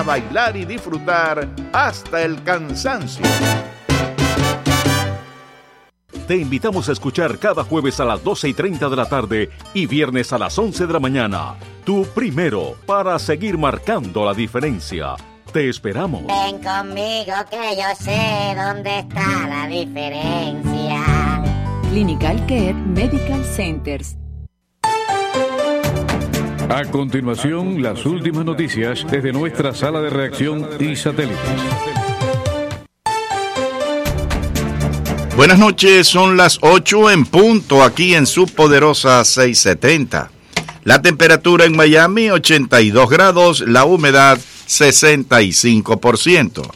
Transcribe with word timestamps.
a 0.00 0.02
bailar 0.02 0.56
y 0.56 0.64
disfrutar 0.64 1.46
hasta 1.74 2.22
el 2.22 2.42
cansancio. 2.42 3.22
Te 6.26 6.36
invitamos 6.36 6.88
a 6.88 6.92
escuchar 6.92 7.38
cada 7.38 7.64
jueves 7.64 8.00
a 8.00 8.06
las 8.06 8.24
12 8.24 8.48
y 8.48 8.54
30 8.54 8.88
de 8.88 8.96
la 8.96 9.06
tarde 9.06 9.50
y 9.74 9.84
viernes 9.86 10.32
a 10.32 10.38
las 10.38 10.58
11 10.58 10.86
de 10.86 10.92
la 10.92 11.00
mañana. 11.00 11.54
Tu 11.84 12.06
primero 12.14 12.76
para 12.86 13.18
seguir 13.18 13.58
marcando 13.58 14.24
la 14.24 14.32
diferencia. 14.32 15.16
Te 15.52 15.68
esperamos. 15.68 16.22
Ven 16.26 16.62
conmigo 16.62 17.34
que 17.50 17.76
yo 17.76 17.94
sé 17.98 18.54
dónde 18.56 19.00
está 19.00 19.48
la 19.48 19.66
diferencia. 19.66 21.42
Clinical 21.90 22.38
Care 22.46 22.72
Medical 22.72 23.44
Centers. 23.44 24.16
A 26.70 26.84
continuación, 26.84 27.82
las 27.82 28.06
últimas 28.06 28.44
noticias 28.44 29.04
desde 29.10 29.32
nuestra 29.32 29.74
sala 29.74 30.00
de 30.00 30.08
reacción 30.08 30.68
y 30.78 30.94
satélites. 30.94 31.36
Buenas 35.36 35.58
noches, 35.58 36.06
son 36.06 36.36
las 36.36 36.58
8 36.62 37.10
en 37.10 37.26
punto 37.26 37.82
aquí 37.82 38.14
en 38.14 38.24
su 38.24 38.46
poderosa 38.46 39.24
670. 39.24 40.30
La 40.84 41.02
temperatura 41.02 41.64
en 41.64 41.74
Miami 41.74 42.30
82 42.30 43.10
grados, 43.10 43.64
la 43.66 43.84
humedad 43.84 44.38
65%. 44.68 46.70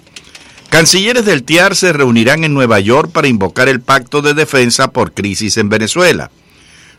Cancilleres 0.71 1.25
del 1.25 1.45
TIAR 1.45 1.77
se 1.77 1.93
reunirán 1.93 2.43
en 2.43 2.53
Nueva 2.53 2.81
York 2.81 3.13
para 3.13 3.29
invocar 3.29 3.69
el 3.69 3.81
pacto 3.81 4.23
de 4.23 4.35
defensa 4.35 4.91
por 4.91 5.13
crisis 5.13 5.57
en 5.57 5.69
Venezuela. 5.69 6.33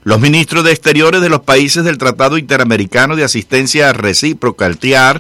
Los 0.05 0.21
ministros 0.21 0.63
de 0.63 0.71
Exteriores 0.71 1.19
de 1.19 1.29
los 1.29 1.41
países 1.41 1.83
del 1.83 1.97
Tratado 1.97 2.37
Interamericano 2.37 3.15
de 3.15 3.23
Asistencia 3.23 3.91
Recíproca, 3.91 4.67
el 4.67 4.77
TIAR, 4.77 5.19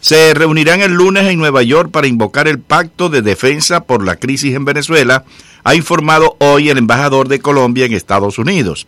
se 0.00 0.32
reunirán 0.32 0.80
el 0.80 0.92
lunes 0.92 1.24
en 1.24 1.38
Nueva 1.38 1.62
York 1.62 1.90
para 1.90 2.06
invocar 2.06 2.48
el 2.48 2.58
pacto 2.58 3.10
de 3.10 3.20
defensa 3.20 3.84
por 3.84 4.02
la 4.02 4.16
crisis 4.16 4.54
en 4.54 4.64
Venezuela, 4.64 5.26
ha 5.62 5.74
informado 5.74 6.38
hoy 6.40 6.70
el 6.70 6.78
embajador 6.78 7.28
de 7.28 7.40
Colombia 7.40 7.84
en 7.84 7.92
Estados 7.92 8.38
Unidos. 8.38 8.86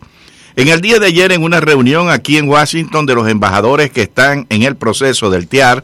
En 0.55 0.69
el 0.69 0.81
día 0.81 0.97
de 0.97 1.05
ayer, 1.05 1.31
en 1.31 1.43
una 1.43 1.59
reunión 1.59 2.09
aquí 2.09 2.39
en 2.39 2.49
Washington 2.49 3.05
de 3.05 3.13
los 3.13 3.27
embajadores 3.27 3.91
que 3.91 4.01
están 4.01 4.47
en 4.49 4.63
el 4.63 4.75
proceso 4.75 5.29
del 5.29 5.47
TIAR, 5.47 5.83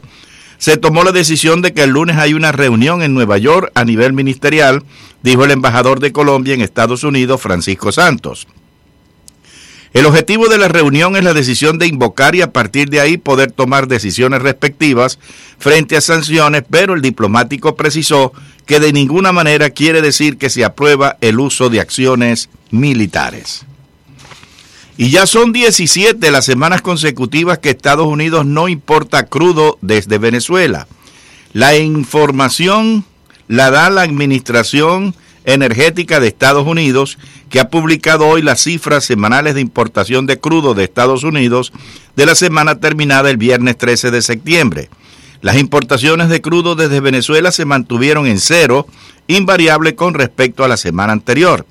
se 0.58 0.78
tomó 0.78 1.04
la 1.04 1.12
decisión 1.12 1.62
de 1.62 1.72
que 1.72 1.84
el 1.84 1.90
lunes 1.90 2.16
hay 2.16 2.34
una 2.34 2.50
reunión 2.50 3.02
en 3.02 3.14
Nueva 3.14 3.38
York 3.38 3.70
a 3.76 3.84
nivel 3.84 4.14
ministerial, 4.14 4.82
dijo 5.22 5.44
el 5.44 5.52
embajador 5.52 6.00
de 6.00 6.10
Colombia 6.10 6.54
en 6.54 6.60
Estados 6.60 7.04
Unidos, 7.04 7.40
Francisco 7.40 7.92
Santos. 7.92 8.48
El 9.94 10.06
objetivo 10.06 10.48
de 10.48 10.58
la 10.58 10.66
reunión 10.66 11.14
es 11.14 11.22
la 11.22 11.34
decisión 11.34 11.78
de 11.78 11.86
invocar 11.86 12.34
y 12.34 12.42
a 12.42 12.52
partir 12.52 12.90
de 12.90 13.00
ahí 13.00 13.16
poder 13.16 13.52
tomar 13.52 13.86
decisiones 13.86 14.42
respectivas 14.42 15.20
frente 15.56 15.96
a 15.96 16.00
sanciones, 16.00 16.64
pero 16.68 16.94
el 16.94 17.00
diplomático 17.00 17.76
precisó 17.76 18.32
que 18.66 18.80
de 18.80 18.92
ninguna 18.92 19.30
manera 19.30 19.70
quiere 19.70 20.02
decir 20.02 20.36
que 20.36 20.50
se 20.50 20.64
aprueba 20.64 21.16
el 21.20 21.38
uso 21.38 21.70
de 21.70 21.78
acciones 21.78 22.48
militares. 22.72 23.66
Y 24.96 25.10
ya 25.10 25.26
son 25.26 25.52
17 25.52 26.28
las 26.32 26.44
semanas 26.44 26.82
consecutivas 26.82 27.58
que 27.58 27.70
Estados 27.70 28.08
Unidos 28.08 28.44
no 28.44 28.66
importa 28.66 29.26
crudo 29.26 29.78
desde 29.80 30.18
Venezuela. 30.18 30.88
La 31.52 31.76
información 31.76 33.04
la 33.46 33.70
da 33.70 33.90
la 33.90 34.02
Administración 34.02 35.14
Energética 35.44 36.20
de 36.20 36.28
Estados 36.28 36.66
Unidos, 36.66 37.18
que 37.50 37.60
ha 37.60 37.68
publicado 37.68 38.26
hoy 38.26 38.42
las 38.42 38.62
cifras 38.62 39.04
semanales 39.04 39.54
de 39.54 39.60
importación 39.60 40.26
de 40.26 40.38
crudo 40.38 40.74
de 40.74 40.84
Estados 40.84 41.24
Unidos 41.24 41.72
de 42.16 42.26
la 42.26 42.34
semana 42.34 42.80
terminada 42.80 43.30
el 43.30 43.36
viernes 43.36 43.78
13 43.78 44.10
de 44.10 44.22
septiembre. 44.22 44.90
Las 45.40 45.58
importaciones 45.58 46.28
de 46.30 46.40
crudo 46.40 46.74
desde 46.74 47.00
Venezuela 47.00 47.52
se 47.52 47.64
mantuvieron 47.64 48.26
en 48.26 48.40
cero, 48.40 48.86
invariable 49.26 49.94
con 49.94 50.14
respecto 50.14 50.64
a 50.64 50.68
la 50.68 50.76
semana 50.76 51.12
anterior. 51.12 51.66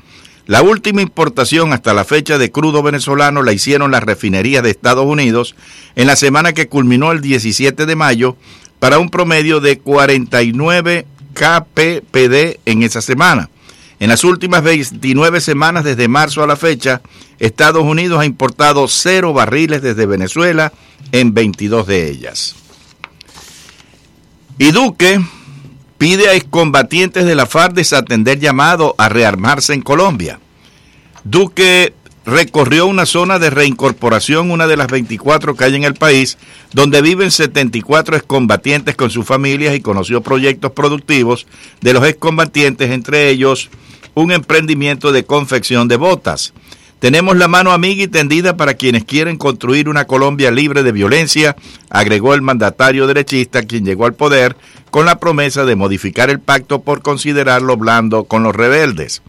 La 0.46 0.62
última 0.62 1.02
importación 1.02 1.72
hasta 1.72 1.94
la 1.94 2.04
fecha 2.04 2.38
de 2.38 2.52
crudo 2.52 2.84
venezolano 2.84 3.44
la 3.44 3.54
hicieron 3.54 3.92
las 3.92 4.04
refinerías 4.04 4.62
de 4.62 4.72
Estados 4.72 5.06
Unidos 5.06 5.56
en 5.96 6.08
la 6.08 6.18
semana 6.18 6.54
que 6.54 6.68
culminó 6.68 7.12
el 7.12 7.22
17 7.22 7.86
de 7.86 7.96
mayo 7.96 8.36
para 8.80 9.00
un 9.00 9.10
promedio 9.10 9.62
de 9.62 9.80
49 9.80 11.06
kppd 11.34 12.60
en 12.66 12.84
esa 12.84 13.02
semana. 13.02 13.50
En 14.04 14.10
las 14.10 14.26
últimas 14.26 14.62
29 14.64 15.40
semanas 15.40 15.86
desde 15.86 16.10
marzo 16.10 16.44
a 16.44 16.48
la 16.48 16.58
fecha, 16.58 17.02
Estados 17.40 17.84
Unidos 17.84 18.20
ha 18.20 18.26
importado 18.26 18.86
cero 18.90 19.32
barriles 19.32 19.82
desde 19.82 20.06
Venezuela 20.06 20.74
en 21.14 21.34
22 21.34 21.88
de 21.88 22.10
ellas. 22.10 22.54
Y 24.58 24.72
Duque 24.72 25.22
pide 25.98 26.28
a 26.28 26.34
excombatientes 26.34 27.24
de 27.24 27.34
la 27.34 27.46
FARC 27.46 27.76
desatender 27.76 28.40
llamado 28.40 28.94
a 28.98 29.08
rearmarse 29.08 29.74
en 29.74 29.82
Colombia. 29.82 30.38
Duque 31.24 31.94
recorrió 32.26 32.88
una 32.88 33.06
zona 33.06 33.40
de 33.40 33.52
reincorporación, 33.52 34.52
una 34.52 34.68
de 34.68 34.76
las 34.76 34.88
24 34.88 35.56
que 35.56 35.64
hay 35.64 35.76
en 35.76 35.86
el 35.86 35.94
país, 35.94 36.38
donde 36.74 37.02
viven 37.02 37.32
74 37.32 38.18
excombatientes 38.18 38.98
con 38.98 39.10
sus 39.10 39.26
familias 39.26 39.74
y 39.74 39.80
conoció 39.80 40.20
proyectos 40.20 40.74
productivos 40.74 41.48
de 41.80 41.94
los 41.94 42.06
excombatientes, 42.06 42.92
entre 42.92 43.30
ellos 43.30 43.70
un 44.14 44.32
emprendimiento 44.32 45.12
de 45.12 45.26
confección 45.26 45.88
de 45.88 45.98
botas. 45.98 46.54
Tenemos 47.00 47.36
la 47.36 47.50
mano 47.50 47.74
amiga 47.74 48.04
y 48.04 48.08
tendida 48.08 48.56
para 48.56 48.76
quienes 48.76 49.04
quieren 49.04 49.38
construir 49.38 49.90
una 49.90 50.06
Colombia 50.06 50.52
libre 50.52 50.84
de 50.84 50.94
violencia, 50.94 51.58
agregó 51.90 52.34
el 52.34 52.42
mandatario 52.42 53.08
derechista, 53.08 53.64
quien 53.64 53.84
llegó 53.84 54.06
al 54.06 54.14
poder 54.14 54.56
con 54.90 55.06
la 55.06 55.20
promesa 55.20 55.66
de 55.66 55.76
modificar 55.76 56.30
el 56.30 56.40
pacto 56.40 56.82
por 56.82 57.02
considerarlo 57.02 57.76
blando 57.76 58.24
con 58.24 58.44
los 58.44 58.56
rebeldes. 58.56 59.22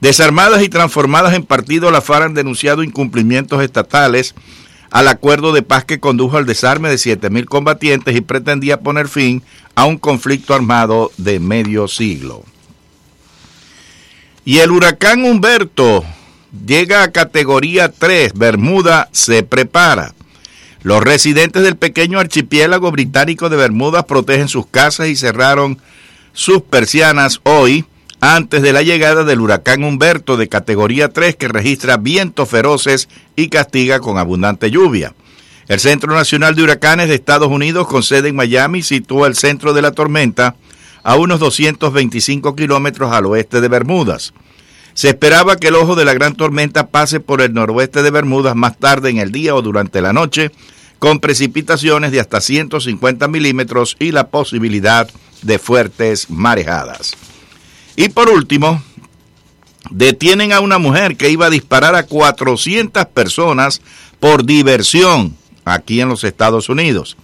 Desarmadas 0.00 0.62
y 0.62 0.68
transformadas 0.68 1.34
en 1.34 1.44
partido, 1.44 1.90
la 1.90 2.00
FARC 2.00 2.26
han 2.26 2.34
denunciado 2.34 2.82
incumplimientos 2.82 3.62
estatales 3.62 4.34
al 4.90 5.08
acuerdo 5.08 5.52
de 5.52 5.62
paz 5.62 5.84
que 5.84 6.00
condujo 6.00 6.36
al 6.36 6.46
desarme 6.46 6.88
de 6.88 6.96
7.000 6.96 7.44
combatientes 7.46 8.16
y 8.16 8.20
pretendía 8.20 8.80
poner 8.80 9.08
fin 9.08 9.42
a 9.74 9.84
un 9.84 9.98
conflicto 9.98 10.54
armado 10.54 11.10
de 11.18 11.40
medio 11.40 11.88
siglo. 11.88 12.44
Y 14.44 14.58
el 14.58 14.72
huracán 14.72 15.24
Humberto 15.24 16.04
llega 16.66 17.02
a 17.02 17.12
categoría 17.12 17.90
3, 17.90 18.34
Bermuda 18.34 19.08
se 19.10 19.42
prepara. 19.42 20.14
Los 20.82 21.02
residentes 21.02 21.62
del 21.62 21.76
pequeño 21.76 22.18
archipiélago 22.18 22.90
británico 22.92 23.48
de 23.48 23.56
Bermuda 23.56 24.06
protegen 24.06 24.48
sus 24.48 24.66
casas 24.66 25.08
y 25.08 25.16
cerraron 25.16 25.78
sus 26.34 26.60
persianas 26.60 27.40
hoy 27.44 27.86
antes 28.20 28.60
de 28.60 28.74
la 28.74 28.82
llegada 28.82 29.24
del 29.24 29.40
huracán 29.40 29.82
Humberto 29.82 30.36
de 30.36 30.48
categoría 30.48 31.08
3 31.08 31.36
que 31.36 31.48
registra 31.48 31.96
vientos 31.96 32.50
feroces 32.50 33.08
y 33.36 33.48
castiga 33.48 34.00
con 34.00 34.18
abundante 34.18 34.70
lluvia. 34.70 35.14
El 35.68 35.80
Centro 35.80 36.14
Nacional 36.14 36.54
de 36.54 36.64
Huracanes 36.64 37.08
de 37.08 37.14
Estados 37.14 37.48
Unidos, 37.48 37.86
con 37.86 38.02
sede 38.02 38.28
en 38.28 38.36
Miami, 38.36 38.82
sitúa 38.82 39.26
el 39.26 39.36
centro 39.36 39.72
de 39.72 39.80
la 39.80 39.92
tormenta 39.92 40.54
a 41.04 41.16
unos 41.16 41.38
225 41.38 42.56
kilómetros 42.56 43.12
al 43.12 43.26
oeste 43.26 43.60
de 43.60 43.68
Bermudas. 43.68 44.32
Se 44.94 45.08
esperaba 45.08 45.56
que 45.56 45.68
el 45.68 45.74
ojo 45.74 45.94
de 45.94 46.04
la 46.04 46.14
gran 46.14 46.34
tormenta 46.34 46.88
pase 46.88 47.20
por 47.20 47.40
el 47.40 47.52
noroeste 47.52 48.02
de 48.02 48.10
Bermudas 48.10 48.56
más 48.56 48.78
tarde 48.78 49.10
en 49.10 49.18
el 49.18 49.30
día 49.30 49.54
o 49.54 49.62
durante 49.62 50.00
la 50.00 50.12
noche, 50.12 50.50
con 50.98 51.20
precipitaciones 51.20 52.12
de 52.12 52.20
hasta 52.20 52.40
150 52.40 53.28
milímetros 53.28 53.96
y 53.98 54.12
la 54.12 54.28
posibilidad 54.28 55.08
de 55.42 55.58
fuertes 55.58 56.30
marejadas. 56.30 57.14
Y 57.96 58.08
por 58.08 58.30
último, 58.30 58.82
detienen 59.90 60.52
a 60.52 60.60
una 60.60 60.78
mujer 60.78 61.16
que 61.16 61.28
iba 61.28 61.46
a 61.46 61.50
disparar 61.50 61.94
a 61.94 62.06
400 62.06 63.04
personas 63.06 63.82
por 64.20 64.46
diversión 64.46 65.36
aquí 65.64 66.00
en 66.00 66.08
los 66.08 66.24
Estados 66.24 66.68
Unidos. 66.68 67.16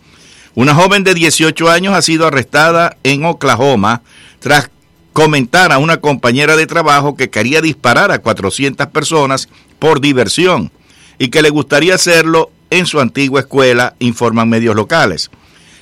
Una 0.55 0.75
joven 0.75 1.05
de 1.05 1.15
18 1.15 1.71
años 1.71 1.95
ha 1.95 2.03
sido 2.03 2.27
arrestada 2.27 2.97
en 3.05 3.25
Oklahoma 3.25 4.03
tras 4.41 4.71
comentar 5.13 5.71
a 5.71 5.79
una 5.79 5.99
compañera 5.99 6.57
de 6.57 6.67
trabajo 6.67 7.15
que 7.17 7.31
quería 7.31 7.61
disparar 7.61 8.11
a 8.11 8.19
400 8.19 8.89
personas 8.89 9.49
por 9.79 10.01
diversión 10.01 10.73
y 11.19 11.29
que 11.29 11.43
le 11.43 11.51
gustaría 11.51 11.95
hacerlo 11.95 12.51
en 12.71 12.87
su 12.87 13.01
antigua 13.01 13.41
escuela, 13.41 13.95
informan 14.01 14.49
medios 14.49 14.75
locales. 14.75 15.31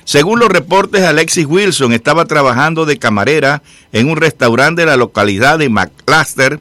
Según 0.03 0.39
los 0.39 0.49
reportes, 0.49 1.03
Alexis 1.03 1.45
Wilson 1.45 1.93
estaba 1.93 2.25
trabajando 2.25 2.85
de 2.85 2.97
camarera 2.97 3.63
en 3.91 4.09
un 4.09 4.17
restaurante 4.17 4.81
de 4.81 4.87
la 4.87 4.97
localidad 4.97 5.59
de 5.59 5.69
McCluster 5.69 6.59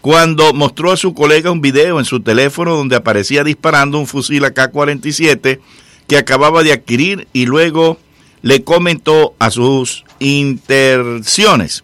cuando 0.00 0.52
mostró 0.52 0.92
a 0.92 0.96
su 0.96 1.14
colega 1.14 1.50
un 1.50 1.60
video 1.60 1.98
en 1.98 2.04
su 2.04 2.20
teléfono 2.20 2.76
donde 2.76 2.96
aparecía 2.96 3.42
disparando 3.42 3.98
un 3.98 4.06
fusil 4.06 4.44
AK-47 4.44 5.60
que 6.06 6.16
acababa 6.16 6.62
de 6.62 6.72
adquirir 6.72 7.28
y 7.32 7.46
luego 7.46 7.98
le 8.42 8.62
comentó 8.62 9.34
a 9.38 9.50
sus 9.50 10.04
intenciones. 10.18 11.82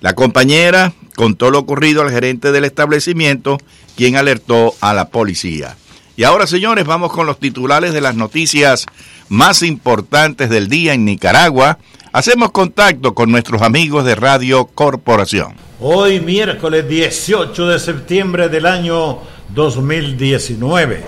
La 0.00 0.14
compañera 0.14 0.94
contó 1.14 1.50
lo 1.50 1.58
ocurrido 1.58 2.02
al 2.02 2.10
gerente 2.10 2.52
del 2.52 2.64
establecimiento, 2.64 3.58
quien 3.96 4.16
alertó 4.16 4.74
a 4.80 4.94
la 4.94 5.10
policía. 5.10 5.76
Y 6.16 6.24
ahora, 6.24 6.46
señores, 6.46 6.86
vamos 6.86 7.12
con 7.12 7.26
los 7.26 7.38
titulares 7.38 7.92
de 7.92 8.00
las 8.00 8.14
noticias 8.14 8.86
más 9.28 9.62
importantes 9.62 10.50
del 10.50 10.68
día 10.68 10.94
en 10.94 11.04
Nicaragua. 11.04 11.78
Hacemos 12.12 12.50
contacto 12.50 13.14
con 13.14 13.30
nuestros 13.30 13.62
amigos 13.62 14.04
de 14.04 14.14
Radio 14.14 14.66
Corporación. 14.66 15.54
Hoy, 15.80 16.20
miércoles 16.20 16.88
18 16.88 17.68
de 17.68 17.78
septiembre 17.78 18.48
del 18.48 18.66
año 18.66 19.20
2019, 19.54 21.04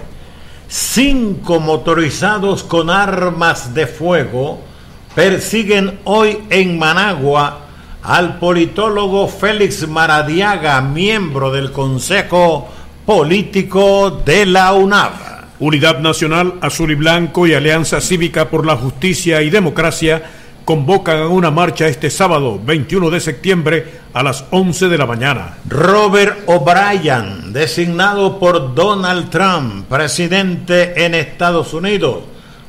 cinco 0.72 1.60
motorizados 1.60 2.62
con 2.62 2.88
armas 2.88 3.74
de 3.74 3.86
fuego 3.86 4.58
persiguen 5.14 5.98
hoy 6.04 6.38
en 6.48 6.78
Managua 6.78 7.66
al 8.02 8.38
politólogo 8.38 9.28
Félix 9.28 9.86
Maradiaga, 9.86 10.80
miembro 10.80 11.50
del 11.50 11.72
Consejo 11.72 12.70
Político 13.04 14.22
de 14.24 14.46
la 14.46 14.72
UNAV. 14.72 15.12
Unidad 15.58 15.98
Nacional 15.98 16.54
Azul 16.62 16.90
y 16.90 16.94
Blanco 16.94 17.46
y 17.46 17.52
Alianza 17.52 18.00
Cívica 18.00 18.48
por 18.48 18.64
la 18.64 18.76
Justicia 18.76 19.42
y 19.42 19.50
Democracia 19.50 20.22
convocan 20.64 21.20
a 21.20 21.28
una 21.28 21.50
marcha 21.50 21.86
este 21.86 22.10
sábado 22.10 22.60
21 22.64 23.10
de 23.10 23.20
septiembre 23.20 24.00
a 24.12 24.22
las 24.22 24.44
11 24.50 24.88
de 24.88 24.98
la 24.98 25.06
mañana. 25.06 25.58
Robert 25.68 26.40
O'Brien, 26.46 27.52
designado 27.52 28.38
por 28.38 28.74
Donald 28.74 29.30
Trump, 29.30 29.86
presidente 29.88 31.04
en 31.04 31.14
Estados 31.14 31.74
Unidos, 31.74 32.24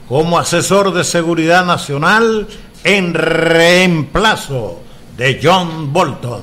como 0.07 0.39
asesor 0.39 0.93
de 0.93 1.03
seguridad 1.03 1.65
nacional 1.65 2.47
en 2.83 3.13
reemplazo 3.13 4.81
de 5.17 5.39
John 5.41 5.93
Bolton. 5.93 6.41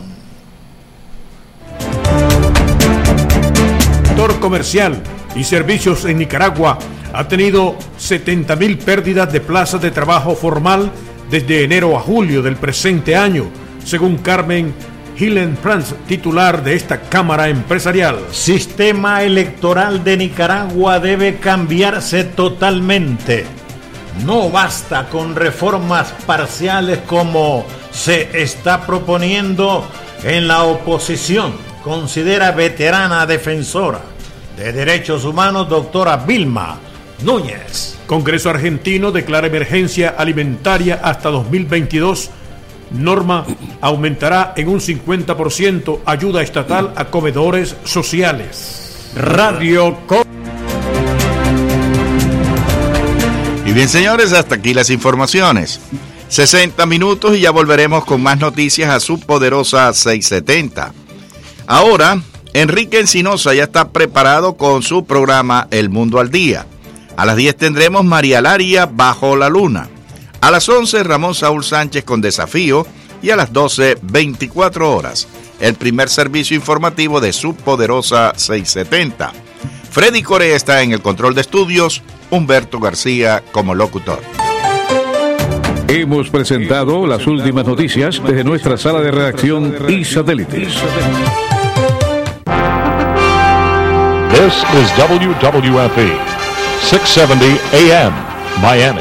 Sector 4.04 4.40
comercial 4.40 5.02
y 5.34 5.44
servicios 5.44 6.04
en 6.04 6.18
Nicaragua 6.18 6.78
ha 7.12 7.26
tenido 7.26 7.76
70 7.96 8.54
mil 8.56 8.78
pérdidas 8.78 9.32
de 9.32 9.40
plazas 9.40 9.80
de 9.80 9.90
trabajo 9.90 10.34
formal 10.34 10.90
desde 11.30 11.64
enero 11.64 11.96
a 11.96 12.00
julio 12.00 12.42
del 12.42 12.56
presente 12.56 13.16
año, 13.16 13.46
según 13.84 14.18
Carmen 14.18 14.74
Hillen 15.16 15.56
Franz, 15.56 15.94
titular 16.08 16.64
de 16.64 16.74
esta 16.74 17.02
Cámara 17.02 17.48
Empresarial. 17.48 18.18
Sistema 18.32 19.22
electoral 19.22 20.02
de 20.02 20.16
Nicaragua 20.16 20.98
debe 20.98 21.36
cambiarse 21.36 22.24
totalmente. 22.24 23.44
No 24.24 24.50
basta 24.50 25.08
con 25.08 25.36
reformas 25.36 26.12
parciales 26.26 27.00
como 27.06 27.64
se 27.90 28.42
está 28.42 28.86
proponiendo 28.86 29.86
en 30.24 30.48
la 30.48 30.64
oposición, 30.64 31.52
considera 31.84 32.50
veterana 32.50 33.26
defensora 33.26 34.00
de 34.56 34.72
derechos 34.72 35.24
humanos 35.24 35.68
doctora 35.68 36.16
Vilma 36.18 36.78
Núñez. 37.22 37.99
Congreso 38.10 38.50
argentino 38.50 39.12
declara 39.12 39.46
emergencia 39.46 40.08
alimentaria 40.18 40.96
hasta 41.00 41.28
2022. 41.28 42.30
Norma 42.90 43.46
aumentará 43.80 44.52
en 44.56 44.66
un 44.66 44.80
50% 44.80 46.00
ayuda 46.04 46.42
estatal 46.42 46.92
a 46.96 47.04
comedores 47.04 47.76
sociales. 47.84 49.12
Radio 49.14 49.96
Co 50.08 50.24
Y 53.64 53.70
bien, 53.70 53.88
señores, 53.88 54.32
hasta 54.32 54.56
aquí 54.56 54.74
las 54.74 54.90
informaciones. 54.90 55.80
60 56.30 56.84
minutos 56.86 57.36
y 57.36 57.42
ya 57.42 57.52
volveremos 57.52 58.04
con 58.04 58.20
más 58.20 58.40
noticias 58.40 58.90
a 58.90 58.98
su 58.98 59.20
poderosa 59.20 59.92
670. 59.92 60.92
Ahora, 61.68 62.20
Enrique 62.54 62.98
Encinosa 62.98 63.54
ya 63.54 63.62
está 63.62 63.90
preparado 63.90 64.56
con 64.56 64.82
su 64.82 65.04
programa 65.04 65.68
El 65.70 65.90
Mundo 65.90 66.18
al 66.18 66.32
Día. 66.32 66.66
A 67.20 67.26
las 67.26 67.36
10 67.36 67.54
tendremos 67.54 68.02
María 68.02 68.40
Laria 68.40 68.86
Bajo 68.86 69.36
la 69.36 69.50
Luna. 69.50 69.90
A 70.40 70.50
las 70.50 70.66
11 70.66 71.02
Ramón 71.02 71.34
Saúl 71.34 71.62
Sánchez 71.62 72.02
con 72.02 72.22
Desafío 72.22 72.86
y 73.20 73.28
a 73.28 73.36
las 73.36 73.52
12 73.52 73.98
24 74.00 74.90
horas 74.90 75.28
el 75.60 75.74
primer 75.74 76.08
servicio 76.08 76.56
informativo 76.56 77.20
de 77.20 77.34
su 77.34 77.54
poderosa 77.54 78.32
670. 78.36 79.32
Freddy 79.90 80.22
Corea 80.22 80.56
está 80.56 80.80
en 80.82 80.92
el 80.92 81.02
control 81.02 81.34
de 81.34 81.42
estudios, 81.42 82.02
Humberto 82.30 82.80
García 82.80 83.42
como 83.52 83.74
locutor. 83.74 84.22
Hemos 85.88 86.30
presentado 86.30 87.06
las 87.06 87.26
últimas 87.26 87.66
noticias 87.66 88.18
desde 88.24 88.44
nuestra 88.44 88.78
sala 88.78 89.02
de 89.02 89.10
redacción 89.10 89.76
y 89.90 90.06
satélites. 90.06 90.72
This 94.40 94.64
is 94.72 94.90
WWFE, 94.96 96.16
670 96.82 98.06
AM, 98.06 98.12
Miami. 98.60 99.00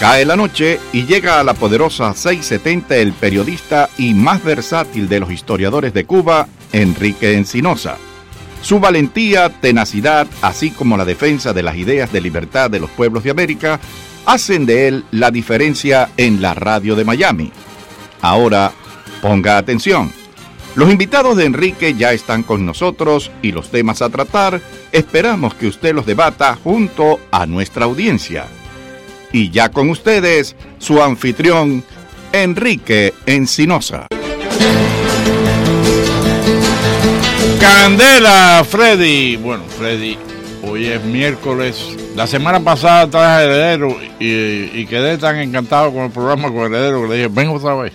Cae 0.00 0.26
la 0.26 0.36
noche 0.36 0.78
y 0.92 1.06
llega 1.06 1.40
a 1.40 1.44
la 1.44 1.54
poderosa 1.54 2.12
670 2.12 2.96
el 2.96 3.14
periodista 3.14 3.88
y 3.96 4.12
más 4.12 4.44
versátil 4.44 5.08
de 5.08 5.20
los 5.20 5.30
historiadores 5.30 5.94
de 5.94 6.04
Cuba, 6.04 6.46
Enrique 6.72 7.32
Encinosa. 7.32 7.96
Su 8.60 8.80
valentía, 8.80 9.48
tenacidad, 9.48 10.26
así 10.42 10.70
como 10.70 10.98
la 10.98 11.06
defensa 11.06 11.54
de 11.54 11.62
las 11.62 11.76
ideas 11.76 12.12
de 12.12 12.20
libertad 12.20 12.70
de 12.70 12.80
los 12.80 12.90
pueblos 12.90 13.24
de 13.24 13.30
América, 13.30 13.80
hacen 14.26 14.66
de 14.66 14.88
él 14.88 15.04
la 15.10 15.30
diferencia 15.30 16.10
en 16.18 16.42
la 16.42 16.52
radio 16.52 16.96
de 16.96 17.04
Miami. 17.04 17.50
Ahora, 18.24 18.72
ponga 19.20 19.58
atención. 19.58 20.10
Los 20.76 20.90
invitados 20.90 21.36
de 21.36 21.44
Enrique 21.44 21.92
ya 21.92 22.14
están 22.14 22.42
con 22.42 22.64
nosotros 22.64 23.30
y 23.42 23.52
los 23.52 23.70
temas 23.70 24.00
a 24.00 24.08
tratar 24.08 24.62
esperamos 24.92 25.52
que 25.54 25.66
usted 25.66 25.94
los 25.94 26.06
debata 26.06 26.56
junto 26.64 27.20
a 27.30 27.44
nuestra 27.44 27.84
audiencia. 27.84 28.46
Y 29.30 29.50
ya 29.50 29.68
con 29.68 29.90
ustedes, 29.90 30.56
su 30.78 31.02
anfitrión, 31.02 31.84
Enrique 32.32 33.12
Encinosa. 33.26 34.06
Candela, 37.60 38.64
Freddy. 38.66 39.36
Bueno, 39.36 39.64
Freddy, 39.76 40.16
hoy 40.66 40.86
es 40.86 41.04
miércoles. 41.04 41.94
La 42.16 42.26
semana 42.26 42.58
pasada 42.60 43.06
traje 43.10 43.44
Heredero 43.44 43.94
y, 44.18 44.80
y 44.80 44.86
quedé 44.88 45.18
tan 45.18 45.38
encantado 45.38 45.92
con 45.92 46.04
el 46.04 46.10
programa 46.10 46.48
con 46.48 46.72
Heredero 46.72 47.02
que 47.02 47.08
le 47.08 47.14
dije, 47.16 47.28
ven 47.28 47.48
otra 47.48 47.74
vez. 47.74 47.92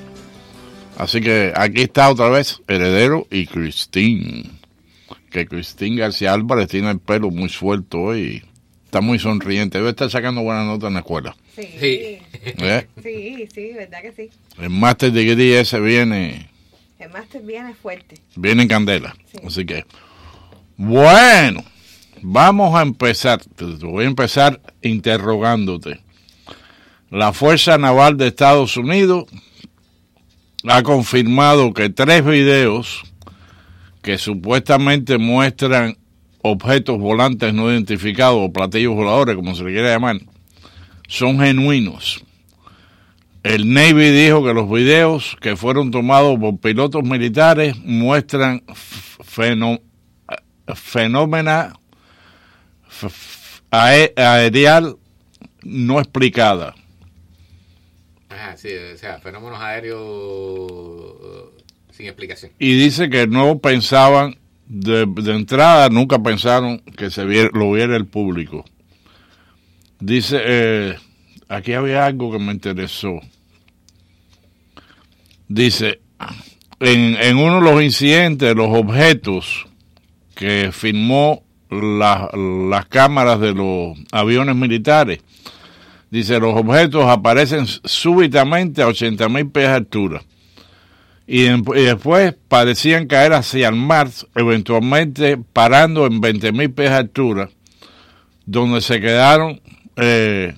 Así 1.00 1.22
que 1.22 1.54
aquí 1.56 1.82
está 1.82 2.10
otra 2.10 2.28
vez 2.30 2.62
Heredero 2.68 3.26
y 3.32 3.48
Cristín. 3.48 4.60
Que 5.32 5.48
Cristín 5.48 5.96
García 5.96 6.34
Álvarez 6.34 6.68
tiene 6.68 6.92
el 6.92 7.00
pelo 7.00 7.32
muy 7.32 7.48
suelto 7.48 8.00
hoy. 8.00 8.44
Está 8.84 9.00
muy 9.00 9.18
sonriente. 9.18 9.78
Debe 9.78 9.92
estar 9.92 10.10
sacando 10.10 10.42
buenas 10.42 10.66
notas 10.66 10.90
en 10.90 10.96
la 10.96 11.00
escuela. 11.00 11.36
Sí. 11.56 12.20
¿Eh? 12.34 12.88
Sí, 13.02 13.48
sí, 13.54 13.72
verdad 13.74 14.02
que 14.02 14.12
sí. 14.12 14.30
El 14.60 14.72
máster 14.72 15.12
de 15.14 15.24
degree 15.24 15.60
ese 15.60 15.80
viene, 15.80 16.50
El 17.00 17.10
máster 17.12 17.44
viene 17.44 17.74
fuerte. 17.76 18.16
viene 18.36 18.64
en 18.64 18.68
candela. 18.68 19.16
Así 19.46 19.66
que, 19.66 19.86
bueno, 20.76 21.64
vamos 22.22 22.76
a 22.78 22.82
empezar. 22.82 23.40
Te 23.56 23.64
voy 23.66 24.04
a 24.04 24.08
empezar 24.08 24.60
interrogándote. 24.82 26.02
La 27.10 27.32
Fuerza 27.32 27.78
Naval 27.78 28.18
de 28.18 28.28
Estados 28.28 28.76
Unidos 28.76 29.26
ha 30.68 30.84
confirmado 30.84 31.74
que 31.74 31.90
tres 31.90 32.26
videos 32.26 33.04
que 34.02 34.18
supuestamente 34.18 35.18
muestran 35.18 35.98
objetos 36.42 36.98
volantes 37.00 37.54
no 37.54 37.72
identificados 37.72 38.38
o 38.40 38.52
platillos 38.54 38.96
voladores, 38.96 39.36
como 39.36 39.56
se 39.56 39.64
le 39.64 39.72
quiera 39.72 39.90
llamar, 39.90 40.18
son 41.08 41.40
genuinos. 41.40 42.24
El 43.44 43.74
Navy 43.74 44.12
dijo 44.12 44.44
que 44.44 44.54
los 44.54 44.70
videos 44.70 45.38
que 45.42 45.56
fueron 45.56 45.92
tomados 45.92 46.38
por 46.40 46.58
pilotos 46.60 47.04
militares 47.04 47.78
muestran 47.80 48.64
fenó- 49.24 49.82
fenómena 50.76 51.74
no 55.64 56.00
explicada. 56.00 56.76
Ajá, 58.30 58.56
sí, 58.58 58.70
o 58.94 58.98
sea, 58.98 59.20
fenómenos 59.20 59.60
aéreos 59.60 60.00
uh, 60.02 61.50
sin 61.92 62.06
explicación. 62.08 62.52
y 62.60 62.74
dice 62.80 63.10
que 63.10 63.28
no 63.28 63.60
pensaban 63.60 64.38
de, 64.68 65.06
de 65.08 65.36
entrada 65.36 65.90
nunca 65.90 66.20
pensaron 66.22 66.80
que 66.96 67.10
se 67.10 67.26
viera, 67.26 67.50
lo 67.54 67.72
viera 67.72 67.96
el 67.96 68.06
público 68.06 68.64
dice 70.00 70.40
eh, 70.44 70.96
aquí 71.48 71.74
había 71.74 72.06
algo 72.06 72.32
que 72.32 72.38
me 72.38 72.52
interesó 72.52 73.20
dice 75.48 76.02
en, 76.80 77.38
uno 77.38 77.56
de 77.56 77.72
los 77.72 77.82
incidentes 77.84 78.56
los 78.56 78.70
objetos 78.70 79.66
que 80.36 80.70
filmó 80.72 81.44
la- 81.70 82.30
las 82.70 82.86
cámaras 82.86 83.40
de 83.40 83.54
los 83.54 83.98
aviones 84.12 84.56
militares 84.56 85.20
Dice, 86.12 86.40
los 86.40 86.56
objetos 86.56 87.06
aparecen 87.06 87.68
súbitamente 87.68 88.82
a 88.82 88.88
80 88.88 89.30
mil 89.30 89.50
pies 89.50 89.68
de 89.68 89.74
altura. 89.74 90.22
Y, 91.28 91.44
después 91.84 92.36
parecían 92.48 93.06
caer 93.06 93.34
hacia 93.34 93.68
el 93.70 93.76
mar, 93.76 94.10
eventualmente 94.34 95.38
parando 95.38 96.08
en 96.08 96.20
20 96.20 96.52
mil 96.52 96.72
pies 96.72 96.90
de 96.90 96.96
altura, 96.96 97.50
donde 98.48 98.82
se 98.82 99.00
quedaron 99.00 99.62
eh, 99.96 100.56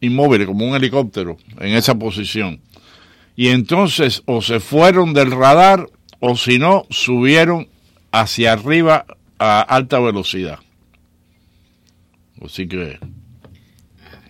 inmóviles, 0.00 0.48
como 0.48 0.66
un 0.66 0.74
helicóptero, 0.74 1.36
en 1.60 1.74
esa 1.74 1.96
posición. 1.96 2.60
Y 3.36 3.48
entonces 3.48 4.22
o 4.26 4.42
se 4.42 4.58
fueron 4.58 5.14
del 5.14 5.30
radar 5.30 5.88
o 6.18 6.36
si 6.36 6.58
no, 6.58 6.86
subieron 6.90 7.68
hacia 8.10 8.52
arriba 8.52 9.06
a 9.38 9.60
alta 9.60 10.00
velocidad. 10.00 10.58
Así 12.44 12.66
que... 12.66 12.98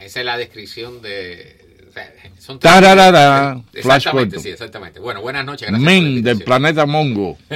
Esa 0.05 0.21
es 0.21 0.27
la 0.27 0.37
descripción 0.37 1.01
de. 1.03 1.85
o 1.89 1.93
sea, 1.93 2.13
son 2.39 2.59
Tararara, 2.59 3.61
Exactamente, 3.73 3.83
Flash 3.83 4.07
Gordon. 4.13 4.41
sí, 4.41 4.49
exactamente. 4.51 5.01
Bueno, 5.01 5.21
buenas 5.23 5.45
noches. 5.45 5.69
gracias 5.69 5.87
Min 5.93 6.23
del 6.23 6.43
planeta 6.43 6.87
Mongo. 6.87 7.37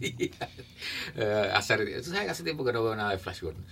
Sí. 0.00 0.30
Eh, 1.16 1.50
hace, 1.54 1.76
tú 1.76 2.10
sabes 2.10 2.24
que 2.24 2.30
hace 2.30 2.42
tiempo 2.44 2.64
que 2.64 2.72
no 2.72 2.82
veo 2.84 2.96
nada 2.96 3.10
de 3.10 3.18
Flash 3.18 3.40
Gordon. 3.42 3.64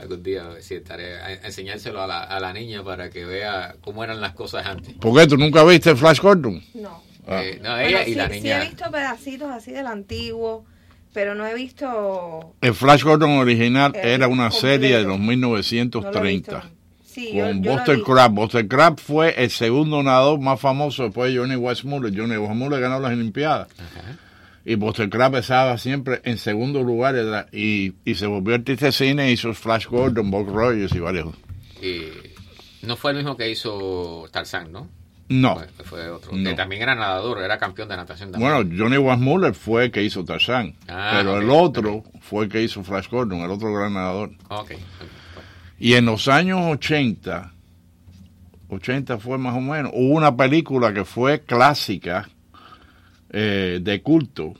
Algún 0.00 0.22
día 0.22 0.44
sí, 0.60 0.74
estaré 0.74 1.18
a, 1.20 1.26
a 1.26 1.32
enseñárselo 1.46 2.00
a 2.02 2.06
la, 2.06 2.20
a 2.22 2.38
la 2.38 2.52
niña 2.52 2.84
para 2.84 3.10
que 3.10 3.24
vea 3.24 3.74
cómo 3.80 4.04
eran 4.04 4.20
las 4.20 4.34
cosas 4.34 4.64
antes. 4.66 4.94
¿Por 4.94 5.18
qué 5.18 5.26
tú 5.26 5.36
nunca 5.36 5.64
viste 5.64 5.96
Flash 5.96 6.20
Gordon? 6.20 6.62
No. 6.74 7.02
Ah. 7.26 7.42
Eh, 7.42 7.58
no, 7.62 7.70
Bueno, 7.70 7.78
ella 7.80 8.02
y 8.02 8.10
sí, 8.10 8.14
la 8.14 8.28
sí 8.28 8.34
niña. 8.40 8.62
he 8.62 8.66
visto 8.68 8.90
pedacitos 8.90 9.50
así 9.50 9.72
del 9.72 9.86
antiguo, 9.86 10.64
pero 11.12 11.34
no 11.34 11.44
he 11.46 11.54
visto... 11.54 12.54
El 12.60 12.74
Flash 12.74 13.02
Gordon 13.02 13.30
original 13.32 13.92
El 13.96 14.08
era 14.08 14.28
una 14.28 14.44
completo. 14.50 14.66
serie 14.66 14.96
de 14.98 15.02
los 15.04 15.18
no 15.18 15.24
lo 15.26 15.32
he 15.32 15.36
1930. 15.36 16.28
visto. 16.28 16.62
Sí, 17.12 17.32
con 17.32 17.62
yo 17.62 17.72
Buster. 17.72 18.02
Crab. 18.02 18.32
Buster 18.32 18.68
Crab 18.68 19.00
fue 19.00 19.34
el 19.42 19.50
segundo 19.50 20.00
nadador 20.02 20.38
más 20.38 20.60
famoso 20.60 21.04
después 21.04 21.32
de 21.32 21.38
Johnny 21.40 21.56
Weissmuller. 21.56 22.16
Johnny 22.16 22.36
Weissmuller 22.36 22.80
ganó 22.80 23.00
las 23.00 23.12
Olimpiadas. 23.12 23.68
Y 24.64 24.76
Buster 24.76 25.08
Crab 25.10 25.34
estaba 25.36 25.76
siempre 25.78 26.20
en 26.24 26.38
segundo 26.38 26.82
lugar 26.82 27.48
y, 27.50 27.94
y 28.04 28.14
se 28.14 28.26
volvió 28.26 28.54
artista 28.54 28.86
de 28.86 28.92
cine, 28.92 29.32
hizo 29.32 29.52
Flash 29.54 29.86
Gordon, 29.86 30.30
Buck 30.30 30.48
Rogers 30.48 30.94
y 30.94 31.00
varios. 31.00 31.34
Y 31.82 32.04
no 32.82 32.96
fue 32.96 33.10
el 33.10 33.16
mismo 33.16 33.36
que 33.36 33.50
hizo 33.50 34.28
Tarzán, 34.30 34.70
¿no? 34.70 34.88
No. 35.28 35.54
Fue, 35.56 35.84
fue 35.84 36.10
otro. 36.10 36.32
No. 36.36 36.50
Que 36.50 36.56
también 36.56 36.82
era 36.82 36.94
nadador, 36.94 37.38
era 37.42 37.58
campeón 37.58 37.88
de 37.88 37.96
natación 37.96 38.30
también. 38.30 38.52
Bueno, 38.52 38.70
Johnny 38.76 38.98
Weissmuller 38.98 39.54
fue 39.54 39.86
el 39.86 39.90
que 39.90 40.02
hizo 40.02 40.24
Tarzán. 40.24 40.76
Ah, 40.88 41.14
pero 41.16 41.38
el 41.38 41.50
otro 41.50 42.04
fue 42.20 42.44
el 42.44 42.50
que 42.50 42.62
hizo 42.62 42.84
Flash 42.84 43.08
Gordon, 43.08 43.40
el 43.40 43.50
otro 43.50 43.72
gran 43.72 43.94
nadador. 43.94 44.30
Ok. 44.48 44.72
Y 45.80 45.94
en 45.94 46.04
los 46.04 46.28
años 46.28 46.60
80, 46.62 47.54
80 48.68 49.18
fue 49.18 49.38
más 49.38 49.56
o 49.56 49.62
menos, 49.62 49.90
hubo 49.94 50.14
una 50.14 50.36
película 50.36 50.92
que 50.92 51.06
fue 51.06 51.40
clásica 51.40 52.28
eh, 53.30 53.80
de 53.80 54.02
culto, 54.02 54.52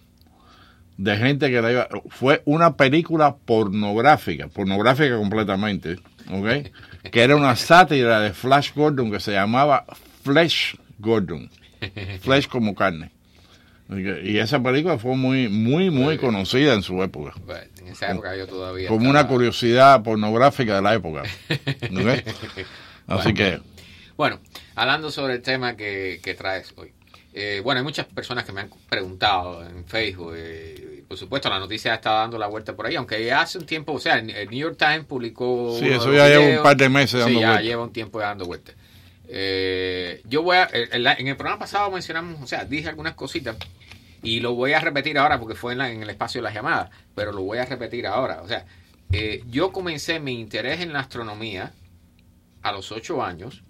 de 0.96 1.16
gente 1.18 1.50
que 1.50 1.60
la 1.60 1.72
iba, 1.72 1.88
fue 2.08 2.40
una 2.46 2.74
película 2.74 3.36
pornográfica, 3.36 4.48
pornográfica 4.48 5.16
completamente, 5.16 5.98
¿ok? 6.30 6.70
Que 7.12 7.22
era 7.22 7.36
una 7.36 7.54
sátira 7.54 8.20
de 8.20 8.32
Flash 8.32 8.72
Gordon 8.74 9.10
que 9.10 9.20
se 9.20 9.32
llamaba 9.32 9.84
Flesh 10.22 10.76
Gordon, 10.98 11.50
Flesh 12.20 12.48
como 12.48 12.74
carne. 12.74 13.10
Y 14.22 14.38
esa 14.38 14.62
película 14.62 14.98
fue 14.98 15.16
muy, 15.16 15.48
muy, 15.48 15.90
muy 15.90 16.16
conocida 16.18 16.74
en 16.74 16.82
su 16.82 17.02
época. 17.02 17.32
En 17.80 17.88
esa 17.88 18.12
época 18.12 18.36
yo 18.36 18.46
todavía. 18.46 18.88
Como 18.88 19.00
estaba- 19.00 19.20
una 19.20 19.28
curiosidad 19.28 20.02
pornográfica 20.02 20.76
de 20.76 20.82
la 20.82 20.94
época. 20.94 21.22
Así 23.06 23.32
Bueno. 23.32 23.34
que, 23.34 23.60
Bueno, 24.16 24.40
hablando 24.76 25.10
sobre 25.10 25.34
el 25.34 25.42
tema 25.42 25.76
que, 25.76 26.20
que 26.22 26.34
traes 26.34 26.72
hoy. 26.76 26.92
Eh, 27.32 27.60
bueno, 27.64 27.78
hay 27.78 27.84
muchas 27.84 28.06
personas 28.06 28.44
que 28.44 28.52
me 28.52 28.60
han 28.62 28.70
preguntado 28.88 29.64
en 29.64 29.84
Facebook. 29.84 30.34
eh, 30.36 31.04
por 31.08 31.16
supuesto, 31.18 31.48
la 31.48 31.58
noticia 31.58 31.94
está 31.94 32.12
dando 32.12 32.38
la 32.38 32.46
vuelta 32.46 32.74
por 32.76 32.86
ahí, 32.86 32.94
aunque 32.96 33.32
hace 33.32 33.58
un 33.58 33.66
tiempo, 33.66 33.92
o 33.94 33.98
sea, 34.00 34.18
el, 34.18 34.26
New 34.48 34.58
York 34.58 34.76
Times 34.78 35.04
publicó. 35.06 35.76
Sí, 35.78 35.88
eso 35.88 36.12
ya 36.12 36.28
lleva 36.28 36.58
un 36.58 36.62
par 36.62 36.76
de 36.76 36.88
meses 36.88 37.18
dando 37.20 37.34
Sí, 37.34 37.40
ya 37.40 37.46
vuelta. 37.48 37.62
lleva 37.62 37.82
un 37.82 37.92
tiempo 37.92 38.20
dando 38.20 38.44
vuelta. 38.46 38.72
Eh, 39.32 40.22
yo 40.24 40.42
voy 40.42 40.56
a. 40.56 40.68
En, 40.72 41.02
la- 41.04 41.14
en 41.14 41.28
el 41.28 41.36
programa 41.36 41.60
pasado 41.60 41.90
mencionamos, 41.90 42.40
o 42.42 42.46
sea, 42.46 42.64
dije 42.64 42.88
algunas 42.88 43.14
cositas 43.14 43.56
y 44.22 44.40
lo 44.40 44.54
voy 44.54 44.72
a 44.72 44.80
repetir 44.80 45.18
ahora 45.18 45.38
porque 45.38 45.54
fue 45.54 45.72
en, 45.74 46.02
el 46.02 46.10
espacio 46.10 46.40
de 46.40 46.44
las 46.44 46.54
llamadas, 46.54 46.90
pero 47.14 47.32
lo 47.32 47.42
voy 47.42 47.58
a 47.58 47.64
repetir 47.64 48.06
ahora. 48.06 48.42
O 48.42 48.48
sea, 48.48 48.66
eh, 49.12 49.42
yo 49.48 49.72
comencé 49.72 50.20
mi 50.20 50.38
interés 50.40 50.80
en 50.80 50.92
la 50.92 51.00
astronomía 51.00 51.72
a 52.62 52.72
los 52.72 52.92
ocho 52.92 53.22
años, 53.24 53.62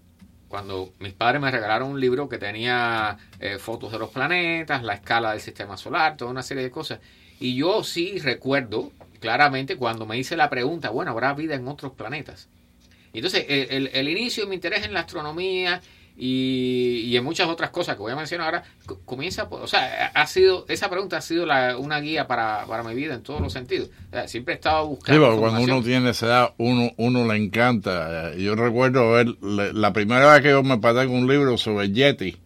cuando 0.48 0.92
mis 0.98 1.12
padres 1.12 1.40
me 1.40 1.50
regalaron 1.50 1.90
un 1.90 2.00
libro 2.00 2.28
que 2.28 2.38
tenía 2.38 3.18
eh, 3.38 3.58
fotos 3.58 3.92
de 3.92 3.98
los 3.98 4.10
planetas, 4.10 4.82
la 4.82 4.94
escala 4.94 5.32
del 5.32 5.40
sistema 5.40 5.76
solar, 5.76 6.16
toda 6.16 6.30
una 6.30 6.42
serie 6.42 6.64
de 6.64 6.70
cosas. 6.70 7.00
Y 7.38 7.54
yo 7.56 7.84
sí 7.84 8.18
recuerdo 8.18 8.92
claramente 9.20 9.76
cuando 9.76 10.06
me 10.06 10.18
hice 10.18 10.36
la 10.36 10.50
pregunta, 10.50 10.90
bueno, 10.90 11.12
¿habrá 11.12 11.34
vida 11.34 11.54
en 11.54 11.68
otros 11.68 11.92
planetas? 11.92 12.48
Y 13.12 13.18
entonces, 13.18 13.44
el, 13.48 13.66
el- 13.70 13.90
el 13.92 14.08
inicio 14.08 14.44
de 14.44 14.48
mi 14.50 14.54
interés 14.56 14.84
en 14.84 14.92
la 14.94 15.00
astronomía 15.00 15.80
y, 16.16 17.02
y 17.06 17.16
en 17.16 17.24
muchas 17.24 17.48
otras 17.48 17.70
cosas 17.70 17.96
que 17.96 18.02
voy 18.02 18.12
a 18.12 18.16
mencionar 18.16 18.46
ahora, 18.46 18.64
co- 18.84 19.00
comienza 19.06 19.48
por, 19.48 19.62
o 19.62 19.66
sea, 19.66 20.06
ha 20.14 20.26
sido, 20.26 20.66
esa 20.68 20.90
pregunta 20.90 21.16
ha 21.16 21.20
sido 21.22 21.46
la- 21.46 21.76
una 21.78 21.98
guía 22.00 22.26
para, 22.26 22.66
para 22.66 22.82
mi 22.82 22.94
vida 22.94 23.14
en 23.14 23.22
todos 23.22 23.40
los 23.40 23.52
sentidos. 23.52 23.88
O 24.08 24.10
sea, 24.12 24.28
siempre 24.28 24.54
he 24.54 24.56
estado 24.56 24.84
sí, 24.84 24.88
buscando. 24.90 25.22
pero 25.22 25.40
cuando 25.40 25.60
uno 25.62 25.82
tiene 25.82 26.10
esa 26.10 26.26
edad, 26.26 26.54
uno, 26.58 26.92
uno 26.98 27.26
le 27.32 27.36
encanta. 27.42 28.32
Eh, 28.32 28.42
Yo 28.42 28.54
recuerdo 28.54 29.12
ver 29.12 29.28
la, 29.40 29.92
primera 29.92 30.32
vez 30.32 30.42
que 30.42 30.50
yo 30.50 30.62
me 30.62 30.78
pasé 30.78 31.06
con 31.06 31.16
un 31.16 31.26
libro 31.26 31.56
sobre 31.56 31.90
Yeti. 31.90 32.36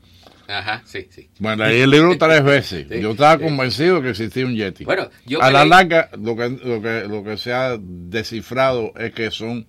Ajá, 0.47 0.83
sí, 0.85 1.09
sí. 1.11 1.28
Bueno, 1.38 1.64
leí 1.66 1.80
el 1.80 1.90
libro 1.90 2.16
tres 2.18 2.44
veces. 2.44 2.87
Sí, 2.88 3.00
yo 3.00 3.12
estaba 3.12 3.38
sí. 3.38 3.44
convencido 3.44 4.02
que 4.02 4.11
existía 4.11 4.44
un 4.47 4.54
Yeti. 4.54 4.85
Bueno, 4.85 5.09
yo 5.26 5.42
a 5.42 5.50
la 5.50 5.64
leí- 5.64 5.68
larga, 5.71 6.11
lo 6.23 6.37
que, 6.37 6.49
lo, 6.50 6.80
que, 6.83 7.04
lo 7.09 7.25
que 7.25 7.37
se 7.38 7.52
ha 7.52 7.76
descifrado 7.80 8.92
es 8.97 9.12
que 9.14 9.30
son 9.30 9.66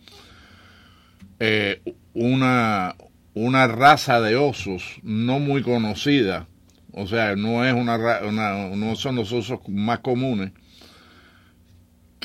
eh, 1.39 1.81
una, 2.13 2.95
una 3.33 3.67
raza 3.67 4.21
de 4.21 4.35
osos 4.35 4.99
no 5.03 5.39
muy 5.39 5.61
conocida. 5.61 6.47
O 6.91 7.07
sea, 7.07 7.35
no 7.35 7.65
es 7.65 7.73
una, 7.73 7.95
una 8.23 8.69
no 8.75 8.95
son 8.95 9.15
los 9.17 9.31
osos 9.33 9.59
más 9.67 9.99
comunes 9.99 10.51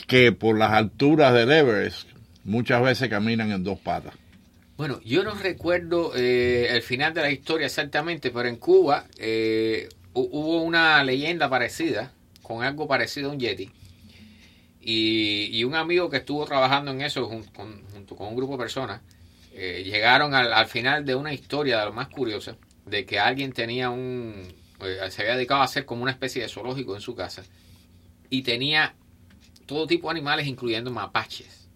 que 0.07 0.33
por 0.33 0.59
las 0.59 0.71
alturas 0.73 1.35
del 1.35 1.51
Everest 1.51 2.09
muchas 2.45 2.83
veces 2.83 3.09
caminan 3.09 3.53
en 3.53 3.65
dos 3.65 3.79
patas. 3.79 4.15
Bueno, 4.77 5.01
yo 5.05 5.23
no 5.23 5.35
recuerdo 5.35 6.13
eh, 6.17 6.69
el 6.71 6.83
final 6.83 7.13
de 7.13 7.21
la 7.21 7.31
historia 7.31 7.67
exactamente, 7.67 8.31
pero 8.31 8.49
en 8.49 8.57
Cuba 8.57 9.05
eh, 9.19 9.89
hu- 10.15 10.29
hubo 10.33 10.63
una 10.63 11.03
leyenda 11.05 11.51
parecida, 11.51 12.13
con 12.43 12.65
algo 12.65 12.89
parecido 12.89 13.31
a 13.31 13.33
un 13.35 13.41
Yeti. 13.41 13.71
Y, 14.83 15.51
y 15.53 15.65
un 15.65 15.75
amigo 15.75 16.09
que 16.09 16.19
estuvo 16.19 16.45
trabajando 16.47 16.91
en 16.91 17.03
eso 17.03 17.29
con- 17.29 17.85
junto 17.93 18.17
con 18.17 18.29
un 18.29 18.37
grupo 18.37 18.53
de 18.55 18.59
personas, 18.59 19.03
eh, 19.53 19.83
llegaron 19.85 20.35
al, 20.35 20.53
al 20.53 20.67
final 20.67 21.05
de 21.05 21.15
una 21.15 21.33
historia 21.35 21.79
de 21.81 21.87
lo 21.87 21.93
más 21.93 22.09
curiosa, 22.09 22.57
de 22.87 23.05
que 23.05 23.19
alguien 23.19 23.53
tenía 23.53 23.91
un... 23.91 24.55
eh, 24.81 25.11
se 25.11 25.23
había 25.23 25.35
dedicado 25.37 25.61
a 25.61 25.65
hacer 25.65 25.85
como 25.85 26.03
una 26.03 26.13
especie 26.13 26.43
de 26.43 26.49
zoológico 26.49 26.95
en 26.95 27.03
su 27.03 27.15
casa 27.15 27.43
y 28.31 28.43
tenía 28.43 28.95
todo 29.67 29.87
tipo 29.87 30.09
de 30.09 30.13
animales, 30.13 30.47
incluyendo 30.47 30.91
mapaches. 30.91 31.69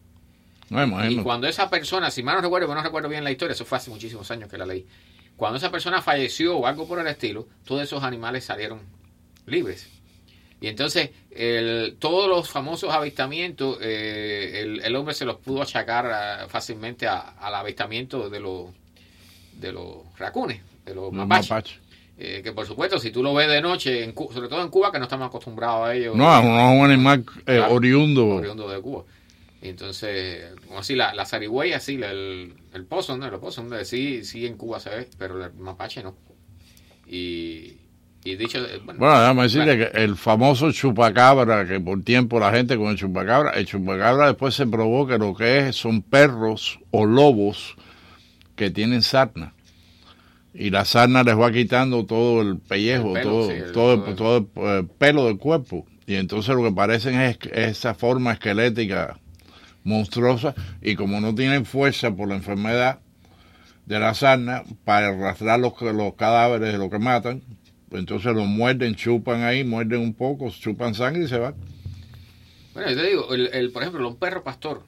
No, 0.71 1.05
Y 1.11 1.17
cuando 1.23 1.47
esa 1.47 1.69
persona, 1.71 2.11
si 2.11 2.23
mal 2.23 2.37
no 2.37 2.43
recuerdo, 2.43 2.75
no 2.75 2.83
recuerdo 2.83 3.09
bien 3.09 3.23
la 3.25 3.31
historia, 3.31 3.53
eso 3.55 3.65
fue 3.65 3.79
hace 3.79 3.91
muchísimos 3.91 4.31
años 4.31 4.49
que 4.49 4.59
la 4.59 4.67
leí. 4.67 4.87
Cuando 5.37 5.59
esa 5.59 5.71
persona 5.71 6.01
falleció 6.03 6.57
o 6.59 6.67
algo 6.67 6.87
por 6.89 6.99
el 6.99 7.07
estilo, 7.07 7.49
todos 7.65 7.83
esos 7.83 8.03
animales 8.03 8.45
salieron 8.45 8.81
libres. 9.47 9.89
Y 10.65 10.69
entonces, 10.69 11.11
el- 11.31 11.97
todos 11.99 12.27
los 12.27 12.49
famosos 12.49 12.91
avistamientos, 12.91 13.77
eh, 13.83 14.61
el, 14.63 14.81
el 14.83 14.97
hombre 14.97 15.13
se 15.13 15.27
los 15.27 15.37
pudo 15.37 15.61
achacar 15.61 16.07
ah, 16.07 16.47
fácilmente 16.49 17.07
a- 17.07 17.19
al 17.39 17.55
avistamiento 17.55 18.31
de 18.31 18.41
los 18.41 18.71
de 19.61 19.73
los 19.73 19.97
racunes, 20.19 20.63
de 20.87 20.95
los 20.95 21.13
mapaches. 21.13 21.75
Eh, 22.17 22.41
que 22.43 22.53
por 22.53 22.67
supuesto, 22.67 22.99
si 22.99 23.11
tú 23.11 23.23
lo 23.23 23.35
ves 23.35 23.47
de 23.49 23.61
noche, 23.61 24.05
en 24.05 24.15
sobre 24.15 24.49
todo 24.49 24.63
en 24.63 24.71
Cuba, 24.71 24.91
que 24.91 24.99
no 24.99 25.05
estamos 25.05 25.27
acostumbrados 25.29 25.87
a 25.87 25.95
ello. 25.95 26.15
No, 26.15 26.43
no 26.43 26.73
es 26.73 26.81
un 26.81 26.91
animal 26.91 27.21
eh, 27.41 27.43
Claro, 27.57 27.75
oriundo. 27.75 28.27
oriundo 28.27 28.67
de 28.71 28.81
Cuba. 28.81 29.05
Y 29.61 29.69
entonces, 29.69 30.47
como 30.67 30.79
así, 30.79 30.95
la, 30.95 31.13
la 31.13 31.27
zarigüeya, 31.27 31.79
sí, 31.79 31.99
la- 31.99 32.11
el, 32.11 32.55
el 32.73 32.85
pozo, 32.87 33.19
¿no? 33.19 33.27
El 33.27 33.39
pozo, 33.39 33.63
sí, 33.85 34.25
sí 34.25 34.47
en 34.47 34.57
Cuba 34.57 34.81
se 34.81 34.89
ve, 34.89 35.09
pero 35.19 35.45
el 35.45 35.53
mapache 35.53 36.03
no. 36.03 36.17
Y, 37.07 37.77
y 38.25 38.37
dicho, 38.37 38.59
eh, 38.59 38.81
bueno, 38.85 38.99
Bueno, 39.01 39.21
déjame 39.21 39.43
decirle 39.43 39.77
bueno, 39.77 39.91
que 39.93 40.03
el 40.05 40.17
famoso 40.17 40.73
chupacabra, 40.73 41.67
que 41.67 41.79
por 41.81 42.03
tiempo 42.03 42.41
la 42.41 42.51
gente 42.53 42.77
con 42.77 42.87
el 42.89 42.97
chupacabra, 42.97 43.51
el 43.53 43.67
chupacabra 43.67 44.29
después 44.29 44.55
se 44.55 44.67
probó 44.67 45.07
que 45.07 45.19
lo 45.19 45.35
que 45.35 45.69
es 45.69 45.77
son 45.77 46.03
perros 46.03 46.81
o 46.91 47.05
lobos 47.07 47.77
que 48.57 48.71
tienen 48.71 49.03
sarna. 49.03 49.53
Y 50.55 50.71
la 50.71 50.85
sarna 50.85 51.23
les 51.25 51.37
va 51.39 51.51
quitando 51.53 52.07
todo 52.07 52.41
el 52.41 52.59
pellejo, 52.59 53.09
El 53.17 53.23
pelo, 53.23 53.31
todo, 53.31 53.51
sí, 53.51 53.57
el- 53.57 53.73
todo, 53.73 53.97
todo 53.97 54.05
el, 54.05 54.11
el- 54.11 54.17
todo 54.55 54.71
el, 54.79 54.85
eh, 54.85 54.89
pelo 54.99 55.25
del 55.27 55.37
cuerpo. 55.39 55.85
Y 56.07 56.15
entonces 56.15 56.55
lo 56.55 56.63
que 56.63 56.71
parecen 56.73 57.21
es 57.21 57.39
esa 57.53 57.95
forma 57.95 58.33
esquelética 58.33 59.19
monstruosa. 59.83 60.55
Y 60.81 60.95
como 60.95 61.21
no 61.21 61.35
tienen 61.35 61.65
fuerza 61.67 62.11
por 62.15 62.29
la 62.29 62.37
enfermedad, 62.37 63.01
de 63.87 63.99
la 63.99 64.15
sarna 64.15 64.63
para 64.85 65.09
arrastrar 65.09 65.61
los, 65.61 65.79
los 65.83 66.15
cadáveres 66.15 66.73
de 66.73 66.79
los 66.79 66.89
que 66.91 66.99
matan. 66.99 67.43
Entonces 67.99 68.33
los 68.35 68.47
muerden, 68.47 68.95
chupan 68.95 69.43
ahí, 69.43 69.65
muerden 69.65 70.01
un 70.01 70.15
poco, 70.15 70.51
chupan 70.51 70.95
sangre 70.95 71.25
y 71.25 71.29
se 71.29 71.39
van. 71.39 71.55
Bueno, 72.73 72.91
yo 72.91 72.97
te 72.97 73.07
digo, 73.07 73.35
el, 73.35 73.49
el- 73.53 73.71
por 73.71 73.83
ejemplo, 73.83 74.07
un 74.09 74.17
perro 74.17 74.43
pastor, 74.43 74.83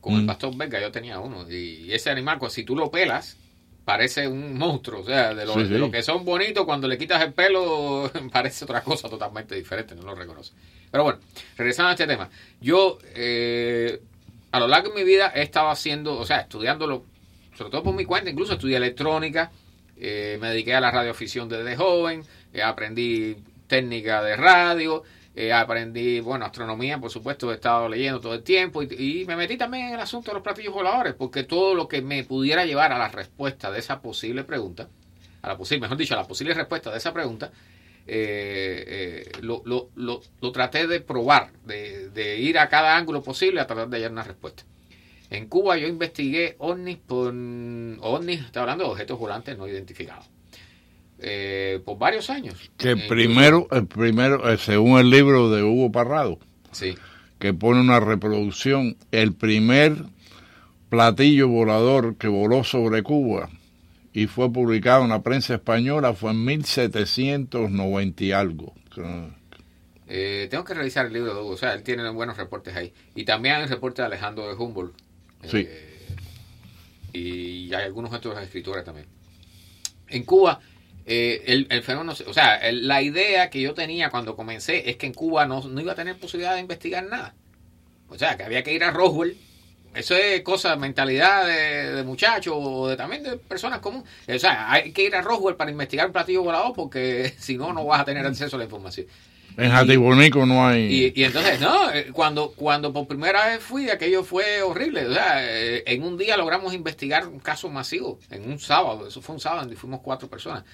como 0.00 0.16
el 0.16 0.24
Mm. 0.24 0.26
pastor 0.26 0.56
belga, 0.56 0.80
yo 0.80 0.90
tenía 0.90 1.20
uno, 1.20 1.48
y 1.50 1.92
ese 1.92 2.10
animal, 2.10 2.38
pues, 2.38 2.52
si 2.52 2.64
tú 2.64 2.74
lo 2.74 2.90
pelas, 2.90 3.36
parece 3.84 4.26
un 4.28 4.56
monstruo, 4.58 5.00
o 5.00 5.04
sea, 5.04 5.34
de 5.34 5.44
lo, 5.46 5.54
Sí, 5.54 5.64
de 5.64 5.78
lo 5.78 5.90
que 5.90 6.02
son 6.02 6.24
bonitos, 6.24 6.64
cuando 6.64 6.88
le 6.88 6.98
quitas 6.98 7.22
el 7.22 7.32
pelo, 7.32 8.10
parece 8.32 8.64
otra 8.64 8.82
cosa 8.82 9.08
totalmente 9.08 9.54
diferente, 9.54 9.94
no 9.94 10.02
lo 10.02 10.14
reconoce. 10.14 10.52
Pero 10.90 11.04
bueno, 11.04 11.20
regresando 11.56 11.90
a 11.90 11.92
este 11.92 12.06
tema, 12.06 12.28
yo 12.60 12.98
eh, 13.14 14.00
a 14.52 14.58
lo 14.58 14.66
largo 14.66 14.88
de 14.92 14.96
mi 14.96 15.04
vida 15.04 15.32
he 15.34 15.42
estado 15.42 15.68
haciendo, 15.70 16.18
o 16.18 16.26
sea, 16.26 16.40
estudiándolo, 16.40 17.04
sobre 17.56 17.70
todo 17.70 17.84
por 17.84 17.94
mi 17.94 18.04
cuenta, 18.04 18.30
incluso 18.30 18.54
estudié 18.54 18.76
electrónica, 18.76 19.52
eh, 19.96 20.38
me 20.40 20.48
dediqué 20.48 20.74
a 20.74 20.80
la 20.80 20.90
radioafición 20.90 21.48
desde 21.48 21.76
joven, 21.76 22.22
eh, 22.52 22.62
aprendí 22.62 23.36
técnica 23.66 24.22
de 24.22 24.36
radio, 24.36 25.04
eh, 25.34 25.52
aprendí, 25.52 26.20
bueno, 26.20 26.44
astronomía, 26.44 26.98
por 26.98 27.10
supuesto, 27.10 27.52
he 27.52 27.54
estado 27.54 27.88
leyendo 27.88 28.20
todo 28.20 28.34
el 28.34 28.42
tiempo 28.42 28.82
y, 28.82 29.24
me 29.26 29.36
metí 29.36 29.56
también 29.56 29.86
en 29.86 29.94
el 29.94 30.00
asunto 30.00 30.32
de 30.32 30.34
los 30.34 30.42
platillos 30.42 30.74
voladores, 30.74 31.14
porque 31.14 31.44
todo 31.44 31.74
lo 31.74 31.86
que 31.86 32.02
me 32.02 32.24
pudiera 32.24 32.64
llevar 32.64 32.92
a 32.92 32.98
la 32.98 33.08
respuesta 33.08 33.70
de 33.70 33.78
esa 33.78 34.02
posible 34.02 34.42
pregunta, 34.44 34.88
a 35.40 35.48
la 35.48 35.56
posible, 35.56 35.82
mejor 35.82 35.96
dicho, 35.96 36.14
a 36.14 36.18
la 36.18 36.26
posible 36.26 36.52
respuesta 36.52 36.90
de 36.90 36.98
esa 36.98 37.12
pregunta, 37.12 37.52
eh, 38.06 38.84
eh, 38.86 39.32
lo, 39.40 39.62
lo, 39.64 39.88
lo, 39.94 40.52
traté 40.52 40.88
de 40.88 41.00
probar, 41.00 41.52
de, 41.64 42.38
ir 42.40 42.58
a 42.58 42.68
cada 42.68 42.96
ángulo 42.96 43.22
posible 43.22 43.60
a 43.60 43.68
tratar 43.68 43.88
de 43.88 43.98
hallar 43.98 44.10
una 44.10 44.24
respuesta. 44.24 44.64
En 45.30 45.46
Cuba 45.46 45.76
yo 45.76 45.86
investigué 45.86 46.56
ovnis 46.58 46.98
por 46.98 47.28
ovnis, 47.28 48.40
estoy 48.40 48.62
hablando 48.62 48.84
de 48.84 48.90
objetos 48.90 49.16
volantes 49.16 49.56
no 49.56 49.68
identificados. 49.68 50.28
Eh, 51.22 51.80
por 51.84 51.98
varios 51.98 52.30
años. 52.30 52.70
Que 52.78 52.92
Incluso- 52.92 53.08
primero, 53.08 53.68
el 53.72 53.86
primero, 53.86 54.50
eh, 54.50 54.56
según 54.58 54.98
el 54.98 55.10
libro 55.10 55.50
de 55.50 55.62
Hugo 55.62 55.92
Parrado, 55.92 56.38
Sí. 56.72 56.94
que 57.38 57.52
pone 57.52 57.80
una 57.80 58.00
reproducción, 58.00 58.96
el 59.12 59.34
primer 59.34 59.96
platillo 60.88 61.48
volador 61.48 62.16
que 62.16 62.26
voló 62.28 62.64
sobre 62.64 63.02
Cuba 63.02 63.50
y 64.12 64.26
fue 64.26 64.50
publicado 64.52 65.04
en 65.04 65.10
la 65.10 65.22
prensa 65.22 65.54
española 65.54 66.14
fue 66.14 66.30
en 66.32 66.44
1790 66.44 68.24
y 68.24 68.32
algo. 68.32 68.74
Eh, 70.08 70.48
tengo 70.50 70.64
que 70.64 70.74
revisar 70.74 71.06
el 71.06 71.12
libro 71.12 71.34
de 71.34 71.40
Hugo, 71.40 71.50
o 71.50 71.56
sea, 71.56 71.74
él 71.74 71.82
tiene 71.82 72.08
buenos 72.10 72.36
reportes 72.36 72.74
ahí. 72.74 72.92
Y 73.14 73.24
también 73.24 73.56
hay 73.56 73.62
un 73.64 73.68
reporte 73.68 74.02
de 74.02 74.06
Alejandro 74.06 74.48
de 74.48 74.54
Humboldt. 74.54 74.94
Sí. 75.44 75.66
Eh, 75.68 76.06
y 77.12 77.72
hay 77.74 77.84
algunos 77.84 78.12
otros 78.12 78.40
escritores 78.42 78.84
también. 78.84 79.06
En 80.08 80.24
Cuba, 80.24 80.58
eh, 81.10 81.42
el, 81.46 81.66
el 81.70 81.82
fenómeno, 81.82 82.12
o 82.26 82.32
sea, 82.32 82.56
el- 82.56 82.86
la 82.86 83.02
idea 83.02 83.50
que 83.50 83.60
yo 83.60 83.74
tenía 83.74 84.10
cuando 84.10 84.36
comencé 84.36 84.88
es 84.88 84.96
que 84.96 85.06
en 85.06 85.14
Cuba 85.14 85.44
no, 85.46 85.60
no 85.62 85.80
iba 85.80 85.92
a 85.92 85.96
tener 85.96 86.16
posibilidad 86.18 86.54
de 86.54 86.60
investigar 86.60 87.04
nada. 87.04 87.34
O 88.08 88.16
sea, 88.18 88.36
que 88.36 88.44
había 88.44 88.62
que 88.62 88.72
ir 88.72 88.84
a 88.84 88.90
Roswell. 88.92 89.36
Eso 89.92 90.14
es 90.14 90.42
cosa, 90.42 90.76
mentalidad 90.76 91.44
de, 91.46 91.94
de 91.96 92.02
muchachos 92.04 92.54
o 92.56 92.86
de, 92.88 92.96
también 92.96 93.24
de 93.24 93.36
personas 93.38 93.80
comunes. 93.80 94.08
O 94.28 94.38
sea, 94.38 94.70
hay 94.70 94.92
que 94.92 95.02
ir 95.04 95.16
a 95.16 95.20
Roswell 95.22 95.56
para 95.56 95.70
investigar 95.72 96.06
un 96.06 96.12
platillo 96.12 96.44
volador 96.44 96.72
porque 96.74 97.34
si 97.38 97.56
no, 97.56 97.72
no 97.72 97.84
vas 97.84 98.00
a 98.00 98.04
tener 98.04 98.24
acceso 98.24 98.54
a 98.56 98.58
la 98.60 98.64
información. 98.66 99.06
En 99.56 99.70
Jatibonico 99.72 100.46
no 100.46 100.64
hay... 100.66 101.12
Y, 101.14 101.20
y 101.20 101.24
entonces, 101.24 101.60
no, 101.60 101.90
eh, 101.92 102.06
cuando, 102.12 102.52
cuando 102.52 102.92
por 102.92 103.08
primera 103.08 103.46
vez 103.48 103.60
fui, 103.60 103.90
aquello 103.90 104.22
fue 104.22 104.62
horrible. 104.62 105.06
O 105.06 105.12
sea, 105.12 105.38
eh, 105.44 105.82
en 105.86 106.04
un 106.04 106.16
día 106.16 106.36
logramos 106.36 106.72
investigar 106.72 107.26
un 107.26 107.40
caso 107.40 107.68
masivo, 107.68 108.20
en 108.30 108.48
un 108.48 108.60
sábado, 108.60 109.08
eso 109.08 109.20
fue 109.20 109.34
un 109.34 109.40
sábado 109.40 109.62
donde 109.62 109.76
fuimos 109.76 110.00
cuatro 110.02 110.28
personas. 110.28 110.64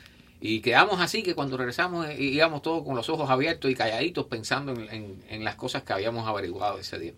Y 0.41 0.61
quedamos 0.61 1.01
así 1.01 1.23
que 1.23 1.35
cuando 1.35 1.57
regresamos 1.57 2.07
eh, 2.09 2.17
íbamos 2.21 2.63
todos 2.63 2.85
con 2.85 2.95
los 2.95 3.09
ojos 3.09 3.31
abiertos 3.31 3.71
y 3.71 3.75
calladitos 3.75 4.27
pensando 4.27 4.73
en, 4.73 5.23
en- 5.29 5.45
las 5.45 5.55
cosas 5.57 5.83
que 5.83 5.93
habíamos 5.93 6.27
averiguado 6.29 6.79
ese 6.79 6.99
día. 6.99 7.13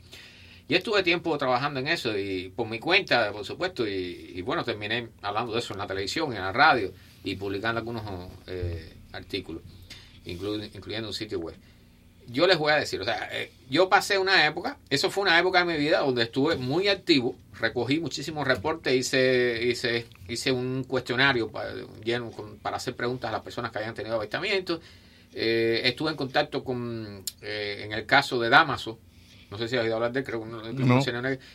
Y 0.69 0.75
estuve 0.75 1.03
tiempo 1.03 1.37
trabajando 1.39 1.81
en 1.81 1.89
eso 1.89 2.17
y 2.17 2.51
por 2.55 2.69
mi 2.69 2.79
cuenta, 2.79 3.33
por 3.33 3.45
supuesto, 3.45 3.89
y, 3.89 4.33
y 4.35 4.43
bueno, 4.43 4.65
terminé 4.65 5.09
hablando 5.23 5.53
de 5.53 5.59
eso 5.61 5.73
en 5.73 5.79
la 5.79 5.87
televisión, 5.87 6.33
en 6.35 6.41
la 6.41 6.53
radio 6.53 6.93
y 7.25 7.37
publicando 7.37 7.79
algunos 7.81 8.03
eh, 8.47 8.95
artículos, 9.13 9.63
inclu- 10.27 10.71
incluyendo 10.75 11.09
un 11.09 11.15
sitio 11.15 11.39
web 11.41 11.57
yo 12.31 12.47
les 12.47 12.59
voy 12.59 12.73
a 12.73 12.77
decir, 12.77 13.01
o 13.01 13.05
sea, 13.05 13.29
eh, 13.33 13.51
yo 13.71 13.89
pasé 13.89 14.19
una 14.19 14.47
época, 14.47 14.77
eso 14.91 15.11
fue 15.11 15.23
una 15.23 15.39
época 15.39 15.61
de 15.61 15.65
mi 15.65 15.77
vida 15.79 16.01
donde 16.01 16.23
estuve 16.25 16.57
muy 16.57 16.89
activo, 16.89 17.35
recogí 17.59 18.01
muchísimos 18.01 18.47
reportes, 18.47 18.95
hice, 18.95 19.61
hice, 19.65 20.07
hice 20.29 20.53
un 20.53 20.85
cuestionario 20.85 21.51
para, 21.51 21.73
lleno 22.05 22.31
con- 22.31 22.59
para 22.59 22.77
hacer 22.77 22.95
preguntas 22.95 23.29
a 23.31 23.33
las 23.33 23.43
personas 23.43 23.71
que 23.73 23.79
habían 23.79 23.95
tenido 23.95 24.17
avistamientos, 24.17 24.81
eh, 25.35 25.81
estuve 25.85 26.11
en 26.11 26.17
contacto 26.17 26.65
con, 26.65 27.25
eh, 27.43 27.83
en 27.85 27.93
el 27.93 28.07
caso 28.07 28.39
de 28.41 28.49
Damaso, 28.49 28.99
no 29.51 29.57
sé 29.57 29.67
si 29.67 29.77
has 29.77 29.83
oído 29.83 29.95
hablar 29.95 30.13
de 30.13 30.19
él, 30.21 30.27
creo 30.27 30.41
que 30.43 30.47
no, 30.47 30.63
No. 30.63 31.01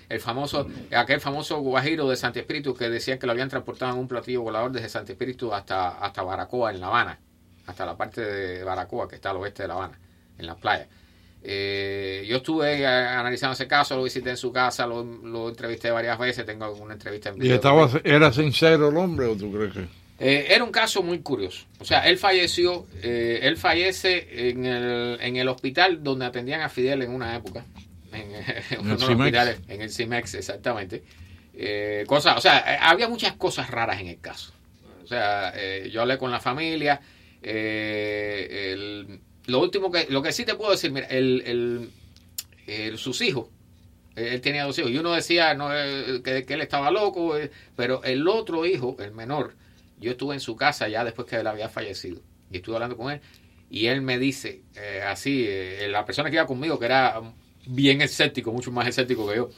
el 0.09 0.19
famoso, 0.19 0.67
aquel 0.95 1.21
famoso 1.21 1.59
guajiro 1.59 2.09
de 2.09 2.15
Santi 2.15 2.39
Espíritu 2.39 2.73
que 2.73 2.89
decían 2.89 3.19
que 3.19 3.27
lo 3.27 3.31
habían 3.33 3.49
transportado 3.49 3.93
en 3.93 3.99
un 3.99 4.07
platillo 4.07 4.41
volador 4.41 4.71
desde 4.71 4.89
Santi 4.89 5.11
Espíritu 5.11 5.53
hasta, 5.53 5.99
hasta 5.99 6.23
Baracoa, 6.23 6.71
en 6.71 6.79
La 6.79 6.87
Habana, 6.87 7.19
hasta 7.67 7.85
la 7.85 7.95
parte 7.95 8.21
de 8.21 8.63
Baracoa, 8.63 9.07
que 9.07 9.15
está 9.15 9.29
al 9.29 9.37
oeste 9.37 9.61
de 9.63 9.67
La 9.67 9.75
Habana, 9.75 9.99
en 10.37 10.45
las 10.45 10.57
playas. 10.57 10.87
Eh, 11.45 12.25
yo 12.27 12.37
estuve 12.37 12.85
analizando 12.87 13.53
ese 13.53 13.67
caso, 13.67 13.97
lo 13.97 14.03
visité 14.03 14.29
en 14.29 14.37
su 14.37 14.51
casa, 14.53 14.87
lo, 14.87 15.03
lo 15.03 15.49
entrevisté 15.49 15.91
varias 15.91 16.17
veces, 16.17 16.45
tengo 16.45 16.63
alguna 16.65 16.93
entrevista 16.93 17.29
en 17.29 17.35
¿Y 17.35 17.39
video. 17.41 17.55
estaba, 17.55 17.89
era 18.03 18.31
sincero 18.31 18.89
el 18.89 18.97
hombre 18.97 19.25
o 19.25 19.35
tú 19.35 19.51
crees 19.51 19.73
que...? 19.73 19.87
Eh, 20.19 20.47
era 20.53 20.63
un 20.63 20.71
caso 20.71 21.03
muy 21.03 21.19
curioso. 21.19 21.65
O 21.79 21.85
sea, 21.85 22.07
él 22.07 22.17
falleció, 22.17 22.85
eh, 23.01 23.39
él 23.43 23.57
fallece 23.57 24.49
en 24.49 24.65
el, 24.65 25.17
en 25.19 25.35
el 25.35 25.47
hospital 25.49 26.01
donde 26.01 26.25
atendían 26.25 26.61
a 26.61 26.69
Fidel 26.69 27.01
en 27.01 27.11
una 27.11 27.35
época. 27.35 27.65
En, 28.13 28.31
en 28.71 28.79
uno 28.79 28.89
de 28.89 28.89
los 28.93 29.01
Cimex. 29.01 29.19
hospitales, 29.19 29.59
en 29.67 29.81
el 29.81 29.89
CIMEX, 29.89 30.35
exactamente. 30.35 31.03
Cosa, 32.07 32.35
o 32.37 32.41
sea, 32.41 32.59
había 32.89 33.09
muchas 33.09 33.33
cosas 33.33 33.69
raras 33.69 33.99
en 33.99 34.07
el 34.07 34.19
caso. 34.21 34.53
O 35.03 35.07
sea, 35.07 35.53
yo 35.89 36.01
hablé 36.01 36.17
con 36.17 36.31
la 36.31 36.39
familia. 36.39 37.01
eh, 37.41 38.71
el- 38.73 39.19
lo 39.47 39.59
último 39.59 39.91
que, 39.91 40.07
lo 40.09 40.21
que 40.21 40.31
sí 40.31 40.45
te 40.45 40.55
puedo 40.55 40.71
decir, 40.71 40.91
mira, 40.91 41.07
el, 41.07 41.41
el- 41.45 41.89
el- 42.67 42.97
sus 42.97 43.21
hijos, 43.21 43.49
él 44.15 44.39
tenía 44.41 44.63
dos 44.65 44.77
hijos, 44.79 44.91
y 44.91 44.97
uno 44.97 45.11
decía 45.13 45.53
no, 45.55 45.69
eh, 45.73 46.21
que, 46.23 46.45
que 46.45 46.53
él 46.53 46.61
estaba 46.61 46.91
loco, 46.91 47.37
eh, 47.37 47.51
pero 47.75 48.03
el 48.03 48.27
otro 48.27 48.65
hijo, 48.65 48.95
el 48.99 49.11
menor, 49.11 49.55
yo 49.99 50.11
estuve 50.11 50.35
en 50.35 50.39
su 50.39 50.55
casa 50.55 50.87
ya 50.87 51.03
después 51.03 51.27
que 51.27 51.37
él 51.37 51.47
había 51.47 51.67
fallecido, 51.69 52.21
y 52.51 52.57
estuve 52.57 52.75
hablando 52.75 52.95
con 52.97 53.11
él, 53.11 53.21
y 53.69 53.87
él 53.87 54.01
me 54.01 54.19
dice, 54.19 54.61
eh, 54.75 55.01
así, 55.05 55.45
eh, 55.47 55.87
la 55.89 56.05
persona 56.05 56.29
que 56.29 56.35
iba 56.35 56.45
conmigo, 56.45 56.77
que 56.77 56.85
era 56.85 57.21
bien 57.65 58.01
escéptico, 58.01 58.51
mucho 58.53 58.71
más 58.71 58.87
escéptico 58.87 59.27
que 59.27 59.35
yo, 59.37 59.49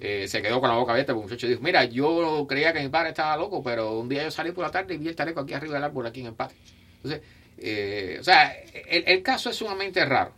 eh, 0.00 0.26
se 0.28 0.42
quedó 0.42 0.60
con 0.60 0.68
la 0.68 0.76
boca 0.76 0.92
abierta 0.92 1.14
porque 1.14 1.26
el 1.26 1.30
muchacho 1.30 1.46
dijo, 1.48 1.62
mira, 1.62 1.84
yo 1.84 2.44
creía 2.48 2.72
que 2.74 2.80
mi 2.80 2.88
padre 2.88 3.10
estaba 3.10 3.36
loco, 3.38 3.62
pero 3.62 3.98
un 3.98 4.08
día 4.08 4.24
yo 4.24 4.30
salí 4.30 4.52
por 4.52 4.64
la 4.64 4.70
tarde 4.70 4.94
y 4.94 4.98
vi 4.98 5.08
el 5.08 5.16
taleco 5.16 5.40
aquí 5.40 5.54
arriba 5.54 5.74
del 5.74 5.84
árbol, 5.84 6.06
aquí 6.06 6.20
en 6.20 6.26
el 6.26 6.34
patio. 6.34 6.58
Entonces, 6.96 7.22
eh, 7.66 8.18
o 8.20 8.22
sea, 8.22 8.54
el, 8.88 9.04
el 9.06 9.22
caso 9.22 9.48
es 9.48 9.56
sumamente 9.56 10.04
raro. 10.04 10.34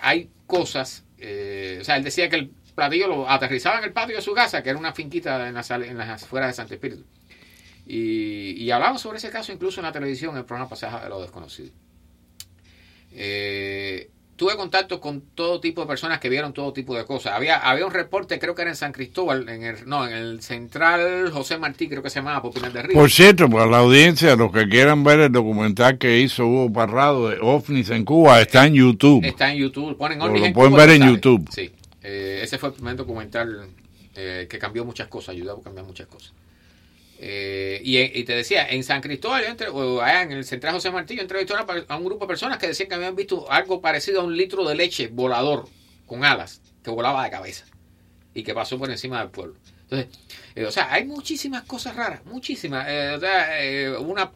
Hay 0.00 0.30
cosas, 0.46 1.04
eh, 1.18 1.76
o 1.78 1.84
sea, 1.84 1.96
él 1.96 2.04
decía 2.04 2.30
que 2.30 2.36
el 2.36 2.48
platillo 2.74 3.06
lo 3.06 3.28
aterrizaba 3.28 3.78
en 3.78 3.84
el 3.84 3.92
patio 3.92 4.16
de 4.16 4.22
su 4.22 4.32
casa, 4.32 4.62
que 4.62 4.70
era 4.70 4.78
una 4.78 4.94
finquita 4.94 5.46
en 5.46 5.52
las, 5.52 5.70
en 5.70 5.98
las 5.98 6.22
afueras 6.22 6.48
de 6.48 6.54
Santo 6.54 6.72
Espíritu. 6.72 7.04
Y, 7.86 8.52
y 8.52 8.70
hablamos 8.70 9.02
sobre 9.02 9.18
ese 9.18 9.28
caso 9.28 9.52
incluso 9.52 9.80
en 9.80 9.84
la 9.84 9.92
televisión, 9.92 10.30
en 10.32 10.38
el 10.38 10.44
programa 10.46 10.70
Pasaje 10.70 11.04
de 11.04 11.10
los 11.10 11.20
Desconocidos. 11.20 11.72
Eh, 13.12 14.10
tuve 14.36 14.56
contacto 14.56 15.00
con 15.00 15.20
todo 15.34 15.60
tipo 15.60 15.80
de 15.80 15.86
personas 15.86 16.18
que 16.18 16.28
vieron 16.28 16.52
todo 16.52 16.72
tipo 16.72 16.96
de 16.96 17.04
cosas. 17.04 17.34
Había, 17.34 17.58
había 17.58 17.86
un 17.86 17.92
reporte, 17.92 18.38
creo 18.38 18.54
que 18.54 18.62
era 18.62 18.70
en 18.70 18.76
San 18.76 18.92
Cristóbal, 18.92 19.48
en 19.48 19.62
el, 19.62 19.88
no, 19.88 20.06
en 20.06 20.14
el 20.14 20.42
Central 20.42 21.30
José 21.30 21.58
Martí, 21.58 21.88
creo 21.88 22.02
que 22.02 22.10
se 22.10 22.20
llamaba, 22.20 22.42
por 22.42 22.52
Pinar 22.52 22.72
de 22.72 22.82
Río. 22.82 22.98
Por 22.98 23.10
cierto, 23.10 23.48
para 23.48 23.66
la 23.66 23.78
audiencia, 23.78 24.36
los 24.36 24.52
que 24.52 24.68
quieran 24.68 25.04
ver 25.04 25.20
el 25.20 25.32
documental 25.32 25.98
que 25.98 26.20
hizo 26.20 26.46
Hugo 26.46 26.72
Parrado 26.72 27.28
de 27.28 27.38
OVNIs 27.40 27.90
en 27.90 28.04
Cuba, 28.04 28.40
está 28.40 28.66
en 28.66 28.74
YouTube. 28.74 29.24
Está 29.24 29.52
en 29.52 29.58
YouTube, 29.58 29.96
ponen 29.96 30.20
ovnis 30.20 30.40
lo 30.40 30.46
en 30.46 30.52
pueden 30.52 30.72
Cuba 30.72 30.84
ver 30.84 30.94
en 30.96 31.02
sale. 31.02 31.12
YouTube. 31.12 31.48
Sí, 31.52 31.70
eh, 32.02 32.40
ese 32.42 32.58
fue 32.58 32.70
el 32.70 32.74
primer 32.74 32.96
documental 32.96 33.68
eh, 34.16 34.46
que 34.48 34.58
cambió 34.58 34.84
muchas 34.84 35.08
cosas, 35.08 35.30
ayudó 35.30 35.58
a 35.58 35.62
cambiar 35.62 35.86
muchas 35.86 36.06
cosas. 36.06 36.32
Eh, 37.26 37.80
y, 37.82 38.22
te 38.24 38.34
decía, 38.34 38.68
en 38.68 38.84
San 38.84 39.00
Cristóbal, 39.00 39.44
entre- 39.44 39.68
o 39.68 40.02
allá 40.02 40.22
en 40.24 40.32
el 40.32 40.44
Central 40.44 40.74
José 40.74 40.90
Martí, 40.90 41.16
yo 41.16 41.22
entrevisté 41.22 41.54
a 41.88 41.96
un 41.96 42.04
grupo 42.04 42.26
de 42.26 42.28
personas 42.28 42.58
que 42.58 42.66
decían 42.66 42.86
que 42.90 42.96
habían 42.96 43.16
visto 43.16 43.50
algo 43.50 43.80
parecido 43.80 44.20
a 44.20 44.24
un 44.24 44.36
litro 44.36 44.68
de 44.68 44.74
leche 44.74 45.08
volador 45.08 45.66
con 46.04 46.22
alas 46.22 46.60
que 46.82 46.90
volaba 46.90 47.24
de 47.24 47.30
cabeza 47.30 47.64
y 48.34 48.42
que 48.42 48.52
pasó 48.52 48.78
por 48.78 48.90
encima 48.90 49.20
del 49.20 49.30
pueblo. 49.30 49.54
Entonces, 49.84 50.08
eh, 50.54 50.66
o 50.66 50.70
sea, 50.70 50.92
hay 50.92 51.06
muchísimas 51.06 51.62
cosas 51.62 51.96
raras, 51.96 52.26
muchísimas. 52.26 52.86
Eh, 52.90 53.14
o 53.16 53.20
sea, 53.20 53.64
eh, 53.64 53.96
una, 53.96 54.30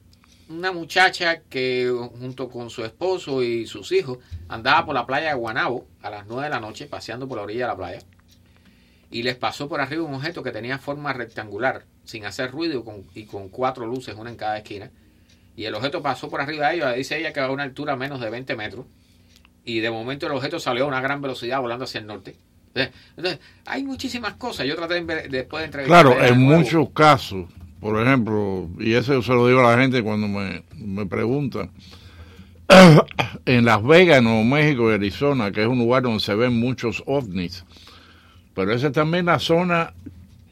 una 0.48 0.72
muchacha 0.72 1.42
que 1.42 1.92
junto 2.18 2.48
con 2.48 2.70
su 2.70 2.86
esposo 2.86 3.42
y 3.42 3.66
sus 3.66 3.92
hijos 3.92 4.16
andaba 4.48 4.86
por 4.86 4.94
la 4.94 5.04
playa 5.04 5.28
de 5.28 5.34
Guanabo 5.34 5.86
a 6.00 6.08
las 6.08 6.26
9 6.26 6.44
de 6.44 6.50
la 6.50 6.60
noche 6.60 6.86
paseando 6.86 7.28
por 7.28 7.36
la 7.36 7.42
orilla 7.44 7.64
de 7.64 7.68
la 7.68 7.76
playa 7.76 7.98
y 9.10 9.24
les 9.24 9.36
pasó 9.36 9.68
por 9.68 9.82
arriba 9.82 10.04
un 10.04 10.14
objeto 10.14 10.42
que 10.42 10.52
tenía 10.52 10.78
forma 10.78 11.12
rectangular, 11.12 11.84
sin 12.08 12.24
hacer 12.24 12.50
ruido 12.50 12.80
y 12.80 12.82
con, 12.82 13.04
y 13.14 13.24
con 13.24 13.50
cuatro 13.50 13.84
luces, 13.84 14.14
una 14.16 14.30
en 14.30 14.36
cada 14.36 14.56
esquina. 14.56 14.90
Y 15.54 15.66
el 15.66 15.74
objeto 15.74 16.00
pasó 16.00 16.30
por 16.30 16.40
arriba 16.40 16.68
de 16.68 16.76
ellos, 16.76 16.96
dice 16.96 17.18
ella 17.18 17.34
que 17.34 17.40
a 17.40 17.50
una 17.50 17.64
altura 17.64 17.96
menos 17.96 18.18
de 18.18 18.30
20 18.30 18.56
metros. 18.56 18.86
Y 19.62 19.80
de 19.80 19.90
momento 19.90 20.24
el 20.24 20.32
objeto 20.32 20.58
salió 20.58 20.84
a 20.84 20.88
una 20.88 21.02
gran 21.02 21.20
velocidad 21.20 21.60
volando 21.60 21.84
hacia 21.84 22.00
el 22.00 22.06
norte. 22.06 22.34
Entonces, 22.74 23.40
hay 23.66 23.84
muchísimas 23.84 24.34
cosas. 24.34 24.66
Yo 24.66 24.74
traté 24.74 25.04
de, 25.04 25.28
después 25.28 25.60
de 25.60 25.66
entrevistar. 25.66 26.06
Claro, 26.06 26.24
en 26.24 26.40
muchos 26.40 26.88
casos, 26.94 27.46
por 27.78 28.00
ejemplo, 28.00 28.70
y 28.78 28.94
eso 28.94 29.20
se 29.20 29.32
lo 29.32 29.46
digo 29.46 29.60
a 29.60 29.76
la 29.76 29.82
gente 29.82 30.02
cuando 30.02 30.28
me, 30.28 30.62
me 30.76 31.04
preguntan, 31.04 31.70
en 33.44 33.64
Las 33.66 33.84
Vegas, 33.84 34.22
Nuevo 34.22 34.44
México 34.44 34.90
y 34.90 34.94
Arizona, 34.94 35.52
que 35.52 35.60
es 35.60 35.68
un 35.68 35.78
lugar 35.78 36.04
donde 36.04 36.20
se 36.20 36.34
ven 36.34 36.58
muchos 36.58 37.02
ovnis, 37.04 37.66
pero 38.54 38.72
esa 38.72 38.86
es 38.86 38.92
también 38.94 39.26
la 39.26 39.38
zona 39.38 39.92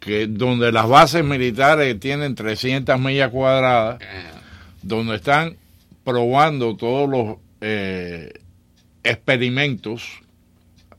que 0.07 0.29
donde 0.29 0.71
las 0.71 0.89
bases 0.89 1.25
militares 1.25 1.99
tienen 1.99 2.37
300 2.37 2.99
millas 3.01 3.29
cuadradas, 3.31 3.99
donde 4.81 5.17
están 5.17 5.57
probando 6.05 6.77
todos 6.77 7.11
los 7.11 7.37
eh, 7.61 8.33
experimentos 9.03 10.21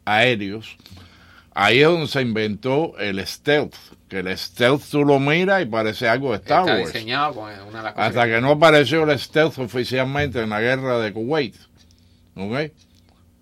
aéreos. 0.04 0.76
Ahí 1.54 1.80
es 1.80 1.88
donde 1.88 2.08
se 2.08 2.22
inventó 2.22 2.98
el 3.00 3.26
stealth, 3.26 3.76
que 4.10 4.20
el 4.20 4.38
stealth 4.38 4.84
tú 4.92 5.06
lo 5.06 5.22
miras 5.22 5.64
y 5.64 5.66
parece 5.68 6.10
algo 6.10 6.32
de 6.32 6.40
Star 6.40 6.64
Está 6.68 6.74
Wars. 6.78 6.94
diseñado 6.94 7.34
con 7.34 7.44
una 7.46 7.78
de 7.78 7.84
las 7.84 7.94
cosas 7.94 8.08
Hasta 8.10 8.26
que 8.26 8.42
no 8.42 8.52
apareció 8.52 9.10
el 9.10 9.18
stealth 9.18 9.58
oficialmente 9.58 10.42
en 10.42 10.50
la 10.50 10.60
guerra 10.60 11.00
de 11.00 11.14
Kuwait. 11.14 11.56
¿Ok? 12.36 12.72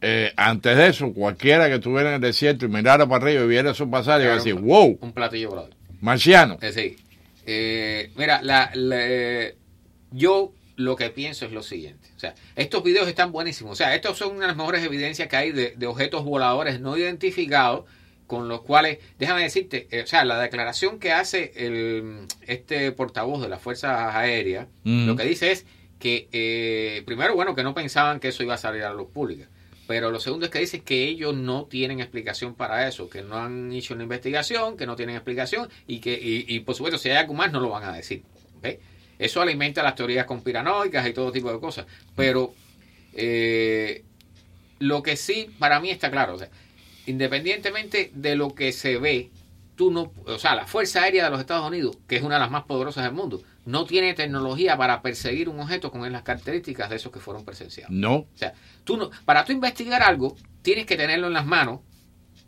Eh, 0.07 0.31
antes 0.37 0.77
de 0.77 0.87
eso, 0.87 1.11
cualquiera 1.13 1.67
que 1.67 1.75
estuviera 1.75 2.09
en 2.09 2.15
el 2.15 2.21
desierto 2.21 2.65
y 2.65 2.69
mirara 2.69 3.07
para 3.07 3.23
arriba 3.25 3.43
y 3.43 3.47
viera 3.47 3.71
eso 3.71 3.89
pasar, 3.89 4.21
iba 4.21 4.31
a 4.33 4.35
decir, 4.35 4.53
wow, 4.53 4.97
Un 5.01 5.11
platillo 5.13 5.49
volador. 5.49 5.71
marciano. 6.01 6.57
Eh, 6.61 6.71
sí. 6.71 6.95
Eh, 7.47 8.11
mira, 8.15 8.41
la, 8.41 8.69
la- 8.75 9.51
yo 10.11 10.51
lo 10.77 10.95
que 10.95 11.09
pienso 11.09 11.45
es 11.45 11.51
lo 11.51 11.63
siguiente. 11.63 12.09
O 12.15 12.19
sea, 12.19 12.35
estos 12.55 12.83
videos 12.83 13.07
están 13.07 13.31
buenísimos. 13.31 13.73
O 13.73 13.75
sea, 13.75 13.95
estos 13.95 14.17
son 14.17 14.31
una 14.31 14.41
de 14.41 14.47
las 14.47 14.57
mejores 14.57 14.83
evidencias 14.83 15.27
que 15.27 15.35
hay 15.37 15.51
de, 15.51 15.73
de 15.75 15.87
objetos 15.87 16.23
voladores 16.23 16.79
no 16.79 16.97
identificados 16.97 17.85
con 18.27 18.47
los 18.47 18.61
cuales, 18.61 18.97
déjame 19.19 19.43
decirte, 19.43 19.87
eh, 19.91 20.01
o 20.03 20.07
sea, 20.07 20.25
la 20.25 20.39
declaración 20.39 20.99
que 20.99 21.11
hace 21.11 21.51
el, 21.55 22.25
este 22.47 22.91
portavoz 22.91 23.41
de 23.41 23.49
las 23.49 23.61
Fuerzas 23.61 24.15
Aéreas, 24.15 24.67
lo 24.83 25.15
que 25.15 25.23
dice 25.25 25.51
es 25.51 25.65
que, 25.99 26.27
eh, 26.31 27.03
primero, 27.05 27.35
bueno, 27.35 27.53
que 27.55 27.63
no 27.63 27.73
pensaban 27.75 28.19
que 28.19 28.29
eso 28.29 28.41
iba 28.43 28.55
a 28.55 28.57
salir 28.57 28.83
a 28.83 28.89
la 28.89 28.95
luz 28.95 29.09
pública. 29.13 29.47
Pero 29.87 30.09
lo 30.11 30.19
segundo 30.19 30.45
es 30.45 30.51
que 30.51 30.59
dice 30.59 30.81
que 30.81 31.03
ellos 31.03 31.35
no 31.35 31.65
tienen 31.65 31.99
explicación 31.99 32.55
para 32.55 32.87
eso, 32.87 33.09
que 33.09 33.21
no 33.21 33.37
han 33.37 33.71
hecho 33.71 33.93
una 33.93 34.03
investigación, 34.03 34.77
que 34.77 34.85
no 34.85 34.95
tienen 34.95 35.15
explicación 35.15 35.69
y 35.85 35.99
que, 35.99 36.13
y, 36.13 36.45
y, 36.47 36.61
por 36.61 36.75
supuesto, 36.75 36.97
si 36.97 37.09
hay 37.09 37.17
algo 37.17 37.33
más, 37.33 37.51
no 37.51 37.59
lo 37.59 37.69
van 37.69 37.83
a 37.83 37.93
decir. 37.93 38.23
¿ok? 38.57 38.67
Eso 39.19 39.41
alimenta 39.41 39.83
las 39.83 39.95
teorías 39.95 40.25
conspiranoicas 40.25 41.07
y 41.07 41.13
todo 41.13 41.31
tipo 41.31 41.51
de 41.51 41.59
cosas. 41.59 41.85
Pero 42.15 42.53
eh, 43.13 44.03
lo 44.79 45.03
que 45.03 45.15
sí 45.15 45.49
para 45.57 45.79
mí 45.79 45.89
está 45.89 46.11
claro, 46.11 46.35
o 46.35 46.39
sea, 46.39 46.49
independientemente 47.05 48.11
de 48.13 48.35
lo 48.35 48.53
que 48.53 48.71
se 48.71 48.97
ve, 48.97 49.29
tú 49.75 49.91
no, 49.91 50.11
o 50.25 50.39
sea, 50.39 50.55
la 50.55 50.67
Fuerza 50.67 51.03
Aérea 51.03 51.25
de 51.25 51.29
los 51.29 51.39
Estados 51.39 51.67
Unidos, 51.67 51.97
que 52.07 52.17
es 52.17 52.23
una 52.23 52.35
de 52.35 52.41
las 52.41 52.51
más 52.51 52.63
poderosas 52.63 53.03
del 53.03 53.13
mundo, 53.13 53.41
no 53.65 53.85
tiene 53.85 54.13
tecnología 54.13 54.77
para 54.77 55.01
perseguir 55.01 55.49
un 55.49 55.59
objeto 55.59 55.91
con 55.91 56.09
las 56.11 56.21
características 56.21 56.89
de 56.89 56.95
esos 56.97 57.11
que 57.11 57.19
fueron 57.19 57.43
presenciados. 57.43 57.91
No. 57.91 58.15
O 58.15 58.27
sea, 58.35 58.53
tú 58.83 58.95
no, 58.97 59.09
para 59.25 59.43
tú 59.43 59.51
investigar 59.51 60.03
algo, 60.03 60.35
tienes 60.61 60.85
que 60.85 60.95
tenerlo 60.95 61.27
en 61.27 61.33
las 61.33 61.45
manos, 61.45 61.81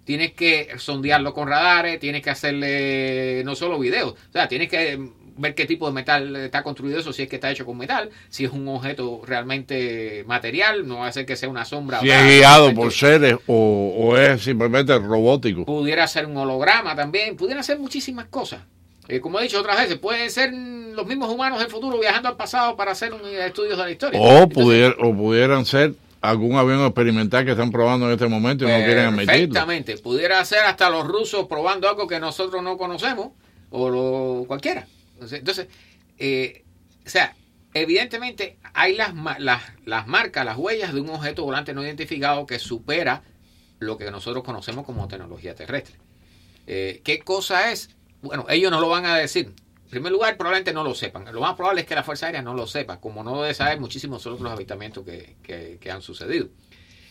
tienes 0.03 0.34
que 0.34 0.69
sondearlo 0.77 1.34
con 1.34 1.47
radares, 1.47 1.99
tienes 1.99 2.21
que 2.21 2.30
hacerle 2.30 3.41
no 3.43 3.56
solo 3.56 3.80
videos, 3.80 4.13
o 4.13 4.32
sea, 4.32 4.47
tienes 4.47 4.69
que 4.69 4.99
ver 5.38 5.53
qué 5.53 5.65
tipo 5.65 5.88
de 5.88 5.93
metal 5.93 6.36
está 6.36 6.63
construido 6.63 6.99
eso, 6.99 7.13
si 7.13 7.23
es 7.23 7.30
que 7.30 7.36
está 7.36 7.51
hecho 7.51 7.65
con 7.65 7.77
metal, 7.77 8.10
si 8.30 8.45
es 8.45 8.51
un 8.51 8.67
objeto 8.67 9.21
realmente 9.25 10.23
material, 10.25 10.88
no 10.88 10.99
va 10.99 11.08
a 11.08 11.12
ser 11.12 11.25
que 11.25 11.36
sea 11.36 11.49
una 11.49 11.65
sombra. 11.65 11.99
Si 11.99 12.10
o 12.10 12.13
es 12.13 12.25
guiado 12.25 12.73
por 12.73 12.91
seres 12.91 13.36
o, 13.47 13.93
o 13.97 14.17
es 14.17 14.41
simplemente 14.41 14.97
robótico. 14.97 15.65
Pudiera 15.65 16.08
ser 16.08 16.25
un 16.25 16.38
holograma 16.38 16.95
también, 16.95 17.36
pudiera 17.36 17.62
ser 17.63 17.80
muchísimas 17.80 18.25
cosas. 18.27 18.62
Eh, 19.08 19.20
como 19.22 19.39
he 19.39 19.43
dicho 19.43 19.60
otras 19.60 19.78
veces, 19.80 19.98
pueden 19.98 20.30
ser 20.30 20.54
los 20.54 21.06
mismos 21.06 21.30
humanos 21.30 21.60
del 21.60 21.70
futuro 21.70 21.98
viajando 22.00 22.30
al 22.30 22.36
pasado 22.36 22.76
para 22.76 22.91
hacer 22.91 23.13
un, 23.13 23.22
eh, 23.26 23.46
estudios 23.46 23.78
de 23.78 23.84
la 23.84 23.91
historia. 23.91 24.20
O, 24.20 24.43
Entonces, 24.43 24.58
pudier- 24.58 24.96
o 25.00 25.15
pudieran 25.15 25.65
ser 25.65 25.93
algún 26.20 26.58
avión 26.58 26.82
experimental 26.82 27.46
que 27.46 27.52
están 27.52 27.72
probando 27.72 28.08
en 28.08 28.13
este 28.13 28.28
momento 28.28 28.65
y 28.65 28.67
no 28.67 28.78
quieren 28.78 29.06
admitirlo. 29.06 29.32
Perfectamente. 29.34 29.98
Pudiera 30.00 30.43
ser 30.43 30.60
hasta 30.63 30.89
los 30.89 31.06
rusos 31.08 31.48
probando 31.48 31.88
algo 31.88 32.08
que 32.08 32.20
nosotros 32.20 32.62
no 32.63 32.78
conocemos 32.78 33.30
o 33.70 33.89
lo, 33.89 34.46
cualquiera. 34.48 34.88
Entonces, 35.22 35.67
eh, 36.17 36.63
o 37.06 37.10
sea, 37.10 37.36
evidentemente 37.74 38.58
hay 38.74 38.96
las, 38.96 39.13
las, 39.39 39.62
las 39.86 40.08
marcas, 40.08 40.43
las 40.46 40.58
huellas 40.58 40.93
de 40.93 41.00
un 41.02 41.10
objeto 41.12 41.43
volante 41.43 41.74
no 41.74 41.84
identificado 41.84 42.46
que 42.46 42.60
supera 42.60 43.22
lo 43.80 43.98
que 43.98 44.10
nosotros 44.12 44.43
conocemos 44.43 44.86
como 44.86 45.08
tecnología 45.08 45.54
terrestre. 45.56 45.96
Eh, 46.65 47.02
¿Qué 47.04 47.20
cosa 47.20 47.72
es? 47.72 47.89
Bueno, 48.21 48.45
ellos 48.49 48.71
no 48.71 48.80
lo 48.82 48.89
van 48.89 49.06
a 49.06 49.15
decir. 49.15 49.51
En 49.86 49.89
primer 49.91 50.12
lugar, 50.12 50.36
probablemente 50.36 50.73
no 50.73 50.84
lo 50.84 50.93
sepan. 50.93 51.25
Lo 51.34 51.39
más 51.41 51.56
probable 51.56 51.82
es 51.82 51.88
que 51.88 51.95
la 51.95 52.03
Fuerza 52.03 52.25
Aérea 52.25 52.41
no 52.41 52.53
lo 52.53 52.67
sepa, 52.67 52.99
como 52.99 53.23
no 53.23 53.41
debe 53.41 53.53
saber 53.53 53.80
muchísimos 53.80 54.25
otros 54.27 54.51
avistamientos 54.51 55.06
que, 55.06 55.36
que- 55.43 55.77
que 55.80 55.91
han 55.91 56.01
sucedido. 56.01 56.47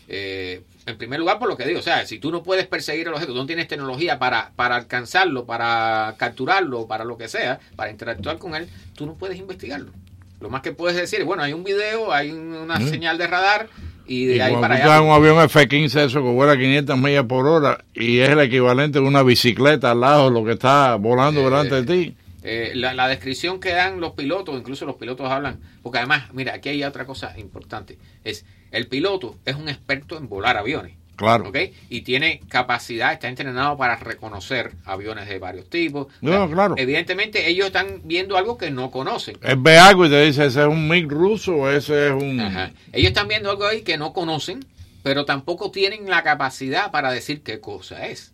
Eh, 0.09 0.61
en 0.85 0.97
primer 0.97 1.19
lugar, 1.19 1.37
por 1.39 1.49
lo 1.49 1.57
que 1.57 1.65
digo, 1.65 1.79
o 1.79 1.83
sea, 1.83 2.05
si 2.05 2.19
tú 2.19 2.31
no 2.31 2.43
puedes 2.43 2.65
perseguir 2.67 3.07
el 3.07 3.13
objeto, 3.13 3.33
tú 3.33 3.39
no 3.39 3.45
tienes 3.45 3.67
tecnología 3.67 4.19
para, 4.19 4.51
para 4.55 4.75
alcanzarlo, 4.75 5.45
para 5.45 6.15
capturarlo, 6.17 6.87
para 6.87 7.03
lo 7.03 7.17
que 7.17 7.27
sea, 7.27 7.59
para 7.75 7.89
interactuar 7.91 8.37
con 8.37 8.55
él, 8.55 8.69
tú 8.95 9.05
no 9.05 9.15
puedes 9.15 9.37
investigarlo. 9.37 9.91
Lo 10.39 10.49
más 10.49 10.61
que 10.61 10.71
puedes 10.71 10.95
decir, 10.95 11.23
bueno, 11.23 11.41
hay 11.43 11.51
un 11.53 11.63
video, 11.63 12.13
hay 12.13 12.31
un- 12.31 12.53
una 12.53 12.77
Mm. 12.79 12.89
señal 12.89 13.17
de 13.17 13.27
radar 13.27 13.69
y 14.07 14.25
de 14.25 14.35
Y 14.37 14.39
ahí 14.39 14.55
para 14.55 14.75
allá. 14.75 15.01
un 15.01 15.11
avión 15.11 15.39
F-15, 15.43 16.05
eso 16.05 16.21
que 16.21 16.29
vuela 16.29 16.57
500 16.57 16.97
millas 16.97 17.25
por 17.25 17.45
hora 17.45 17.83
y 17.93 18.19
es 18.19 18.29
el 18.29 18.39
equivalente 18.39 18.99
de 18.99 19.05
una 19.05 19.23
bicicleta 19.23 19.91
al 19.91 20.01
lado 20.01 20.25
de 20.25 20.31
lo 20.31 20.45
que 20.45 20.53
está 20.53 20.95
volando 20.95 21.43
delante 21.43 21.81
de 21.81 21.83
ti. 21.83 22.15
Eh, 22.43 22.71
la, 22.75 22.93
la 22.93 23.07
descripción 23.07 23.59
que 23.59 23.71
dan 23.71 23.99
los 23.99 24.13
pilotos, 24.13 24.57
incluso 24.57 24.85
los 24.85 24.95
pilotos 24.95 25.29
hablan, 25.29 25.59
porque 25.83 25.97
además, 25.97 26.33
mira, 26.33 26.53
aquí 26.53 26.69
hay 26.69 26.83
otra 26.83 27.05
cosa 27.05 27.33
importante, 27.37 27.97
es 28.23 28.45
el 28.71 28.87
piloto 28.87 29.35
es 29.45 29.55
un 29.55 29.69
experto 29.69 30.17
en 30.17 30.29
volar 30.29 30.57
aviones. 30.57 30.93
Claro. 31.17 31.49
¿ok? 31.49 31.57
Y 31.89 32.01
tiene 32.01 32.41
capacidad, 32.47 33.11
está 33.11 33.27
entrenado 33.27 33.75
para 33.75 33.95
reconocer 33.95 34.71
aviones 34.85 35.27
de 35.27 35.39
varios 35.39 35.67
tipos. 35.67 36.07
No, 36.21 36.49
claro. 36.49 36.75
Evidentemente 36.77 37.49
ellos 37.49 37.67
están 37.67 38.01
viendo 38.03 38.37
algo 38.37 38.57
que 38.57 38.69
no 38.69 38.91
conocen. 38.91 39.37
Él 39.41 39.57
ve 39.59 39.77
algo 39.79 40.05
y 40.05 40.09
te 40.09 40.23
dice, 40.23 40.45
ese 40.45 40.61
es 40.61 40.67
un 40.67 40.87
MiG 40.87 41.09
ruso 41.09 41.55
o 41.55 41.69
ese 41.69 42.07
es 42.07 42.13
un... 42.13 42.39
Ajá. 42.39 42.71
Ellos 42.93 43.09
están 43.09 43.27
viendo 43.27 43.49
algo 43.49 43.65
ahí 43.65 43.81
que 43.81 43.97
no 43.97 44.13
conocen, 44.13 44.63
pero 45.01 45.25
tampoco 45.25 45.71
tienen 45.71 46.07
la 46.07 46.21
capacidad 46.21 46.91
para 46.91 47.11
decir 47.11 47.41
qué 47.41 47.59
cosa 47.59 48.05
es. 48.05 48.31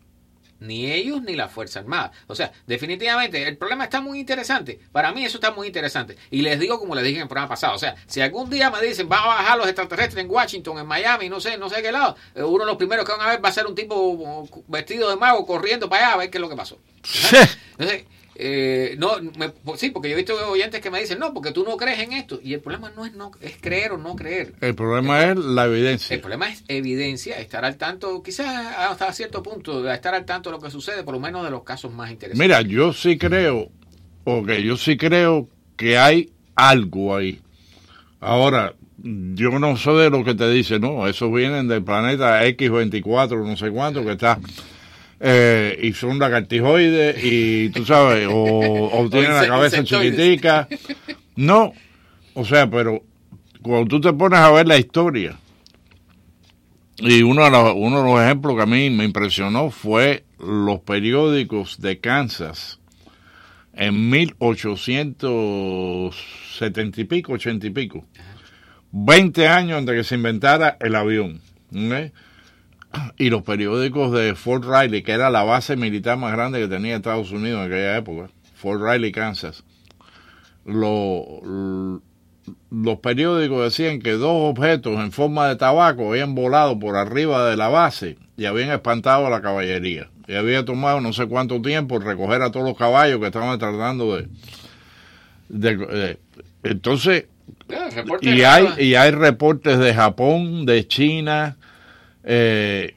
Ni 0.63 0.91
ellos 0.91 1.21
ni 1.21 1.35
la 1.35 1.49
Fuerza 1.49 1.79
Armada. 1.79 2.11
O 2.27 2.35
sea, 2.35 2.51
definitivamente 2.65 3.47
el 3.47 3.57
problema 3.57 3.83
está 3.83 3.99
muy 3.99 4.19
interesante. 4.19 4.79
Para 4.91 5.11
mí 5.11 5.25
eso 5.25 5.37
está 5.37 5.51
muy 5.51 5.67
interesante. 5.67 6.17
Y 6.31 6.41
les 6.41 6.57
digo 6.59 6.79
como 6.79 6.95
les 6.95 7.03
dije 7.03 7.17
en 7.17 7.23
el 7.23 7.27
programa 7.27 7.49
pasado. 7.49 7.75
O 7.75 7.77
sea, 7.77 7.95
si 8.07 8.21
algún 8.21 8.49
día 8.49 8.71
me 8.71 8.81
dicen, 8.81 9.09
van 9.09 9.23
a 9.23 9.27
bajar 9.27 9.57
los 9.57 9.67
extraterrestres 9.67 10.23
en 10.23 10.31
Washington, 10.31 10.79
en 10.79 10.87
Miami, 10.87 11.27
no 11.27 11.41
sé, 11.41 11.57
no 11.57 11.69
sé 11.69 11.81
qué 11.81 11.91
lado, 11.91 12.15
eh, 12.33 12.43
uno 12.43 12.63
de 12.63 12.67
los 12.67 12.77
primeros 12.77 13.05
que 13.05 13.11
van 13.11 13.21
a 13.21 13.27
ver 13.27 13.43
va 13.43 13.49
a 13.49 13.53
ser 13.53 13.67
un 13.67 13.75
tipo 13.75 13.95
uh, 13.95 14.63
vestido 14.67 15.09
de 15.09 15.17
mago 15.17 15.45
corriendo 15.45 15.89
para 15.89 16.05
allá 16.05 16.13
a 16.13 16.17
ver 16.17 16.29
qué 16.29 16.37
es 16.37 16.41
lo 16.41 16.49
que 16.49 16.55
pasó. 16.55 16.79
Entonces, 17.77 18.05
eh, 18.35 18.95
no, 18.97 19.13
me- 19.37 19.53
sí, 19.77 19.91
porque 19.91 20.09
yo 20.09 20.13
he 20.13 20.17
visto 20.17 20.33
oyentes 20.49 20.81
que 20.81 20.89
me 20.89 20.99
dicen, 20.99 21.19
no, 21.19 21.33
porque 21.33 21.51
tú 21.51 21.63
no 21.63 21.77
crees 21.77 21.99
en 21.99 22.13
esto. 22.13 22.39
Y 22.41 22.53
el 22.53 22.61
problema 22.61 22.91
no 22.95 23.05
es, 23.05 23.13
no, 23.13 23.31
es 23.41 23.57
creer 23.61 23.91
o 23.93 23.97
no 23.97 24.15
creer. 24.15 24.53
El 24.61 24.75
problema 24.75 25.29
es 25.29 25.37
la 25.37 25.65
evidencia. 25.65 26.13
El 26.15 26.21
problema 26.21 26.49
es 26.49 26.63
evidencia, 26.67 27.37
estar 27.39 27.63
al 27.65 27.77
tanto, 27.77 28.21
quizás 28.23 28.47
hasta 28.77 29.11
cierto 29.13 29.43
punto, 29.43 29.83
de 29.83 29.93
estar 29.93 30.13
al 30.15 30.25
tanto 30.25 30.49
de 30.49 30.57
lo 30.57 30.61
que 30.61 30.71
sucede, 30.71 31.03
por 31.03 31.13
lo 31.13 31.19
menos 31.19 31.43
de 31.43 31.51
los 31.51 31.63
casos 31.63 31.91
más 31.93 32.11
interesantes. 32.11 32.39
Mira, 32.39 32.61
yo 32.61 32.93
sí 32.93 33.17
creo, 33.17 33.69
ok, 34.23 34.49
yo 34.63 34.77
sí 34.77 34.97
creo 34.97 35.47
que 35.77 35.97
hay 35.97 36.31
algo 36.55 37.15
ahí. 37.15 37.39
Ahora, 38.19 38.73
yo 39.03 39.59
no 39.59 39.75
sé 39.75 39.91
de 39.91 40.09
lo 40.09 40.23
que 40.23 40.33
te 40.33 40.49
dice, 40.49 40.79
no, 40.79 41.07
esos 41.07 41.31
vienen 41.33 41.67
del 41.67 41.83
planeta 41.83 42.41
X24, 42.45 43.45
no 43.45 43.57
sé 43.57 43.69
cuánto, 43.69 44.03
que 44.05 44.13
está, 44.13 44.39
eh, 45.25 45.79
y 45.81 45.93
son 45.93 46.19
lagartijoides, 46.19 47.23
y 47.23 47.69
tú 47.69 47.85
sabes, 47.85 48.27
o, 48.27 48.33
o 48.33 49.09
tienen 49.09 49.33
la 49.33 49.47
cabeza 49.47 49.81
chiquitica. 49.81 50.67
No, 51.37 51.71
o 52.33 52.43
sea, 52.43 52.69
pero 52.69 53.01
cuando 53.61 53.87
tú 53.87 54.01
te 54.01 54.11
pones 54.11 54.39
a 54.39 54.51
ver 54.51 54.67
la 54.67 54.77
historia, 54.77 55.37
y 56.97 57.23
uno 57.23 57.45
de, 57.45 57.51
los, 57.51 57.73
uno 57.73 58.03
de 58.03 58.11
los 58.11 58.21
ejemplos 58.21 58.57
que 58.57 58.63
a 58.63 58.65
mí 58.65 58.89
me 58.89 59.05
impresionó 59.05 59.71
fue 59.71 60.25
los 60.39 60.81
periódicos 60.81 61.79
de 61.79 61.99
Kansas 61.99 62.81
en 63.73 64.09
1870 64.09 67.01
y 67.01 67.05
pico, 67.05 67.31
80 67.33 67.67
y 67.67 67.69
pico. 67.69 68.05
20 68.91 69.47
años 69.47 69.77
antes 69.77 69.95
que 69.95 70.03
se 70.03 70.15
inventara 70.15 70.75
el 70.81 70.95
avión. 70.95 71.39
¿ok? 71.71 72.11
Y 73.17 73.29
los 73.29 73.43
periódicos 73.43 74.11
de 74.11 74.35
Fort 74.35 74.63
Riley, 74.65 75.01
que 75.03 75.11
era 75.13 75.29
la 75.29 75.43
base 75.43 75.75
militar 75.75 76.17
más 76.17 76.33
grande 76.33 76.59
que 76.59 76.67
tenía 76.67 76.95
Estados 76.95 77.31
Unidos 77.31 77.61
en 77.61 77.67
aquella 77.71 77.97
época, 77.97 78.29
Fort 78.55 78.81
Riley, 78.81 79.11
Kansas, 79.11 79.63
lo- 80.65 82.01
los 82.71 82.99
periódicos 82.99 83.63
decían 83.63 83.99
que 84.01 84.11
dos 84.13 84.49
objetos 84.57 84.99
en 84.99 85.11
forma 85.11 85.47
de 85.47 85.55
tabaco 85.55 86.09
habían 86.09 86.35
volado 86.35 86.77
por 86.79 86.95
arriba 86.97 87.47
de 87.49 87.55
la 87.55 87.69
base 87.69 88.17
y 88.37 88.45
habían 88.45 88.71
espantado 88.71 89.27
a 89.27 89.29
la 89.29 89.41
caballería. 89.41 90.09
Y 90.27 90.35
había 90.35 90.63
tomado 90.65 91.01
no 91.01 91.13
sé 91.13 91.25
cuánto 91.27 91.61
tiempo 91.61 91.99
recoger 91.99 92.41
a 92.41 92.51
todos 92.51 92.65
los 92.67 92.77
caballos 92.77 93.19
que 93.19 93.27
estaban 93.27 93.57
tratando 93.59 94.15
de... 94.17 94.27
de- 95.49 95.77
de- 95.77 96.19
entonces, 96.63 97.25
reporte 97.93 98.29
y 98.29 98.41
hay, 98.43 98.67
y 98.79 98.95
hay 98.95 99.11
reportes 99.11 99.77
de 99.79 99.93
Japón, 99.93 100.65
de 100.65 100.87
China, 100.87 101.57
eh, 102.23 102.95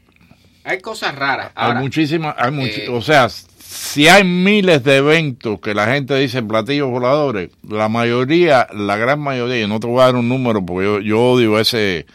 Hay 0.64 0.80
cosas 0.80 1.14
raras. 1.14 1.52
hay 1.54 1.74
muchísimas, 1.74 2.34
hay 2.38 2.50
muchi- 2.52 2.82
eh, 2.82 2.88
o 2.88 3.00
sea, 3.02 3.28
si 3.28 4.08
hay 4.08 4.24
miles 4.24 4.82
de 4.84 4.96
eventos 4.96 5.60
que 5.60 5.74
la 5.74 5.86
gente 5.92 6.14
dice 6.16 6.42
platillos 6.42 6.90
voladores, 6.90 7.50
la 7.68 7.88
mayoría, 7.88 8.66
la 8.72 8.96
gran 8.96 9.20
mayoría, 9.20 9.62
y 9.62 9.68
no 9.68 9.80
te 9.80 9.86
voy 9.86 10.00
a 10.02 10.06
dar 10.06 10.16
un 10.16 10.28
número 10.28 10.64
porque 10.64 10.84
yo, 10.86 11.00
yo 11.00 11.20
odio 11.22 11.58
ese 11.60 12.06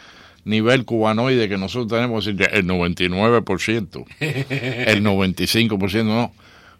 nivel 0.44 0.84
cubanoide 0.84 1.48
que 1.48 1.56
nosotros 1.58 1.88
tenemos, 1.88 2.26
el 2.26 2.36
99%, 2.36 4.04
el 4.20 5.04
95% 5.04 6.04
no, 6.04 6.32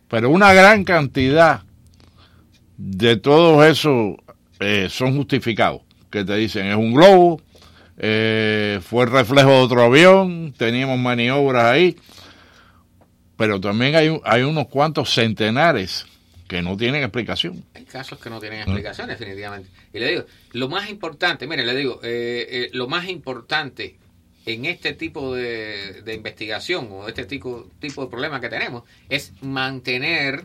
pero 0.09 0.31
una 0.31 0.53
gran 0.53 0.85
cantidad 0.85 1.62
de 2.77 3.16
todos 3.16 3.64
esos 3.66 4.16
eh, 4.61 4.88
son 4.90 5.16
justificados, 5.16 5.83
que 6.11 6.25
te 6.25 6.35
dicen 6.37 6.66
es 6.66 6.77
un 6.77 6.92
globo, 6.95 7.40
eh, 8.05 8.81
fue 8.83 9.05
el 9.05 9.11
reflejo 9.11 9.49
de 9.51 9.57
otro 9.57 9.83
avión, 9.83 10.53
teníamos 10.59 10.99
maniobras 10.99 11.65
ahí, 11.65 11.97
pero 13.37 13.61
también 13.61 13.95
hay, 13.95 14.21
hay 14.25 14.43
unos 14.43 14.67
cuantos 14.69 15.11
centenares 15.15 16.07
que 16.49 16.61
no 16.62 16.77
tienen 16.77 17.03
explicación. 17.03 17.65
Hay 17.75 17.85
casos 17.85 18.19
que 18.19 18.29
no 18.29 18.38
tienen 18.41 18.61
explicación, 18.61 19.09
definitivamente. 19.09 19.71
Y 19.95 19.99
le 20.01 20.09
digo, 20.11 20.25
lo 20.53 20.69
más 20.69 20.91
importante, 20.91 21.47
mire, 21.47 21.65
le 21.65 21.75
digo, 21.75 22.01
eh, 22.03 22.47
eh, 22.51 22.71
lo 22.73 22.88
más 22.88 23.09
importante 23.09 23.97
en 24.45 24.65
este 24.67 24.93
tipo 24.93 25.35
de, 25.35 26.03
de 26.03 26.15
investigación 26.15 26.88
o 26.91 27.09
este 27.09 27.25
tipo, 27.25 27.69
tipo 27.81 28.03
de 28.05 28.11
problema 28.11 28.41
que 28.41 28.49
tenemos 28.49 28.83
es 29.09 29.33
mantener 29.41 30.45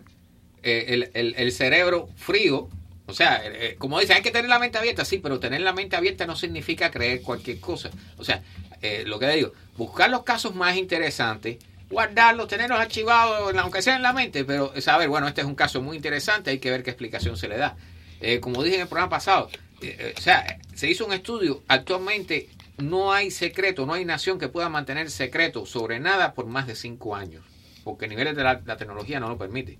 eh, 0.63 0.85
el, 0.89 1.09
el- 1.13 1.35
el 1.37 1.51
cerebro 1.51 2.07
frío. 2.15 2.69
O 3.07 3.13
sea, 3.13 3.41
eh, 3.43 3.75
como 3.79 3.99
dicen, 3.99 4.17
hay 4.17 4.21
que 4.21 4.31
tener 4.31 4.49
la 4.49 4.59
mente 4.59 4.77
abierta, 4.77 5.05
sí, 5.05 5.17
pero 5.17 5.39
tener 5.39 5.61
la 5.61 5.73
mente 5.73 5.95
abierta 5.95 6.25
no 6.27 6.35
significa 6.35 6.91
creer 6.91 7.21
cualquier 7.21 7.59
cosa. 7.59 7.89
O 8.17 8.23
sea, 8.23 8.43
eh, 8.81 9.03
lo 9.05 9.17
que 9.17 9.27
le 9.27 9.35
digo, 9.37 9.53
buscar 9.75 10.09
los 10.09 10.23
casos 10.23 10.53
más 10.53 10.75
interesantes, 10.75 11.57
guardarlos, 11.89 12.47
tenerlos 12.47 12.79
archivados, 12.79 13.55
aunque 13.55 13.81
sea 13.81 13.95
en 13.95 14.01
la 14.01 14.13
mente, 14.13 14.43
pero 14.45 14.73
saber, 14.81 15.07
bueno, 15.09 15.27
este 15.27 15.41
es 15.41 15.47
un 15.47 15.55
caso 15.55 15.81
muy 15.81 15.95
interesante, 15.95 16.51
hay 16.51 16.59
que 16.59 16.71
ver 16.71 16.83
qué 16.83 16.91
explicación 16.91 17.37
se 17.37 17.47
le 17.47 17.57
da. 17.57 17.77
Eh, 18.19 18.39
como 18.39 18.63
dije 18.63 18.75
en 18.75 18.81
el 18.81 18.87
programa 18.87 19.09
pasado, 19.09 19.49
eh, 19.81 19.95
eh, 19.99 20.13
o 20.17 20.21
sea, 20.21 20.59
se 20.73 20.89
hizo 20.89 21.05
un 21.05 21.13
estudio, 21.13 21.63
actualmente 21.67 22.49
no 22.77 23.13
hay 23.13 23.31
secreto, 23.31 23.85
no 23.85 23.93
hay 23.93 24.05
nación 24.05 24.39
que 24.39 24.49
pueda 24.49 24.69
mantener 24.69 25.09
secreto 25.11 25.65
sobre 25.65 25.99
nada 25.99 26.33
por 26.33 26.45
más 26.47 26.67
de 26.67 26.75
cinco 26.75 27.15
años, 27.15 27.43
porque 27.83 28.07
niveles 28.07 28.35
de 28.35 28.43
la, 28.43 28.61
la 28.65 28.77
tecnología 28.77 29.19
no 29.19 29.29
lo 29.29 29.37
permite. 29.37 29.77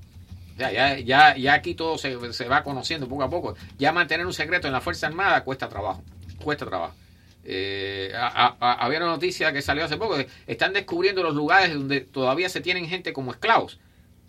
Ya, 0.58 0.98
ya, 0.98 1.36
ya 1.38 1.54
aquí 1.54 1.76
todo 1.76 1.98
se, 1.98 2.15
va 2.48 2.63
conociendo 2.63 3.08
poco 3.08 3.24
a 3.24 3.30
poco. 3.30 3.56
Ya 3.78 3.91
mantener 3.91 4.26
un 4.26 4.34
secreto 4.34 4.67
en 4.67 4.74
la 4.74 4.82
Fuerza 4.82 5.08
Armada 5.08 5.43
cuesta 5.43 5.70
trabajo, 5.70 6.04
cuesta 6.43 6.65
trabajo. 6.65 6.96
Eh, 7.43 8.12
había 8.15 8.98
una 8.98 9.08
noticia 9.08 9.54
que 9.54 9.62
salió 9.62 9.86
hace 9.86 9.98
poco, 9.98 10.17
de- 10.17 10.28
están 10.48 10.74
descubriendo 10.74 11.24
los 11.24 11.36
lugares 11.36 11.74
donde 11.74 12.02
todavía 12.02 12.50
se 12.50 12.60
tienen 12.62 12.88
gente 12.88 13.13
como 13.13 13.32
esclavos, 13.32 13.80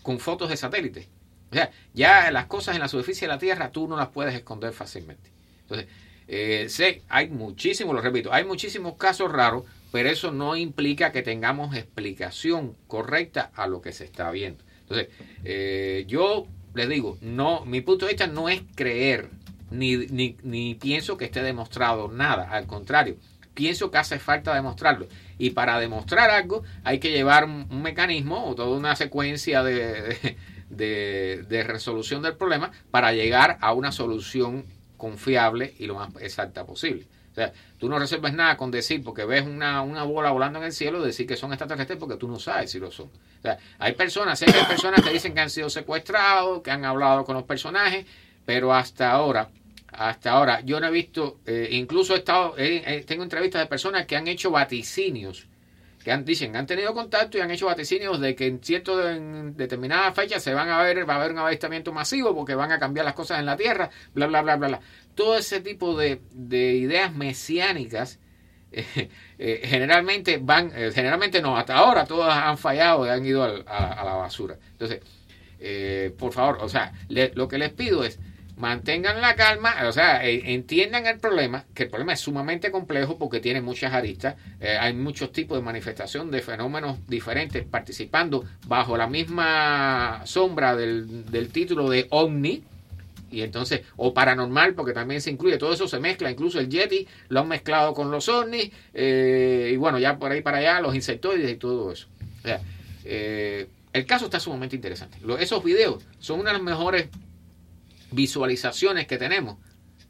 con 0.02 0.20
fotos 0.20 0.50
de 0.50 0.56
satélite. 0.56 1.08
O 1.50 1.54
sea, 1.54 1.70
ya 1.94 2.30
las 2.30 2.46
cosas 2.46 2.74
en 2.74 2.82
la 2.82 2.88
superficie 2.88 3.26
de 3.26 3.32
la 3.32 3.38
Tierra 3.38 3.72
tú 3.72 3.88
no 3.88 3.96
las 3.96 4.08
puedes 4.08 4.34
esconder 4.34 4.72
fácilmente. 4.74 5.30
Entonces, 5.62 5.88
eh, 6.28 6.66
sé, 6.68 7.02
hay 7.08 7.28
muchísimos, 7.30 7.94
lo 7.94 8.02
repito, 8.02 8.32
hay 8.32 8.44
muchísimos 8.44 8.96
casos 8.96 9.32
raros, 9.32 9.64
pero 9.90 10.10
eso 10.10 10.30
no 10.30 10.56
implica 10.56 11.10
que 11.10 11.22
tengamos 11.22 11.74
explicación 11.74 12.76
correcta 12.86 13.50
a 13.54 13.66
lo 13.66 13.80
que 13.80 13.92
se 13.92 14.04
está 14.04 14.30
viendo. 14.30 14.62
Entonces, 14.88 15.08
eh, 15.44 16.04
yo 16.08 16.46
les 16.74 16.88
digo, 16.88 17.18
no, 17.20 17.64
mi 17.66 17.80
punto 17.82 18.06
de 18.06 18.12
vista 18.12 18.26
no 18.26 18.48
es 18.48 18.62
creer, 18.74 19.28
ni, 19.70 19.96
ni, 19.96 20.36
ni 20.42 20.74
pienso 20.76 21.16
que 21.18 21.26
esté 21.26 21.42
demostrado 21.42 22.08
nada, 22.08 22.50
al 22.50 22.66
contrario, 22.66 23.16
pienso 23.54 23.90
que 23.90 23.98
hace 23.98 24.18
falta 24.18 24.54
demostrarlo. 24.54 25.08
Y 25.38 25.50
para 25.50 25.78
demostrar 25.78 26.30
algo 26.30 26.62
hay 26.84 27.00
que 27.00 27.10
llevar 27.10 27.44
un, 27.44 27.82
mecanismo 27.82 28.46
o 28.46 28.54
toda 28.54 28.76
una 28.76 28.96
secuencia 28.96 29.62
de- 29.62 30.36
de 30.70 31.64
resolución 31.64 32.22
del 32.22 32.36
problema 32.36 32.70
para 32.90 33.12
llegar 33.12 33.58
a 33.60 33.72
una 33.72 33.92
solución 33.92 34.64
confiable 34.96 35.74
y 35.78 35.86
lo 35.86 35.94
más 35.94 36.10
exacta 36.20 36.64
posible. 36.64 37.06
Sea, 37.38 37.52
tú 37.78 37.88
no 37.88 38.00
resuelves 38.00 38.32
nada 38.32 38.56
con 38.56 38.72
decir, 38.72 39.02
porque 39.04 39.24
ves 39.24 39.46
una, 39.46 39.82
una 39.82 40.02
bola 40.02 40.32
volando 40.32 40.58
en 40.58 40.64
el 40.64 40.72
cielo, 40.72 41.00
decir 41.00 41.24
que 41.24 41.36
son 41.36 41.52
extraterrestres 41.52 41.96
porque 41.96 42.16
tú 42.16 42.26
no 42.26 42.40
sabes 42.40 42.72
si 42.72 42.80
lo 42.80 42.90
son. 42.90 43.06
O 43.06 43.42
sea, 43.42 43.56
hay 43.78 43.92
personas, 43.92 44.40
sé 44.40 44.46
que 44.46 44.58
hay 44.58 44.66
personas 44.66 45.02
que 45.02 45.10
dicen 45.10 45.34
que 45.34 45.40
han 45.40 45.50
sido 45.50 45.70
secuestrados, 45.70 46.62
que 46.62 46.72
han 46.72 46.84
hablado 46.84 47.24
con 47.24 47.36
los 47.36 47.44
personajes, 47.44 48.06
pero 48.44 48.74
hasta 48.74 49.12
ahora, 49.12 49.50
hasta 49.92 50.32
ahora, 50.32 50.62
yo 50.62 50.80
no 50.80 50.88
he 50.88 50.90
visto, 50.90 51.38
eh, 51.46 51.68
incluso 51.70 52.14
he 52.16 52.18
estado, 52.18 52.54
eh, 52.58 53.04
tengo 53.06 53.22
entrevistas 53.22 53.62
de 53.62 53.66
personas 53.66 54.04
que 54.04 54.16
han 54.16 54.26
hecho 54.26 54.50
vaticinios, 54.50 55.46
que 56.02 56.10
han, 56.10 56.24
dicen, 56.24 56.56
han 56.56 56.66
tenido 56.66 56.92
contacto 56.92 57.38
y 57.38 57.40
han 57.40 57.52
hecho 57.52 57.66
vaticinios 57.66 58.18
de 58.18 58.34
que 58.34 58.46
en 58.46 58.60
cierto 58.62 59.08
en 59.08 59.56
determinadas 59.56 60.14
fechas 60.14 60.42
se 60.42 60.54
van 60.54 60.68
a 60.70 60.82
ver, 60.82 61.08
va 61.08 61.14
a 61.14 61.16
haber 61.18 61.32
un 61.32 61.38
avistamiento 61.38 61.92
masivo 61.92 62.34
porque 62.34 62.56
van 62.56 62.72
a 62.72 62.80
cambiar 62.80 63.04
las 63.04 63.14
cosas 63.14 63.38
en 63.38 63.46
la 63.46 63.56
Tierra, 63.56 63.90
bla, 64.12 64.26
bla, 64.26 64.42
bla, 64.42 64.56
bla, 64.56 64.68
bla. 64.68 64.80
Todo 65.18 65.36
ese 65.36 65.60
tipo 65.60 65.96
de, 65.96 66.20
de 66.30 66.74
ideas 66.74 67.12
mesiánicas 67.12 68.20
eh, 68.70 69.08
eh, 69.38 69.62
generalmente 69.64 70.38
van, 70.40 70.70
eh, 70.72 70.92
generalmente 70.94 71.42
no, 71.42 71.56
hasta 71.56 71.74
ahora 71.76 72.04
todas 72.04 72.32
han 72.36 72.56
fallado 72.56 73.04
y 73.04 73.08
han 73.08 73.26
ido 73.26 73.42
a, 73.42 74.04
la 74.04 74.14
basura. 74.14 74.56
Entonces, 74.70 75.00
por 76.16 76.32
favor, 76.32 76.58
o 76.60 76.68
sea, 76.68 76.92
lo 77.08 77.48
que 77.48 77.58
les 77.58 77.72
pido 77.72 78.04
es 78.04 78.20
mantengan 78.56 79.20
la 79.20 79.34
calma, 79.34 79.74
o 79.88 79.90
sea, 79.90 80.24
entiendan 80.24 81.04
el 81.06 81.18
problema, 81.18 81.64
que 81.74 81.82
el 81.82 81.90
problema 81.90 82.12
es 82.12 82.20
sumamente 82.20 82.70
complejo 82.70 83.18
porque 83.18 83.40
tiene 83.40 83.60
muchas 83.60 83.92
aristas, 83.92 84.36
hay 84.60 84.92
muchos 84.92 85.32
tipos 85.32 85.58
de 85.58 85.64
manifestación 85.64 86.30
de 86.30 86.42
fenómenos 86.42 87.04
diferentes 87.08 87.64
participando 87.64 88.44
bajo 88.68 88.96
la 88.96 89.08
misma 89.08 90.22
sombra 90.26 90.76
del, 90.76 91.28
del 91.28 91.48
título 91.48 91.90
de 91.90 92.06
OVNI, 92.10 92.62
y 93.30 93.42
entonces, 93.42 93.82
o 93.96 94.14
paranormal, 94.14 94.74
porque 94.74 94.92
también 94.92 95.20
se 95.20 95.30
incluye, 95.30 95.58
todo 95.58 95.72
eso 95.72 95.86
se 95.88 96.00
mezcla, 96.00 96.30
incluso 96.30 96.58
el 96.60 96.68
Yeti 96.68 97.06
lo 97.28 97.40
han 97.40 97.48
mezclado 97.48 97.92
con 97.94 98.10
los 98.10 98.28
ovnis, 98.28 98.70
eh, 98.94 99.70
y 99.72 99.76
bueno, 99.76 99.98
ya 99.98 100.18
por 100.18 100.30
ahí 100.32 100.40
para 100.42 100.58
allá, 100.58 100.80
los 100.80 100.94
insectoides 100.94 101.50
y 101.50 101.56
todo 101.56 101.92
eso. 101.92 102.06
O 102.38 102.42
sea, 102.42 102.60
eh, 103.04 103.66
el 103.92 104.06
caso 104.06 104.26
está 104.26 104.38
sumamente 104.40 104.76
interesante. 104.76 105.18
Lo- 105.22 105.38
esos 105.38 105.62
videos 105.64 106.04
son 106.18 106.40
una 106.40 106.50
de 106.50 106.54
las 106.58 106.62
mejores 106.62 107.08
visualizaciones 108.10 109.06
que 109.06 109.18
tenemos 109.18 109.56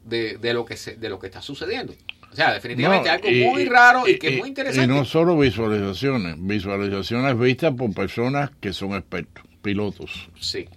de, 0.05 0.37
de 0.37 0.53
lo 0.53 0.65
que 0.65 0.77
se, 0.77 0.95
de 0.95 1.09
lo 1.09 1.19
que 1.19 1.27
está 1.27 1.41
sucediendo. 1.41 1.93
O 2.31 2.35
sea, 2.35 2.53
definitivamente 2.53 3.07
No, 3.09 3.13
algo 3.15 3.29
y- 3.29 3.43
muy 3.43 3.65
raro 3.65 4.07
y, 4.07 4.11
y- 4.11 4.19
que 4.19 4.29
es 4.29 4.37
muy 4.39 4.49
interesante. 4.49 4.85
Y 4.85 4.87
no 4.95 5.03
solo 5.03 5.37
visualizaciones, 5.37 6.35
visualizaciones 6.39 7.37
vistas 7.39 7.73
por 7.75 7.93
personas 7.93 8.51
que 8.61 8.71
son 8.71 8.93
expertos, 8.93 9.43
pilotos. 9.61 10.29
Sí. 10.39 10.67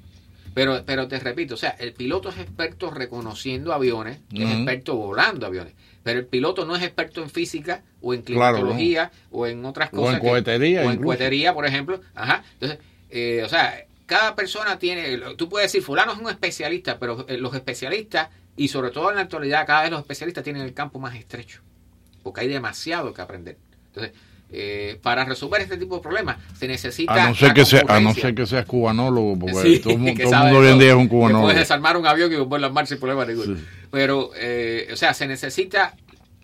Pero, 0.54 0.82
pero 0.84 1.08
te 1.08 1.18
repito, 1.18 1.54
o 1.54 1.56
sea, 1.56 1.70
el 1.78 1.92
piloto 1.94 2.28
es 2.28 2.38
experto 2.38 2.90
reconociendo 2.90 3.72
aviones, 3.72 4.18
es 4.34 4.50
experto 4.50 4.96
volando 4.96 5.46
aviones, 5.46 5.72
pero 6.02 6.18
el 6.20 6.26
piloto 6.26 6.64
no 6.66 6.76
es 6.76 6.82
experto 6.82 7.22
en 7.22 7.30
física 7.30 7.82
o 8.02 8.12
en 8.12 8.22
Claro, 8.22 8.56
climatología 8.56 9.10
o 9.30 9.46
en 9.46 9.64
otras 9.64 9.88
O 9.92 9.96
cosas. 9.96 10.14
en 10.16 10.20
que- 10.20 10.28
cohetería 10.28 10.82
O 10.86 10.90
en 10.90 11.02
cohetería, 11.02 11.54
por 11.54 11.64
ejemplo. 11.66 12.00
Ajá. 12.14 12.44
Entonces, 12.54 12.78
eh, 13.10 13.42
o 13.44 13.48
sea, 13.48 13.86
cada 14.06 14.34
persona 14.34 14.78
tiene, 14.78 15.18
tú 15.36 15.48
puedes 15.48 15.72
decir, 15.72 15.82
fulano 15.82 16.12
es 16.12 16.18
un 16.18 16.28
especialista, 16.28 16.98
pero 16.98 17.24
eh, 17.28 17.38
los 17.38 17.54
especialistas, 17.54 18.28
y 18.56 18.68
sobre 18.68 18.90
todo 18.90 19.08
en 19.10 19.16
la 19.16 19.22
actualidad, 19.22 19.66
cada 19.66 19.82
vez 19.82 19.90
los 19.90 20.00
especialistas 20.00 20.44
tienen 20.44 20.62
el 20.62 20.74
campo 20.74 20.98
más 20.98 21.14
estrecho, 21.14 21.60
porque 22.22 22.42
hay 22.42 22.48
demasiado 22.48 23.14
que 23.14 23.22
aprender. 23.22 23.56
Entonces, 23.86 24.12
eh, 24.52 24.98
para 25.02 25.24
resolver 25.24 25.62
este 25.62 25.78
tipo 25.78 25.96
de 25.96 26.02
problemas 26.02 26.36
se 26.58 26.68
necesita 26.68 27.24
A 27.24 27.28
no 27.28 27.34
ser 27.34 27.54
que 27.54 27.64
sea, 27.64 27.84
a 27.88 28.00
no 28.00 28.12
ser 28.14 28.34
que 28.34 28.46
seas 28.46 28.66
cubanólogo, 28.66 29.38
porque 29.38 29.56
Sí, 29.56 29.78
todo, 29.78 29.94
el 29.94 30.18
todo 30.22 30.34
mundo 30.34 30.58
hoy 30.58 30.68
en 30.68 30.78
día 30.78 30.90
es 30.90 30.94
un 30.94 31.08
cubanólogo. 31.08 31.44
puedes 31.44 31.60
desarmar 31.60 31.96
un 31.96 32.06
avión 32.06 32.32
y 32.32 32.36
volverlo 32.36 32.66
a 32.66 32.68
armar 32.68 32.86
sin 32.86 32.98
problema 32.98 33.24
ninguno. 33.24 33.56
Sí. 33.56 33.64
Pero, 33.90 34.30
eh, 34.36 34.88
o 34.92 34.96
sea, 34.96 35.14
se 35.14 35.26
necesita 35.26 35.94